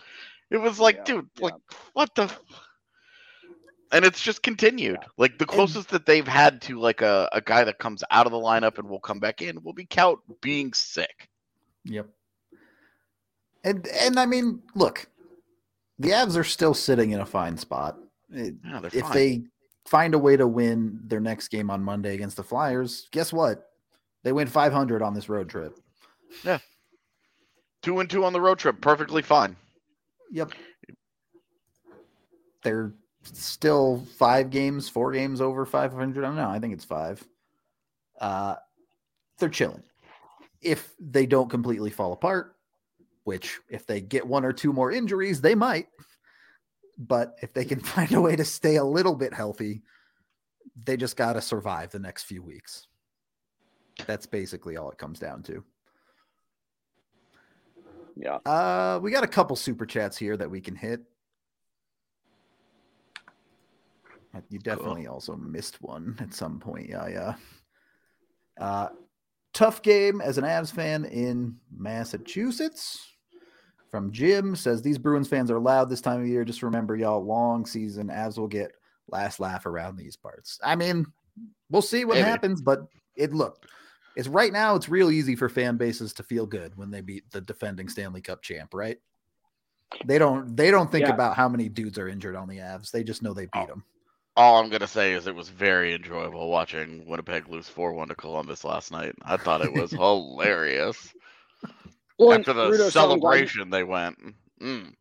it 0.49 0.57
was 0.57 0.79
like 0.79 0.97
Yeah, 0.97 1.03
dude 1.03 1.29
yeah. 1.38 1.45
like 1.45 1.55
what 1.93 2.13
the 2.15 2.31
and 3.91 4.05
it's 4.05 4.21
just 4.21 4.41
continued 4.41 4.99
like 5.17 5.38
the 5.38 5.45
closest 5.45 5.89
that 5.89 6.05
they've 6.05 6.27
had 6.27 6.61
to 6.63 6.79
like 6.79 7.01
a, 7.01 7.29
a 7.31 7.41
guy 7.41 7.63
that 7.63 7.79
comes 7.79 8.03
out 8.09 8.25
of 8.25 8.31
the 8.31 8.38
lineup 8.38 8.77
and 8.77 8.89
will 8.89 8.99
come 8.99 9.19
back 9.19 9.41
in 9.41 9.61
will 9.63 9.73
be 9.73 9.86
Kaut 9.86 10.19
being 10.41 10.73
sick 10.73 11.29
Yep. 11.86 12.07
And 13.63 13.88
and 13.88 14.19
I 14.19 14.25
mean, 14.25 14.61
look, 14.75 15.07
the 15.99 16.09
Avs 16.09 16.38
are 16.38 16.43
still 16.43 16.73
sitting 16.73 17.11
in 17.11 17.19
a 17.19 17.25
fine 17.25 17.57
spot. 17.57 17.97
Yeah, 18.29 18.51
they're 18.63 18.88
if 18.93 19.01
fine. 19.01 19.13
they 19.13 19.43
find 19.86 20.13
a 20.13 20.19
way 20.19 20.38
to 20.38 20.47
win 20.47 20.99
their 21.05 21.19
next 21.19 21.49
game 21.49 21.69
on 21.69 21.84
Monday 21.84 22.13
against 22.13 22.38
the 22.38 22.43
Flyers, 22.43 23.07
guess 23.11 23.34
what? 23.34 23.69
They 24.23 24.31
win 24.31 24.47
500 24.47 25.01
on 25.01 25.13
this 25.13 25.29
road 25.29 25.49
trip. 25.49 25.77
Yeah. 26.43 26.59
two 27.81 27.99
and 27.99 28.09
two 28.09 28.25
on 28.25 28.34
the 28.34 28.41
road 28.41 28.57
trip 28.57 28.81
perfectly 28.81 29.21
fine 29.21 29.55
Yep. 30.34 30.51
They're 32.63 32.91
still 33.23 34.03
five 34.17 34.49
games, 34.49 34.89
four 34.89 35.11
games 35.11 35.41
over 35.41 35.65
500. 35.65 36.23
I 36.23 36.27
don't 36.27 36.36
know. 36.36 36.49
I 36.49 36.59
think 36.59 36.73
it's 36.73 36.84
five. 36.84 37.23
Uh, 38.19 38.55
they're 39.38 39.49
chilling. 39.49 39.84
If 40.61 40.93
they 40.99 41.27
don't 41.27 41.49
completely 41.49 41.91
fall 41.91 42.13
apart, 42.13 42.55
which 43.25 43.59
if 43.69 43.86
they 43.86 44.01
get 44.01 44.25
one 44.25 44.43
or 44.43 44.53
two 44.53 44.73
more 44.73 44.91
injuries, 44.91 45.39
they 45.39 45.55
might. 45.55 45.88
But 47.07 47.37
if 47.41 47.53
they 47.53 47.65
can 47.65 47.79
find 47.93 48.11
a 48.13 48.21
way 48.21 48.35
to 48.35 48.45
stay 48.45 48.75
a 48.77 48.83
little 48.83 49.15
bit 49.15 49.33
healthy, 49.33 49.81
they 50.85 50.97
just 50.97 51.17
got 51.17 51.33
to 51.33 51.41
survive 51.41 51.91
the 51.91 51.99
next 51.99 52.23
few 52.23 52.41
weeks. 52.41 52.87
That's 54.07 54.25
basically 54.25 54.77
all 54.77 54.89
it 54.89 54.97
comes 54.97 55.19
down 55.19 55.43
to. 55.43 55.63
Yeah. 58.15 58.35
Uh, 58.45 58.99
we 59.01 59.11
got 59.11 59.23
a 59.23 59.27
couple 59.27 59.55
super 59.55 59.85
chats 59.85 60.17
here 60.17 60.37
that 60.37 60.49
we 60.49 60.61
can 60.61 60.75
hit. 60.75 61.01
You 64.49 64.57
definitely 64.57 65.05
also 65.05 65.35
missed 65.35 65.81
one 65.81 66.15
at 66.19 66.33
some 66.33 66.59
point. 66.59 66.89
Yeah, 66.89 67.07
yeah. 67.07 67.35
Uh, 68.59 68.89
tough 69.53 69.83
game 69.83 70.21
as 70.21 70.39
an 70.39 70.43
Avs 70.43 70.71
fan 70.71 71.05
in 71.05 71.57
Massachusetts. 71.71 73.12
From 73.93 74.11
Jim 74.11 74.55
says 74.55 74.81
these 74.81 74.97
Bruins 74.97 75.27
fans 75.27 75.51
are 75.51 75.59
loud 75.59 75.87
this 75.87 76.01
time 76.01 76.19
of 76.19 76.27
year. 76.27 76.43
Just 76.43 76.63
remember, 76.63 76.95
y'all, 76.95 77.23
long 77.23 77.63
season. 77.63 78.07
Avs 78.07 78.39
will 78.39 78.47
get 78.47 78.71
last 79.07 79.39
laugh 79.39 79.67
around 79.67 79.97
these 79.97 80.15
parts. 80.15 80.57
I 80.63 80.75
mean, 80.75 81.05
we'll 81.69 81.83
see 81.83 82.03
what 82.03 82.15
Maybe. 82.15 82.25
happens, 82.27 82.59
but 82.59 82.87
it 83.15 83.35
look. 83.35 83.67
It's 84.15 84.27
right 84.27 84.51
now. 84.51 84.73
It's 84.73 84.89
real 84.89 85.11
easy 85.11 85.35
for 85.35 85.47
fan 85.47 85.77
bases 85.77 86.11
to 86.13 86.23
feel 86.23 86.47
good 86.47 86.75
when 86.75 86.89
they 86.89 87.01
beat 87.01 87.29
the 87.29 87.39
defending 87.39 87.87
Stanley 87.87 88.21
Cup 88.21 88.41
champ, 88.41 88.73
right? 88.73 88.97
They 90.07 90.17
don't. 90.17 90.57
They 90.57 90.71
don't 90.71 90.91
think 90.91 91.05
Yeah. 91.05 91.13
about 91.13 91.35
how 91.35 91.47
many 91.47 91.69
dudes 91.69 91.99
are 91.99 92.07
injured 92.07 92.35
on 92.35 92.47
the 92.49 92.57
Avs. 92.57 92.89
They 92.89 93.03
just 93.03 93.21
know 93.21 93.35
they 93.35 93.45
beat 93.45 93.51
Oh. 93.53 93.67
them. 93.67 93.83
All 94.35 94.57
I'm 94.59 94.71
gonna 94.71 94.87
say 94.87 95.13
is 95.13 95.27
it 95.27 95.35
was 95.35 95.49
very 95.49 95.93
enjoyable 95.93 96.49
watching 96.49 97.05
Winnipeg 97.05 97.47
lose 97.47 97.69
four 97.69 97.93
one 97.93 98.07
to 98.07 98.15
Columbus 98.15 98.63
last 98.63 98.91
night. 98.91 99.13
I 99.21 99.37
thought 99.37 99.61
it 99.63 99.71
was 99.71 99.91
hilarious. 99.91 101.13
Well, 102.20 102.34
After 102.34 102.53
the 102.53 102.70
Rudo, 102.70 102.91
so 102.91 103.11
I'm 103.11 103.20
glad 103.20 103.39
you- 103.41 103.47
celebration, 103.47 103.70
they 103.70 103.84
went. 103.84 104.18
Mm. 104.61 104.93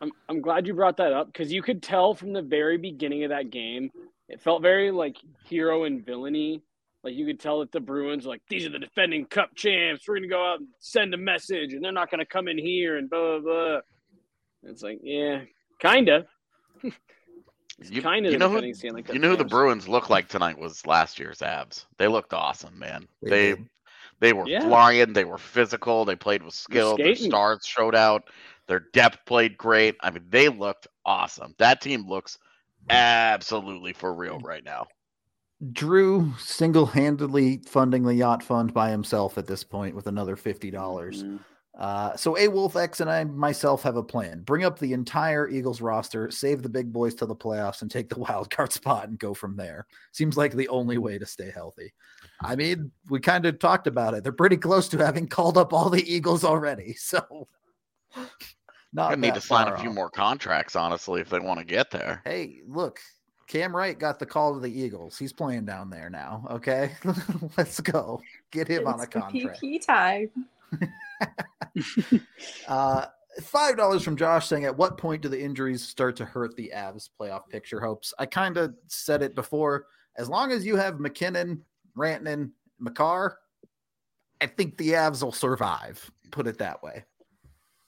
I'm, 0.00 0.12
I'm 0.28 0.40
glad 0.40 0.66
you 0.66 0.74
brought 0.74 0.96
that 0.98 1.12
up 1.12 1.26
because 1.26 1.52
you 1.52 1.60
could 1.62 1.82
tell 1.82 2.14
from 2.14 2.32
the 2.32 2.42
very 2.42 2.78
beginning 2.78 3.24
of 3.24 3.30
that 3.30 3.50
game, 3.50 3.90
it 4.28 4.40
felt 4.40 4.62
very 4.62 4.90
like 4.90 5.16
hero 5.44 5.84
and 5.84 6.04
villainy. 6.04 6.62
Like 7.02 7.14
you 7.14 7.26
could 7.26 7.40
tell 7.40 7.60
that 7.60 7.72
the 7.72 7.80
Bruins 7.80 8.24
were 8.24 8.32
like, 8.32 8.42
these 8.48 8.66
are 8.66 8.70
the 8.70 8.78
defending 8.78 9.24
cup 9.26 9.54
champs. 9.54 10.06
We're 10.06 10.16
gonna 10.16 10.28
go 10.28 10.44
out 10.44 10.60
and 10.60 10.68
send 10.78 11.14
a 11.14 11.16
message, 11.16 11.74
and 11.74 11.82
they're 11.84 11.92
not 11.92 12.10
gonna 12.10 12.26
come 12.26 12.48
in 12.48 12.58
here 12.58 12.96
and 12.96 13.08
blah 13.10 13.38
blah 13.38 13.40
blah. 13.40 13.80
It's 14.64 14.82
like, 14.82 15.00
yeah, 15.02 15.42
kinda. 15.80 16.26
You, 17.90 18.02
kind 18.02 18.26
of 18.26 18.32
you 18.32 18.38
know 18.38 18.48
who 18.48 18.54
defending 18.56 18.74
Stanley 18.74 19.02
Cup 19.04 19.14
you 19.14 19.20
know 19.20 19.30
who 19.30 19.36
the. 19.36 19.44
Bruins 19.44 19.86
looked 19.88 20.10
like 20.10 20.26
tonight 20.26 20.58
was 20.58 20.84
last 20.84 21.16
year's 21.16 21.38
Avs. 21.38 21.84
They 21.96 22.08
looked 22.08 22.32
awesome, 22.32 22.76
man. 22.76 23.06
They 23.22 23.30
They 23.30 23.48
did. 23.50 23.68
They 24.20 24.32
were 24.32 24.46
Yeah. 24.48 24.66
flying. 24.68 25.12
They 25.12 25.24
were 25.24 25.38
physical. 25.38 26.04
They 26.04 26.16
played 26.16 26.42
with 26.42 26.54
skill. 26.54 26.96
Their 26.96 27.14
stars 27.14 27.66
showed 27.66 27.94
out. 27.94 28.24
Their 28.66 28.80
depth 28.92 29.24
played 29.26 29.56
great. 29.56 29.96
I 30.00 30.10
mean, 30.10 30.26
they 30.28 30.48
looked 30.48 30.86
awesome. 31.04 31.54
That 31.58 31.80
team 31.80 32.06
looks 32.06 32.38
absolutely 32.90 33.92
for 33.92 34.12
real 34.12 34.38
right 34.40 34.64
now. 34.64 34.86
Drew 35.72 36.34
single-handedly 36.38 37.62
funding 37.66 38.04
the 38.04 38.14
yacht 38.14 38.42
fund 38.42 38.72
by 38.72 38.90
himself 38.90 39.38
at 39.38 39.46
this 39.46 39.64
point 39.64 39.94
with 39.96 40.06
another 40.06 40.36
fifty 40.36 40.70
dollars. 40.70 41.24
Mhm. 41.24 41.40
Uh, 41.78 42.16
so 42.16 42.36
A 42.36 42.48
Wolf 42.48 42.74
X 42.74 43.00
and 43.00 43.08
I 43.08 43.22
myself 43.22 43.82
have 43.84 43.96
a 43.96 44.02
plan. 44.02 44.40
Bring 44.40 44.64
up 44.64 44.78
the 44.78 44.92
entire 44.92 45.48
Eagles 45.48 45.80
roster, 45.80 46.28
save 46.30 46.62
the 46.62 46.68
big 46.68 46.92
boys 46.92 47.14
to 47.16 47.26
the 47.26 47.36
playoffs, 47.36 47.82
and 47.82 47.90
take 47.90 48.08
the 48.08 48.18
wild 48.28 48.50
card 48.50 48.72
spot 48.72 49.08
and 49.08 49.18
go 49.18 49.32
from 49.32 49.56
there. 49.56 49.86
Seems 50.12 50.36
like 50.36 50.52
the 50.52 50.68
only 50.68 50.98
way 50.98 51.18
to 51.18 51.26
stay 51.26 51.50
healthy. 51.50 51.92
I 52.42 52.56
mean, 52.56 52.90
we 53.08 53.20
kind 53.20 53.46
of 53.46 53.60
talked 53.60 53.86
about 53.86 54.14
it. 54.14 54.24
They're 54.24 54.32
pretty 54.32 54.56
close 54.56 54.88
to 54.88 54.98
having 54.98 55.28
called 55.28 55.56
up 55.56 55.72
all 55.72 55.88
the 55.88 56.12
Eagles 56.12 56.44
already. 56.44 56.96
So 57.08 57.48
not 58.92 59.12
I 59.12 59.14
need 59.14 59.34
to 59.34 59.40
sign 59.40 59.66
a 59.66 59.70
far 59.70 59.78
few 59.78 59.90
off. 59.90 59.94
more 59.94 60.10
contracts, 60.10 60.74
honestly, 60.76 61.20
if 61.20 61.28
they 61.28 61.38
want 61.38 61.58
to 61.58 61.64
get 61.64 61.90
there. 61.90 62.22
Hey, 62.24 62.60
look, 62.66 63.00
Cam 63.46 63.74
Wright 63.74 63.98
got 63.98 64.18
the 64.18 64.26
call 64.26 64.54
to 64.54 64.60
the 64.60 64.70
Eagles. 64.70 65.16
He's 65.18 65.32
playing 65.32 65.64
down 65.64 65.90
there 65.90 66.10
now. 66.10 66.46
Okay, 66.50 66.92
let's 67.56 67.80
go 67.80 68.20
get 68.50 68.68
him 68.68 68.86
on 68.86 69.00
a 69.00 69.06
contract. 69.06 69.62
PP 69.62 69.84
time. 69.84 70.30
Uh, 72.66 73.06
five 73.42 73.76
dollars 73.76 74.02
from 74.02 74.16
Josh 74.16 74.48
saying, 74.48 74.64
"At 74.64 74.76
what 74.76 74.98
point 74.98 75.22
do 75.22 75.28
the 75.28 75.40
injuries 75.40 75.82
start 75.82 76.16
to 76.16 76.24
hurt 76.24 76.56
the 76.56 76.72
Avs 76.74 77.08
playoff 77.20 77.48
picture 77.48 77.80
hopes?" 77.80 78.12
I 78.18 78.26
kind 78.26 78.56
of 78.56 78.74
said 78.88 79.22
it 79.22 79.34
before. 79.34 79.86
As 80.16 80.28
long 80.28 80.50
as 80.50 80.66
you 80.66 80.76
have 80.76 80.98
MacKinnon, 80.98 81.62
Rantanen, 81.96 82.50
Makar, 82.80 83.38
I 84.40 84.46
think 84.46 84.76
the 84.76 84.90
Avs 84.90 85.22
will 85.22 85.32
survive. 85.32 86.10
Put 86.32 86.46
it 86.48 86.58
that 86.58 86.82
way. 86.82 87.04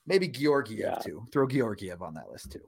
Maybe 0.06 0.28
Georgiev 0.28 0.78
Yeah. 0.78 0.94
too. 0.98 1.26
Throw 1.32 1.48
Georgiev 1.48 2.02
on 2.02 2.14
that 2.14 2.30
list 2.30 2.52
too. 2.52 2.60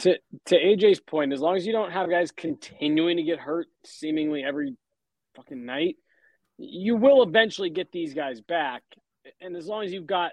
to 0.00 0.18
to 0.46 0.56
AJ's 0.56 1.00
point, 1.00 1.32
as 1.32 1.40
long 1.40 1.56
as 1.56 1.64
you 1.66 1.72
don't 1.72 1.92
have 1.92 2.10
guys 2.10 2.32
continuing 2.32 3.16
to 3.18 3.22
get 3.22 3.38
hurt 3.38 3.68
seemingly 3.84 4.42
every 4.42 4.76
fucking 5.36 5.64
night, 5.64 5.96
you 6.58 6.96
will 6.96 7.22
eventually 7.22 7.70
get 7.70 7.92
these 7.92 8.14
guys 8.14 8.40
back. 8.40 8.82
And 9.40 9.56
as 9.56 9.66
long 9.66 9.84
as 9.84 9.92
you've 9.92 10.06
got 10.06 10.32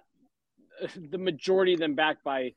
uh, 0.82 0.88
the 1.12 1.18
majority 1.18 1.74
of 1.74 1.80
them 1.80 1.96
back 1.96 2.24
by 2.24 2.54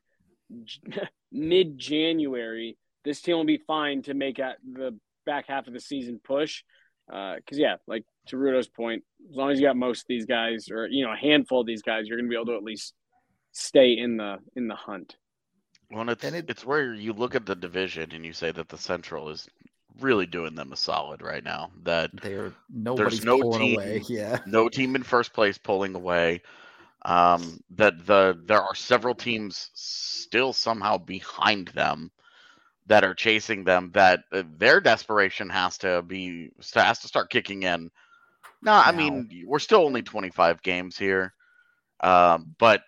mid 1.33 1.79
January, 1.79 2.77
this 3.05 3.21
team 3.21 3.37
will 3.37 3.45
be 3.45 3.59
fine 3.67 4.03
to 4.03 4.15
make 4.15 4.39
at 4.39 4.57
the 4.65 4.99
back 5.25 5.47
half 5.49 5.67
of 5.67 5.73
the 5.73 5.81
season 5.81 6.21
push. 6.23 6.63
Because 7.07 7.59
yeah, 7.59 7.77
like 7.87 8.05
to 8.29 8.37
Rudo's 8.37 8.69
point, 8.69 9.05
as 9.31 9.37
long 9.37 9.51
as 9.53 9.61
you 9.61 9.67
got 9.67 9.77
most 9.77 10.01
of 10.01 10.07
these 10.09 10.27
guys, 10.27 10.69
or 10.71 10.89
you 10.89 11.05
know, 11.05 11.13
a 11.13 11.17
handful 11.17 11.61
of 11.61 11.67
these 11.67 11.83
guys, 11.83 12.07
you're 12.09 12.19
going 12.19 12.27
to 12.29 12.31
be 12.31 12.37
able 12.37 12.47
to 12.47 12.57
at 12.57 12.65
least 12.65 12.95
stay 13.53 13.93
in 13.97 14.17
the 14.17 14.39
in 14.57 14.67
the 14.67 14.75
hunt. 14.75 15.17
Well, 15.89 16.01
and 16.01 16.11
it's 16.11 16.25
And 16.25 16.35
it- 16.35 16.51
it's 16.51 16.65
where 16.67 16.93
you 16.93 17.13
look 17.13 17.37
at 17.37 17.47
the 17.47 17.55
division 17.55 18.11
and 18.13 18.25
you 18.27 18.33
say 18.33 18.51
that 18.51 18.69
the 18.69 18.77
Central 18.79 19.29
is 19.29 19.49
really 20.01 20.27
doing 20.27 20.55
them 20.55 20.73
a 20.73 20.77
solid 20.77 21.23
right 21.23 21.43
now. 21.45 21.71
That 21.85 22.11
They're 22.21 22.55
nobody's 22.71 23.25
no 23.25 23.41
pulling 23.41 23.61
team. 23.61 23.79
away. 23.79 24.03
Yeah. 24.09 24.39
no 24.45 24.69
team 24.69 24.95
in 24.97 25.03
first 25.03 25.33
place 25.33 25.59
pulling 25.59 25.95
away. 25.95 26.43
Um, 27.05 27.61
that 27.77 28.07
the 28.07 28.39
there 28.47 28.63
are 28.63 28.75
several 28.75 29.15
teams 29.15 29.71
still 29.75 30.53
somehow 30.53 30.99
behind 30.99 31.69
them, 31.69 32.11
that 32.87 33.05
are 33.05 33.15
chasing 33.15 33.65
them 33.65 33.91
that 33.95 34.21
uh, 34.33 34.43
their 34.59 34.81
desperation 34.81 35.49
has 35.51 35.79
to 35.79 36.03
be 36.03 36.51
has 36.75 37.01
to 37.01 37.09
start 37.09 37.31
kicking 37.31 37.63
in. 37.63 37.91
No, 38.63 38.73
I 38.73 38.91
Now. 38.91 38.93
mean 38.93 39.45
we're 39.47 39.59
still 39.59 39.85
only 39.85 40.03
25 40.03 40.63
games 40.63 40.97
here, 40.99 41.35
um, 42.01 42.55
but 42.59 42.83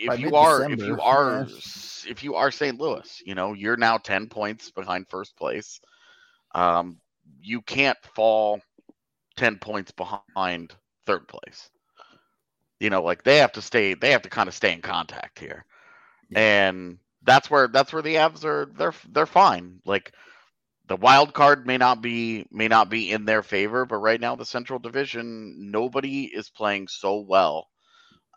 if 0.00 0.18
you 0.18 0.34
are 0.34 0.66
if 0.68 0.86
you 0.86 1.00
are 1.00 1.48
if 2.06 2.22
you 2.22 2.34
are 2.34 2.50
St. 2.50 2.78
Louis, 2.78 3.22
you 3.24 3.34
know 3.34 3.52
you're 3.52 3.76
now 3.76 3.98
10 3.98 4.28
points 4.28 4.70
behind 4.70 5.06
first 5.08 5.36
place. 5.36 5.80
Um, 6.56 7.00
you 7.42 7.62
can't 7.62 7.98
fall 8.16 8.60
10 9.36 9.58
points 9.58 9.92
behind 9.92 10.74
third 11.06 11.28
place. 11.28 11.70
You 12.80 12.90
know, 12.90 13.02
like 13.02 13.24
they 13.24 13.38
have 13.38 13.52
to 13.52 13.62
stay 13.62 13.94
they 13.94 14.10
have 14.12 14.22
to 14.22 14.30
kind 14.30 14.48
of 14.48 14.54
stay 14.54 14.72
in 14.72 14.82
contact 14.82 15.38
here. 15.38 15.64
And 16.34 16.98
that's 17.24 17.50
where 17.50 17.68
that's 17.68 17.92
where 17.92 18.02
the 18.02 18.16
Avs 18.16 18.44
are 18.44 18.66
they're 18.76 18.94
they're 19.10 19.26
fine. 19.26 19.80
Like 19.86 20.12
the 20.88 20.96
wild 20.96 21.34
card 21.34 21.66
may 21.66 21.78
not 21.78 22.02
be 22.02 22.46
may 22.52 22.68
not 22.68 22.90
be 22.90 23.12
in 23.12 23.24
their 23.26 23.42
favor, 23.42 23.86
but 23.86 23.98
right 23.98 24.20
now 24.20 24.36
the 24.36 24.46
Central 24.46 24.80
Division 24.80 25.70
nobody 25.72 26.24
is 26.24 26.50
playing 26.50 26.88
so 26.88 27.20
well. 27.20 27.68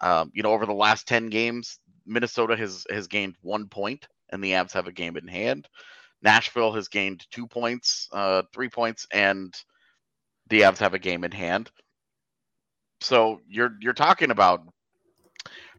Um, 0.01 0.32
you 0.34 0.43
know, 0.43 0.53
over 0.53 0.65
the 0.67 0.74
last 0.74 1.07
10 1.07 1.30
games, 1.30 1.80
Minnesota 2.05 2.57
has 2.57 2.86
has 2.91 3.07
gained 3.07 3.36
1 3.41 3.70
point 3.70 4.07
and 4.32 4.43
the 4.43 4.53
Avs 4.53 4.74
have 4.74 4.88
a 4.88 4.93
game 4.93 5.17
in 5.17 5.28
hand. 5.28 5.67
Nashville 6.22 6.74
has 6.74 6.88
gained 6.88 7.26
2 7.32 7.47
points, 7.47 8.07
uh 8.11 8.43
3 8.53 8.70
points 8.70 9.07
and 9.11 9.53
the 10.49 10.61
Avs 10.61 10.80
have 10.80 10.93
a 10.93 10.99
game 10.99 11.24
in 11.24 11.32
hand. 11.32 11.70
So 13.01 13.41
you're 13.47 13.76
you're 13.80 13.93
talking 13.93 14.32
about 14.32 14.61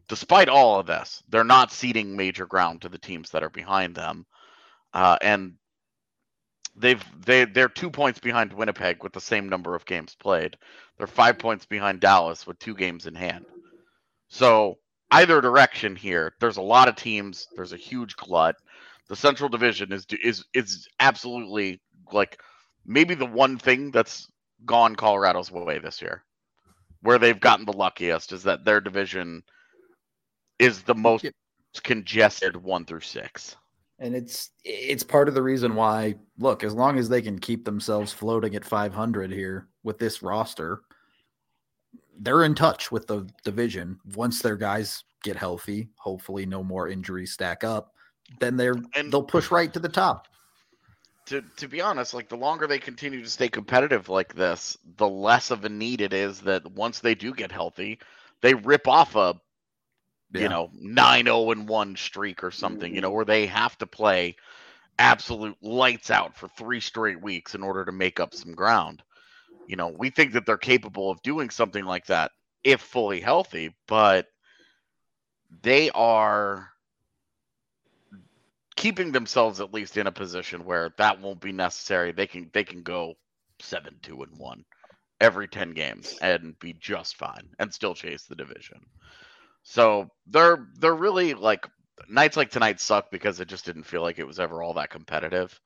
despite 0.07 0.49
all 0.49 0.79
of 0.79 0.87
this, 0.87 1.23
they're 1.29 1.43
not 1.43 1.71
ceding 1.71 2.15
major 2.17 2.45
ground 2.45 2.81
to 2.81 2.89
the 2.89 2.97
teams 2.97 3.29
that 3.31 3.43
are 3.43 3.49
behind 3.49 3.95
them. 3.95 4.25
Uh, 4.93 5.17
and 5.21 5.53
they've 6.75 7.03
they 7.25 7.45
they're 7.45 7.69
two 7.69 7.89
points 7.89 8.19
behind 8.19 8.51
Winnipeg 8.51 9.03
with 9.03 9.13
the 9.13 9.21
same 9.21 9.47
number 9.47 9.75
of 9.75 9.85
games 9.85 10.15
played. 10.19 10.57
They're 10.97 11.07
five 11.07 11.39
points 11.39 11.65
behind 11.65 12.01
Dallas 12.01 12.45
with 12.45 12.59
two 12.59 12.75
games 12.75 13.05
in 13.05 13.15
hand. 13.15 13.45
So 14.29 14.79
either 15.11 15.41
direction 15.41 15.95
here, 15.95 16.33
there's 16.39 16.57
a 16.57 16.61
lot 16.61 16.87
of 16.87 16.95
teams. 16.95 17.47
There's 17.55 17.73
a 17.73 17.77
huge 17.77 18.15
glut. 18.15 18.55
The 19.11 19.17
Central 19.17 19.49
Division 19.49 19.91
is 19.91 20.05
is 20.23 20.45
is 20.53 20.87
absolutely 21.01 21.81
like 22.13 22.39
maybe 22.85 23.13
the 23.13 23.25
one 23.25 23.57
thing 23.57 23.91
that's 23.91 24.31
gone 24.65 24.95
Colorado's 24.95 25.51
way 25.51 25.79
this 25.79 26.01
year, 26.01 26.23
where 27.01 27.19
they've 27.19 27.37
gotten 27.37 27.65
the 27.65 27.73
luckiest 27.73 28.31
is 28.31 28.41
that 28.43 28.63
their 28.63 28.79
division 28.79 29.43
is 30.59 30.83
the 30.83 30.95
most 30.95 31.25
Yep. 31.25 31.33
congested 31.83 32.55
one 32.55 32.85
through 32.85 33.01
six. 33.01 33.57
And 33.99 34.15
it's 34.15 34.51
it's 34.63 35.03
part 35.03 35.27
of 35.27 35.33
the 35.33 35.43
reason 35.43 35.75
why 35.75 36.15
look, 36.39 36.63
as 36.63 36.73
long 36.73 36.97
as 36.97 37.09
they 37.09 37.21
can 37.21 37.37
keep 37.37 37.65
themselves 37.65 38.13
floating 38.13 38.55
at 38.55 38.63
500 38.63 39.29
here 39.29 39.67
with 39.83 39.99
this 39.99 40.23
roster, 40.23 40.83
they're 42.17 42.45
in 42.45 42.55
touch 42.55 42.93
with 42.93 43.07
the 43.07 43.27
division. 43.43 43.99
Once 44.15 44.41
their 44.41 44.55
guys 44.55 45.03
get 45.21 45.35
healthy, 45.35 45.89
hopefully 45.97 46.45
no 46.45 46.63
more 46.63 46.87
injuries 46.87 47.33
stack 47.33 47.65
up, 47.65 47.93
then 48.39 48.57
they're 48.57 48.75
And- 48.95 49.11
they'll 49.11 49.23
push 49.23 49.51
right 49.51 49.71
to 49.73 49.79
the 49.79 49.89
top. 49.89 50.27
to 51.27 51.41
to 51.57 51.67
be 51.67 51.81
honest, 51.81 52.13
like 52.13 52.29
the 52.29 52.37
longer 52.37 52.67
they 52.67 52.79
continue 52.79 53.21
to 53.23 53.29
stay 53.29 53.47
competitive 53.47 54.09
like 54.09 54.33
this, 54.33 54.77
the 54.97 55.07
less 55.07 55.51
of 55.51 55.63
a 55.65 55.69
need 55.69 56.01
it 56.01 56.13
is 56.13 56.41
that 56.41 56.65
once 56.71 56.99
they 56.99 57.15
do 57.15 57.33
get 57.33 57.51
healthy, 57.51 57.99
they 58.41 58.53
rip 58.53 58.87
off 58.87 59.15
a 59.15 59.39
Yeah. 60.33 60.41
you 60.43 60.49
know 60.49 60.69
9-0 60.73 61.51
and 61.51 61.67
1 61.69 61.95
streak 61.95 62.43
or 62.43 62.51
something, 62.51 62.93
you 62.95 63.01
know, 63.01 63.11
where 63.11 63.25
they 63.25 63.45
have 63.47 63.77
to 63.77 63.85
play 63.87 64.35
absolute 64.99 65.57
lights 65.61 66.09
out 66.11 66.35
for 66.35 66.47
3 66.49 66.79
straight 66.79 67.21
weeks 67.21 67.55
in 67.55 67.63
order 67.63 67.85
to 67.85 67.91
make 67.91 68.19
up 68.19 68.33
some 68.33 68.53
ground. 68.53 69.03
You 69.67 69.75
know, 69.75 69.89
we 69.89 70.09
think 70.09 70.33
that 70.33 70.45
they're 70.45 70.57
capable 70.57 71.09
of 71.11 71.21
doing 71.21 71.49
something 71.49 71.85
like 71.85 72.07
that 72.07 72.31
if 72.63 72.81
fully 72.81 73.21
healthy, 73.21 73.75
but 73.87 74.27
they 75.61 75.89
are 75.91 76.70
keeping 78.81 79.11
themselves 79.11 79.61
at 79.61 79.71
least 79.71 79.95
in 79.95 80.07
a 80.07 80.11
position 80.11 80.65
where 80.65 80.89
that 80.97 81.21
won't 81.21 81.39
be 81.39 81.51
necessary. 81.51 82.11
They 82.11 82.25
can 82.25 82.49
they 82.51 82.63
can 82.63 82.81
go 82.81 83.13
seven 83.59 83.95
two 84.01 84.23
and 84.23 84.35
one 84.39 84.65
every 85.19 85.47
ten 85.47 85.73
games 85.73 86.17
and 86.19 86.57
be 86.57 86.73
just 86.73 87.15
fine 87.15 87.47
and 87.59 87.71
still 87.71 87.93
chase 87.93 88.23
the 88.23 88.35
division. 88.35 88.79
So 89.61 90.09
they're 90.25 90.65
they're 90.79 90.95
really 90.95 91.35
like 91.35 91.67
nights 92.09 92.35
like 92.35 92.49
tonight 92.49 92.79
suck 92.79 93.11
because 93.11 93.39
it 93.39 93.47
just 93.47 93.65
didn't 93.65 93.83
feel 93.83 94.01
like 94.01 94.17
it 94.17 94.25
was 94.25 94.39
ever 94.39 94.63
all 94.63 94.73
that 94.73 94.89
competitive. 94.89 95.59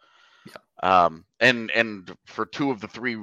Yeah. 0.45 1.05
Um 1.05 1.24
and 1.39 1.72
and 1.72 2.13
for 2.26 2.45
two 2.45 2.70
of 2.70 2.82
the 2.82 2.89
three 2.89 3.18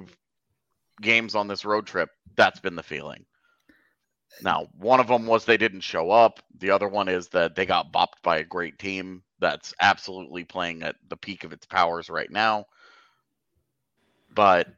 games 1.03 1.35
on 1.35 1.49
this 1.49 1.67
road 1.67 1.87
trip, 1.87 2.09
that's 2.35 2.61
been 2.61 2.77
the 2.77 2.83
feeling. 2.83 3.27
Now, 4.41 4.69
one 4.79 5.01
of 5.01 5.09
them 5.09 5.27
was 5.27 5.45
they 5.45 5.57
didn't 5.57 5.81
show 5.81 6.11
up. 6.11 6.41
The 6.59 6.71
other 6.71 6.89
one 6.89 7.09
is 7.09 7.29
that 7.29 7.55
they 7.55 7.67
got 7.67 7.93
bopped 7.93 8.23
by 8.23 8.39
a 8.39 8.45
great 8.45 8.79
team 8.79 9.23
that's 9.41 9.75
absolutely 9.81 10.45
playing 10.45 10.83
at 10.83 10.97
the 11.09 11.17
peak 11.17 11.45
of 11.45 11.53
its 11.53 11.67
powers 11.67 12.09
right 12.09 12.31
now. 12.31 12.67
But 14.35 14.69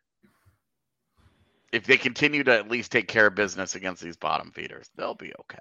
if 1.73 1.85
they 1.85 1.97
continue 1.97 2.45
to 2.45 2.53
at 2.53 2.71
least 2.71 2.93
take 2.93 3.09
care 3.09 3.27
of 3.27 3.35
business 3.35 3.75
against 3.75 4.03
these 4.03 4.17
bottom 4.17 4.51
feeders, 4.53 4.91
they'll 4.97 5.15
be 5.15 5.33
okay. 5.41 5.59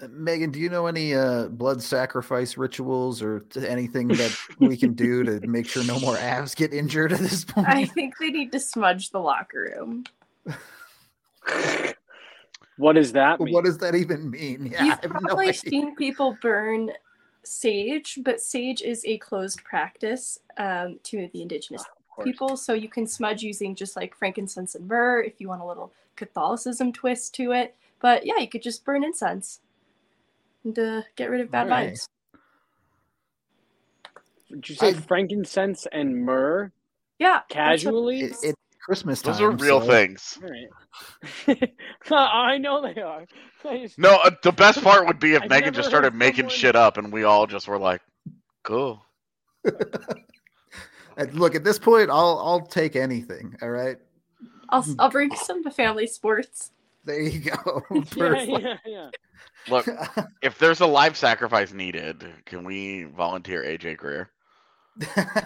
Uh, 0.00 0.08
Megan, 0.10 0.50
do 0.50 0.60
you 0.60 0.68
know 0.68 0.86
any 0.86 1.14
uh, 1.14 1.48
blood 1.48 1.82
sacrifice 1.82 2.56
rituals 2.56 3.20
or 3.22 3.44
anything 3.56 4.08
that 4.08 4.36
we 4.58 4.76
can 4.76 4.94
do 4.94 5.24
to 5.24 5.40
make 5.46 5.68
sure 5.68 5.84
no 5.84 5.98
more 5.98 6.16
Avs 6.16 6.54
get 6.54 6.72
injured 6.72 7.12
at 7.12 7.18
this 7.18 7.44
point? 7.44 7.68
I 7.68 7.84
think 7.84 8.14
they 8.18 8.30
need 8.30 8.52
to 8.52 8.60
smudge 8.60 9.10
the 9.10 9.18
locker 9.18 9.74
room. 9.76 10.04
What 12.78 12.94
does 12.94 13.12
that 13.12 13.38
mean? 13.40 13.52
what 13.52 13.64
does 13.64 13.76
that 13.78 13.94
even 13.94 14.30
mean? 14.30 14.66
Yeah, 14.72 14.82
I 14.82 14.84
You've 14.86 15.00
have 15.02 15.12
no 15.12 15.20
probably 15.20 15.52
seen 15.52 15.94
people 15.96 16.36
burn 16.40 16.90
sage, 17.42 18.18
but 18.22 18.40
sage 18.40 18.82
is 18.82 19.04
a 19.04 19.18
closed 19.18 19.62
practice 19.64 20.38
um, 20.56 20.98
to 21.04 21.28
the 21.32 21.42
indigenous 21.42 21.82
Of 21.82 21.88
course. 22.14 22.24
people. 22.24 22.56
So 22.56 22.72
you 22.74 22.88
can 22.88 23.06
smudge 23.06 23.42
using 23.42 23.74
just 23.74 23.96
like 23.96 24.14
frankincense 24.14 24.74
and 24.74 24.86
myrrh 24.88 25.20
if 25.22 25.34
you 25.40 25.48
want 25.48 25.60
a 25.62 25.66
little 25.66 25.92
Catholicism 26.16 26.92
twist 26.92 27.34
to 27.36 27.52
it. 27.52 27.74
But 28.00 28.24
yeah, 28.24 28.38
you 28.38 28.48
could 28.48 28.62
just 28.62 28.84
burn 28.84 29.02
incense 29.04 29.60
and 30.64 30.78
uh, 30.78 31.02
get 31.16 31.30
rid 31.30 31.40
of 31.40 31.50
bad 31.50 31.64
Alright. 31.66 31.94
vibes. 31.94 32.08
Did 34.50 34.68
you 34.68 34.74
say 34.76 34.88
I- 34.88 34.92
frankincense 34.94 35.86
and 35.92 36.24
myrrh 36.24 36.70
Yeah. 37.18 37.40
casually? 37.48 38.20
It, 38.22 38.36
it's 38.42 38.54
Christmas 38.88 39.20
time. 39.20 39.32
Those 39.34 39.40
are 39.42 39.50
real 39.50 39.80
so- 39.82 39.86
things. 39.86 40.38
All 40.42 40.48
right. 40.48 41.72
I 42.10 42.56
know 42.56 42.80
they 42.80 42.98
are. 43.02 43.26
Just- 43.62 43.98
No, 43.98 44.16
uh, 44.24 44.30
the 44.42 44.50
best 44.50 44.82
part 44.82 45.06
would 45.06 45.20
be 45.20 45.34
if 45.34 45.42
I've 45.44 45.50
Megan 45.50 45.74
just 45.74 45.90
started 45.90 46.14
making 46.14 46.44
someone- 46.48 46.54
shit 46.54 46.74
up 46.74 46.96
and 46.96 47.12
we 47.12 47.24
all 47.24 47.46
just 47.46 47.68
were 47.68 47.78
like, 47.78 48.00
cool. 48.62 49.04
And 51.16 51.34
look, 51.34 51.54
at 51.54 51.64
this 51.64 51.78
point, 51.78 52.08
I'll 52.10 52.38
I'll 52.42 52.60
take 52.66 52.94
anything. 52.96 53.56
All 53.60 53.70
right, 53.70 53.96
I'll, 54.70 54.84
I'll 55.00 55.10
bring 55.10 55.34
some 55.34 55.64
to 55.64 55.70
family 55.70 56.06
sports. 56.06 56.70
there 57.04 57.20
you 57.20 57.50
go. 57.50 57.82
yeah, 58.16 58.42
yeah, 58.44 58.76
yeah. 58.86 59.10
Look, 59.68 59.86
if 60.42 60.58
there's 60.58 60.80
a 60.80 60.86
life 60.86 61.16
sacrifice 61.16 61.72
needed, 61.72 62.24
can 62.46 62.62
we 62.64 63.02
volunteer 63.04 63.64
AJ 63.64 63.96
Greer? 63.96 64.30
Jesus. 65.00 65.44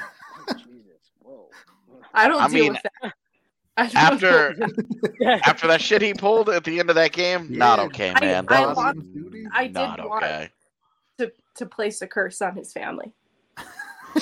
Whoa. 1.20 1.48
I 2.12 2.28
don't 2.28 2.42
I 2.42 2.48
deal 2.48 2.64
mean, 2.64 2.72
with 2.74 2.82
that. 3.02 3.14
I 3.76 3.86
don't 3.86 3.96
After 3.96 4.56
Yeah. 5.20 5.40
after 5.44 5.66
that 5.68 5.80
shit 5.80 6.02
he 6.02 6.12
pulled 6.14 6.48
at 6.50 6.64
the 6.64 6.78
end 6.78 6.90
of 6.90 6.96
that 6.96 7.12
game, 7.12 7.46
not 7.56 7.78
okay, 7.78 8.12
man. 8.20 8.46
I 8.48 8.66
That 8.66 8.76
want- 8.76 8.96
was 8.98 9.46
I 9.54 9.64
did 9.64 9.72
not 9.74 10.08
want- 10.08 10.24
okay. 10.24 10.50
to, 11.18 11.32
to 11.56 11.66
place 11.66 12.02
a 12.02 12.06
curse 12.06 12.42
on 12.42 12.54
his 12.56 12.72
family. 12.72 13.12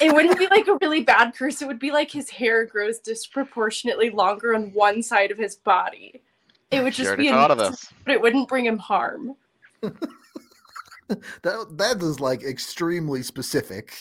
it 0.00 0.14
wouldn't 0.14 0.38
be 0.38 0.46
like 0.48 0.68
a 0.68 0.78
really 0.80 1.02
bad 1.02 1.34
curse. 1.34 1.60
It 1.60 1.66
would 1.66 1.80
be 1.80 1.90
like 1.90 2.10
his 2.10 2.30
hair 2.30 2.64
grows 2.64 3.00
disproportionately 3.00 4.10
longer 4.10 4.54
on 4.54 4.72
one 4.72 5.02
side 5.02 5.30
of 5.32 5.38
his 5.38 5.56
body. 5.56 6.22
It 6.70 6.82
would 6.84 6.92
just 6.92 7.08
already 7.08 7.24
be 7.24 7.28
thought 7.30 7.50
of 7.50 7.58
a, 7.58 7.70
this. 7.70 7.88
but 8.04 8.14
it 8.14 8.20
wouldn't 8.22 8.48
bring 8.48 8.64
him 8.64 8.78
harm. 8.78 9.34
that 9.82 11.66
that 11.76 12.02
is 12.02 12.20
like 12.20 12.42
extremely 12.44 13.22
specific. 13.22 13.92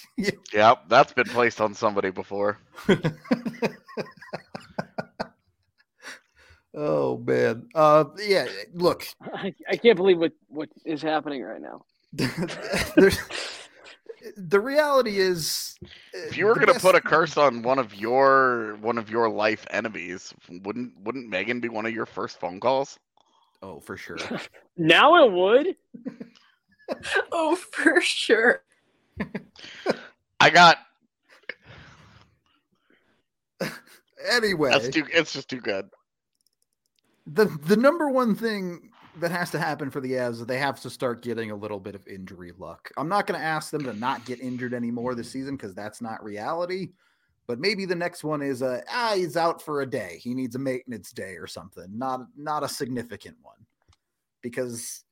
Yep, 0.53 0.83
that's 0.87 1.13
been 1.13 1.25
placed 1.27 1.59
on 1.59 1.73
somebody 1.73 2.11
before. 2.11 2.59
Oh 6.75 7.17
man. 7.17 7.67
Uh, 7.75 8.05
yeah. 8.19 8.47
Look, 8.73 9.05
I, 9.33 9.53
I 9.69 9.77
can't 9.77 9.97
believe 9.97 10.19
what, 10.19 10.33
what 10.47 10.69
is 10.85 11.01
happening 11.01 11.43
right 11.43 11.61
now. 11.61 11.85
there's 12.95 13.17
the 14.35 14.59
reality 14.59 15.17
is 15.17 15.75
If 16.13 16.37
you 16.37 16.45
were 16.45 16.55
gonna 16.55 16.77
put 16.77 16.93
a 16.93 17.01
curse 17.01 17.37
on 17.37 17.61
one 17.61 17.79
of 17.79 17.95
your 17.95 18.77
one 18.81 18.97
of 18.97 19.09
your 19.09 19.29
life 19.29 19.65
enemies, 19.71 20.33
wouldn't 20.49 20.93
wouldn't 21.01 21.29
Megan 21.29 21.59
be 21.59 21.69
one 21.69 21.85
of 21.85 21.93
your 21.93 22.05
first 22.05 22.39
phone 22.39 22.59
calls? 22.59 22.99
oh 23.63 23.79
for 23.79 23.95
sure 23.95 24.17
Now 24.77 25.23
it 25.25 25.31
would. 25.31 25.75
Oh, 27.31 27.55
for 27.55 28.01
sure. 28.01 28.63
I 30.39 30.49
got 30.49 30.77
Anyway, 34.29 34.71
that's 34.71 34.89
too. 34.89 35.05
It's 35.13 35.33
just 35.33 35.49
too 35.49 35.61
good. 35.61 35.89
the 37.27 37.45
the 37.45 37.77
number 37.77 38.09
one 38.09 38.35
thing 38.35 38.89
that 39.19 39.31
has 39.31 39.51
to 39.51 39.59
happen 39.59 39.89
for 39.89 39.99
the 39.99 40.13
Avs 40.13 40.33
is 40.33 40.45
they 40.45 40.57
have 40.57 40.79
to 40.81 40.89
start 40.89 41.21
getting 41.21 41.51
a 41.51 41.55
little 41.55 41.79
bit 41.79 41.95
of 41.95 42.07
injury 42.07 42.53
luck. 42.57 42.89
I'm 42.97 43.09
not 43.09 43.27
going 43.27 43.39
to 43.39 43.45
ask 43.45 43.69
them 43.69 43.83
to 43.83 43.93
not 43.93 44.25
get 44.25 44.39
injured 44.39 44.73
anymore 44.73 45.15
this 45.15 45.29
season 45.29 45.57
because 45.57 45.75
that's 45.75 46.01
not 46.01 46.23
reality. 46.23 46.91
But 47.47 47.59
maybe 47.59 47.85
the 47.85 47.95
next 47.95 48.23
one 48.23 48.41
is 48.41 48.61
a 48.61 48.81
ah 48.89 49.13
he's 49.15 49.35
out 49.35 49.61
for 49.61 49.81
a 49.81 49.85
day. 49.85 50.19
He 50.21 50.33
needs 50.33 50.55
a 50.55 50.59
maintenance 50.59 51.11
day 51.11 51.35
or 51.35 51.47
something. 51.47 51.87
Not 51.91 52.21
not 52.37 52.63
a 52.63 52.69
significant 52.69 53.35
one. 53.41 53.57
Because 54.41 55.03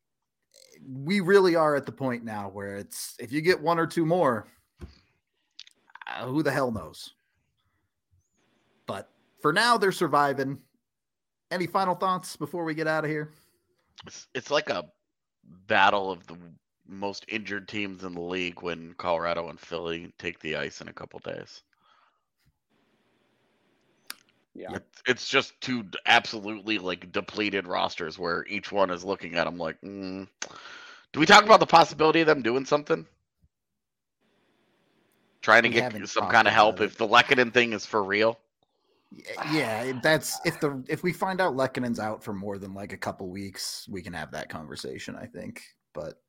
we 0.87 1.19
really 1.19 1.55
are 1.55 1.75
at 1.75 1.85
the 1.85 1.91
point 1.91 2.23
now 2.23 2.49
where 2.49 2.77
it's 2.77 3.15
if 3.19 3.31
you 3.31 3.41
get 3.41 3.61
one 3.61 3.79
or 3.79 3.87
two 3.87 4.05
more, 4.05 4.47
uh, 6.07 6.25
who 6.25 6.41
the 6.41 6.51
hell 6.51 6.71
knows? 6.71 7.13
But 9.39 9.41
for 9.41 9.53
now, 9.53 9.77
they're 9.77 9.91
surviving. 9.91 10.59
Any 11.51 11.67
final 11.67 11.95
thoughts 11.95 12.35
before 12.35 12.63
we 12.63 12.75
get 12.75 12.87
out 12.87 13.03
of 13.03 13.09
here? 13.09 13.31
It's, 14.05 14.27
it's 14.33 14.51
like 14.51 14.69
a 14.69 14.85
battle 15.67 16.11
of 16.11 16.25
the 16.27 16.37
most 16.87 17.25
injured 17.27 17.67
teams 17.67 18.03
in 18.03 18.13
the 18.13 18.21
league 18.21 18.61
when 18.61 18.93
Colorado 18.97 19.49
and 19.49 19.59
Philly 19.59 20.13
take 20.19 20.39
the 20.39 20.55
ice 20.55 20.81
in 20.81 20.87
a 20.87 20.93
couple 20.93 21.19
days. 21.19 21.63
Yeah. 24.55 24.73
It's, 24.73 25.01
it's 25.07 25.29
just 25.29 25.59
two 25.61 25.85
absolutely 26.05 26.79
like 26.79 27.11
depleted 27.11 27.67
rosters 27.67 28.19
where 28.19 28.45
each 28.47 28.71
one 28.71 28.89
is 28.89 29.05
looking 29.05 29.35
at 29.35 29.45
them 29.45 29.57
like, 29.57 29.79
mm. 29.81 30.27
do 31.13 31.19
we 31.19 31.25
talk 31.25 31.45
about 31.45 31.59
the 31.59 31.65
possibility 31.65 32.21
of 32.21 32.27
them 32.27 32.41
doing 32.41 32.65
something? 32.65 33.05
Trying 35.41 35.63
to 35.63 35.69
We 35.69 35.75
get 35.75 36.09
some 36.09 36.29
kind 36.29 36.47
of 36.47 36.53
help 36.53 36.77
about 36.77 36.83
it. 36.83 36.87
if 36.87 36.97
the 36.97 37.07
Lehkonen 37.07 37.53
thing 37.53 37.73
is 37.73 37.85
for 37.85 38.03
real. 38.03 38.37
Y- 39.11 39.23
Yeah, 39.53 39.99
that's 40.03 40.39
if 40.45 40.59
the 40.59 40.83
if 40.87 41.03
we 41.03 41.13
find 41.13 41.41
out 41.41 41.55
Lehkonen's 41.55 41.99
out 41.99 42.23
for 42.23 42.33
more 42.33 42.57
than 42.57 42.73
like 42.73 42.93
a 42.93 42.97
couple 42.97 43.29
weeks, 43.29 43.87
we 43.89 44.01
can 44.01 44.13
have 44.13 44.31
that 44.31 44.49
conversation, 44.49 45.15
I 45.15 45.25
think. 45.25 45.61
But 45.93 46.21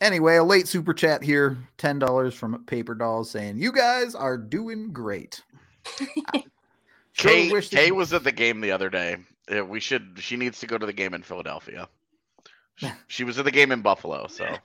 anyway, 0.00 0.36
a 0.36 0.44
late 0.44 0.68
super 0.68 0.92
chat 0.94 1.22
here, 1.22 1.56
ten 1.78 1.98
dollars 1.98 2.34
from 2.34 2.64
Paper 2.66 2.94
Dolls 2.94 3.30
saying, 3.30 3.58
You 3.58 3.72
guys 3.72 4.14
are 4.14 4.36
doing 4.38 4.92
great. 4.92 5.42
Sure 7.12 7.30
Kay, 7.30 7.50
wish 7.50 7.70
Kay 7.70 7.90
was 7.92 8.12
at 8.12 8.24
the 8.24 8.32
game 8.32 8.60
the 8.60 8.72
other 8.72 8.90
day. 8.90 9.16
Uh, 9.50 9.64
we 9.64 9.80
should. 9.80 10.18
She 10.18 10.36
needs 10.36 10.60
to 10.60 10.66
go 10.66 10.76
to 10.76 10.84
the 10.84 10.92
game 10.92 11.14
in 11.14 11.22
Philadelphia. 11.22 11.88
She, 12.74 12.92
she 13.06 13.24
was 13.24 13.38
at 13.38 13.46
the 13.46 13.50
game 13.50 13.72
in 13.72 13.80
Buffalo, 13.80 14.26
so 14.26 14.44
Yeah. 14.44 14.58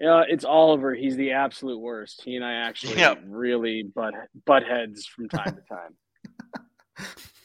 Yeah, 0.00 0.22
it's 0.26 0.46
Oliver. 0.46 0.94
He's 0.94 1.14
the 1.16 1.32
absolute 1.32 1.78
worst. 1.78 2.22
He 2.24 2.34
and 2.36 2.44
I 2.44 2.54
actually 2.54 2.96
Yep. 2.96 3.20
really 3.26 3.82
butt 3.82 4.14
butt 4.46 4.62
heads 4.64 5.04
from 5.06 5.28
time 5.28 5.56
to 5.56 5.62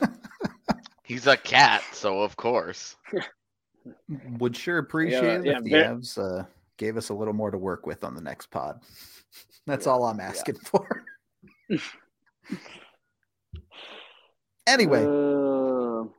time. 0.07 0.13
he's 1.03 1.27
a 1.27 1.35
cat. 1.35 1.83
So 1.91 2.21
of 2.21 2.37
course, 2.37 2.95
Would 4.39 4.55
sure 4.55 4.77
appreciate 4.79 5.41
it 5.41 5.45
yeah, 5.45 5.57
if 5.57 5.63
the 5.63 5.69
ve- 5.69 5.75
Avs 5.75 6.17
uh, 6.17 6.45
gave 6.77 6.95
us 6.97 7.09
a 7.09 7.13
little 7.13 7.33
more 7.35 7.51
to 7.51 7.57
work 7.57 7.85
with 7.85 8.03
on 8.05 8.15
the 8.15 8.21
next 8.21 8.49
pod. 8.51 8.81
That's 9.67 9.85
all 9.85 10.05
I'm 10.05 10.19
asking 10.21 10.55
for. 10.55 10.87
anyway, 14.65 15.03
Uh, 15.03 15.74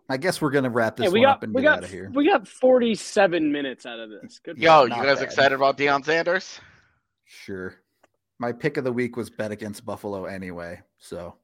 I 0.08 0.16
guess 0.16 0.40
we're 0.40 0.50
gonna 0.50 0.70
wrap 0.70 0.96
this 0.96 1.04
yeah, 1.04 1.10
we 1.10 1.20
one 1.20 1.26
got 1.28 1.36
up 1.36 1.42
and 1.42 1.54
we 1.54 1.62
get 1.62 1.68
got 1.68 1.78
out 1.78 1.84
of 1.84 1.90
here. 1.90 2.10
we 2.14 2.26
got 2.28 2.46
forty 2.48 2.94
seven 2.94 3.50
minutes 3.52 3.86
out 3.86 3.98
of 3.98 4.10
this. 4.10 4.38
Good. 4.44 4.58
yo, 4.58 4.84
you 4.84 4.90
guys 4.90 5.16
bad. 5.18 5.24
excited 5.24 5.54
about 5.54 5.76
Deion 5.78 6.04
Sanders? 6.04 6.60
Sure. 7.24 7.74
My 8.38 8.52
pick 8.52 8.76
of 8.76 8.84
the 8.84 8.92
week 8.92 9.16
was 9.16 9.30
bet 9.30 9.50
against 9.50 9.84
Buffalo 9.84 10.26
anyway. 10.26 10.80
So 10.98 11.34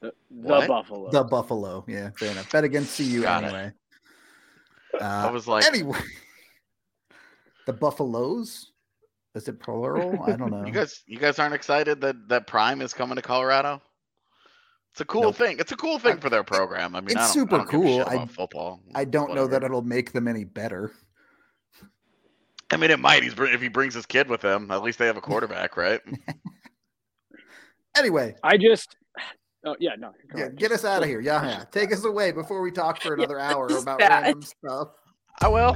the, 0.00 0.12
the 0.30 0.64
Buffalo. 0.68 1.10
the 1.10 1.24
Buffalo, 1.24 1.84
yeah, 1.88 2.10
fair 2.18 2.32
enough. 2.32 2.50
Bet 2.50 2.64
against 2.64 2.96
CU 2.96 3.22
Got 3.22 3.44
it. 3.44 3.46
anyway. 3.46 3.72
I 5.00 5.26
Uh, 5.28 5.32
was 5.32 5.46
like, 5.48 5.64
anyway, 5.64 5.98
the 7.66 7.72
Buffaloes. 7.72 8.70
Is 9.34 9.48
it 9.48 9.58
plural? 9.58 10.22
I 10.22 10.36
don't 10.36 10.50
know. 10.52 10.64
you 10.64 10.70
guys, 10.72 11.02
you 11.06 11.18
guys 11.18 11.38
aren't 11.40 11.54
excited 11.54 12.00
that 12.02 12.28
that 12.28 12.46
Prime 12.46 12.80
is 12.82 12.92
coming 12.92 13.16
to 13.16 13.22
Colorado? 13.22 13.82
It's 14.94 15.00
a 15.00 15.04
cool 15.04 15.22
Nope. 15.22 15.34
thing. 15.34 15.56
It's 15.58 15.72
a 15.72 15.76
cool 15.76 15.98
thing 15.98 16.18
I- 16.18 16.20
for 16.20 16.30
their 16.30 16.44
program. 16.44 16.94
I 16.94 17.00
mean, 17.00 17.10
it's 17.10 17.16
I 17.16 17.20
don't, 17.24 17.32
super 17.32 17.54
I 17.56 17.58
don't 17.58 17.66
cool. 17.68 18.04
I- 18.06 18.26
football. 18.26 18.80
I 18.94 19.04
don't 19.04 19.34
know 19.34 19.48
that 19.48 19.64
it'll 19.64 19.82
make 19.82 20.12
them 20.12 20.28
any 20.28 20.44
better. 20.44 20.92
I 22.70 22.76
mean, 22.76 22.92
it 22.92 23.00
might. 23.00 23.24
He's 23.24 23.34
if 23.36 23.60
he 23.60 23.66
brings 23.68 23.94
his 23.94 24.06
kid 24.06 24.28
with 24.28 24.40
him, 24.40 24.70
at 24.70 24.82
least 24.84 25.00
they 25.00 25.06
have 25.06 25.16
a 25.16 25.20
quarterback, 25.20 25.76
right? 25.76 26.00
Anyway, 27.96 28.34
I 28.42 28.56
just. 28.56 28.96
Oh 29.64 29.76
yeah, 29.78 29.92
no. 29.96 30.08
go 30.08 30.14
yeah, 30.38 30.44
ahead. 30.46 30.56
get 30.58 30.72
us 30.72 30.84
out 30.84 31.02
of 31.02 31.08
here. 31.08 31.20
Yeah, 31.20 31.44
yeah. 31.44 31.64
Take 31.70 31.92
us 31.92 32.04
away 32.04 32.32
before 32.32 32.60
we 32.60 32.72
talk 32.72 33.00
for 33.00 33.14
another 33.18 33.38
hour 33.38 33.66
about 33.68 34.00
bad. 34.00 34.22
random 34.24 34.42
stuff. 34.42 34.88
I 35.40 35.46
will. 35.48 35.74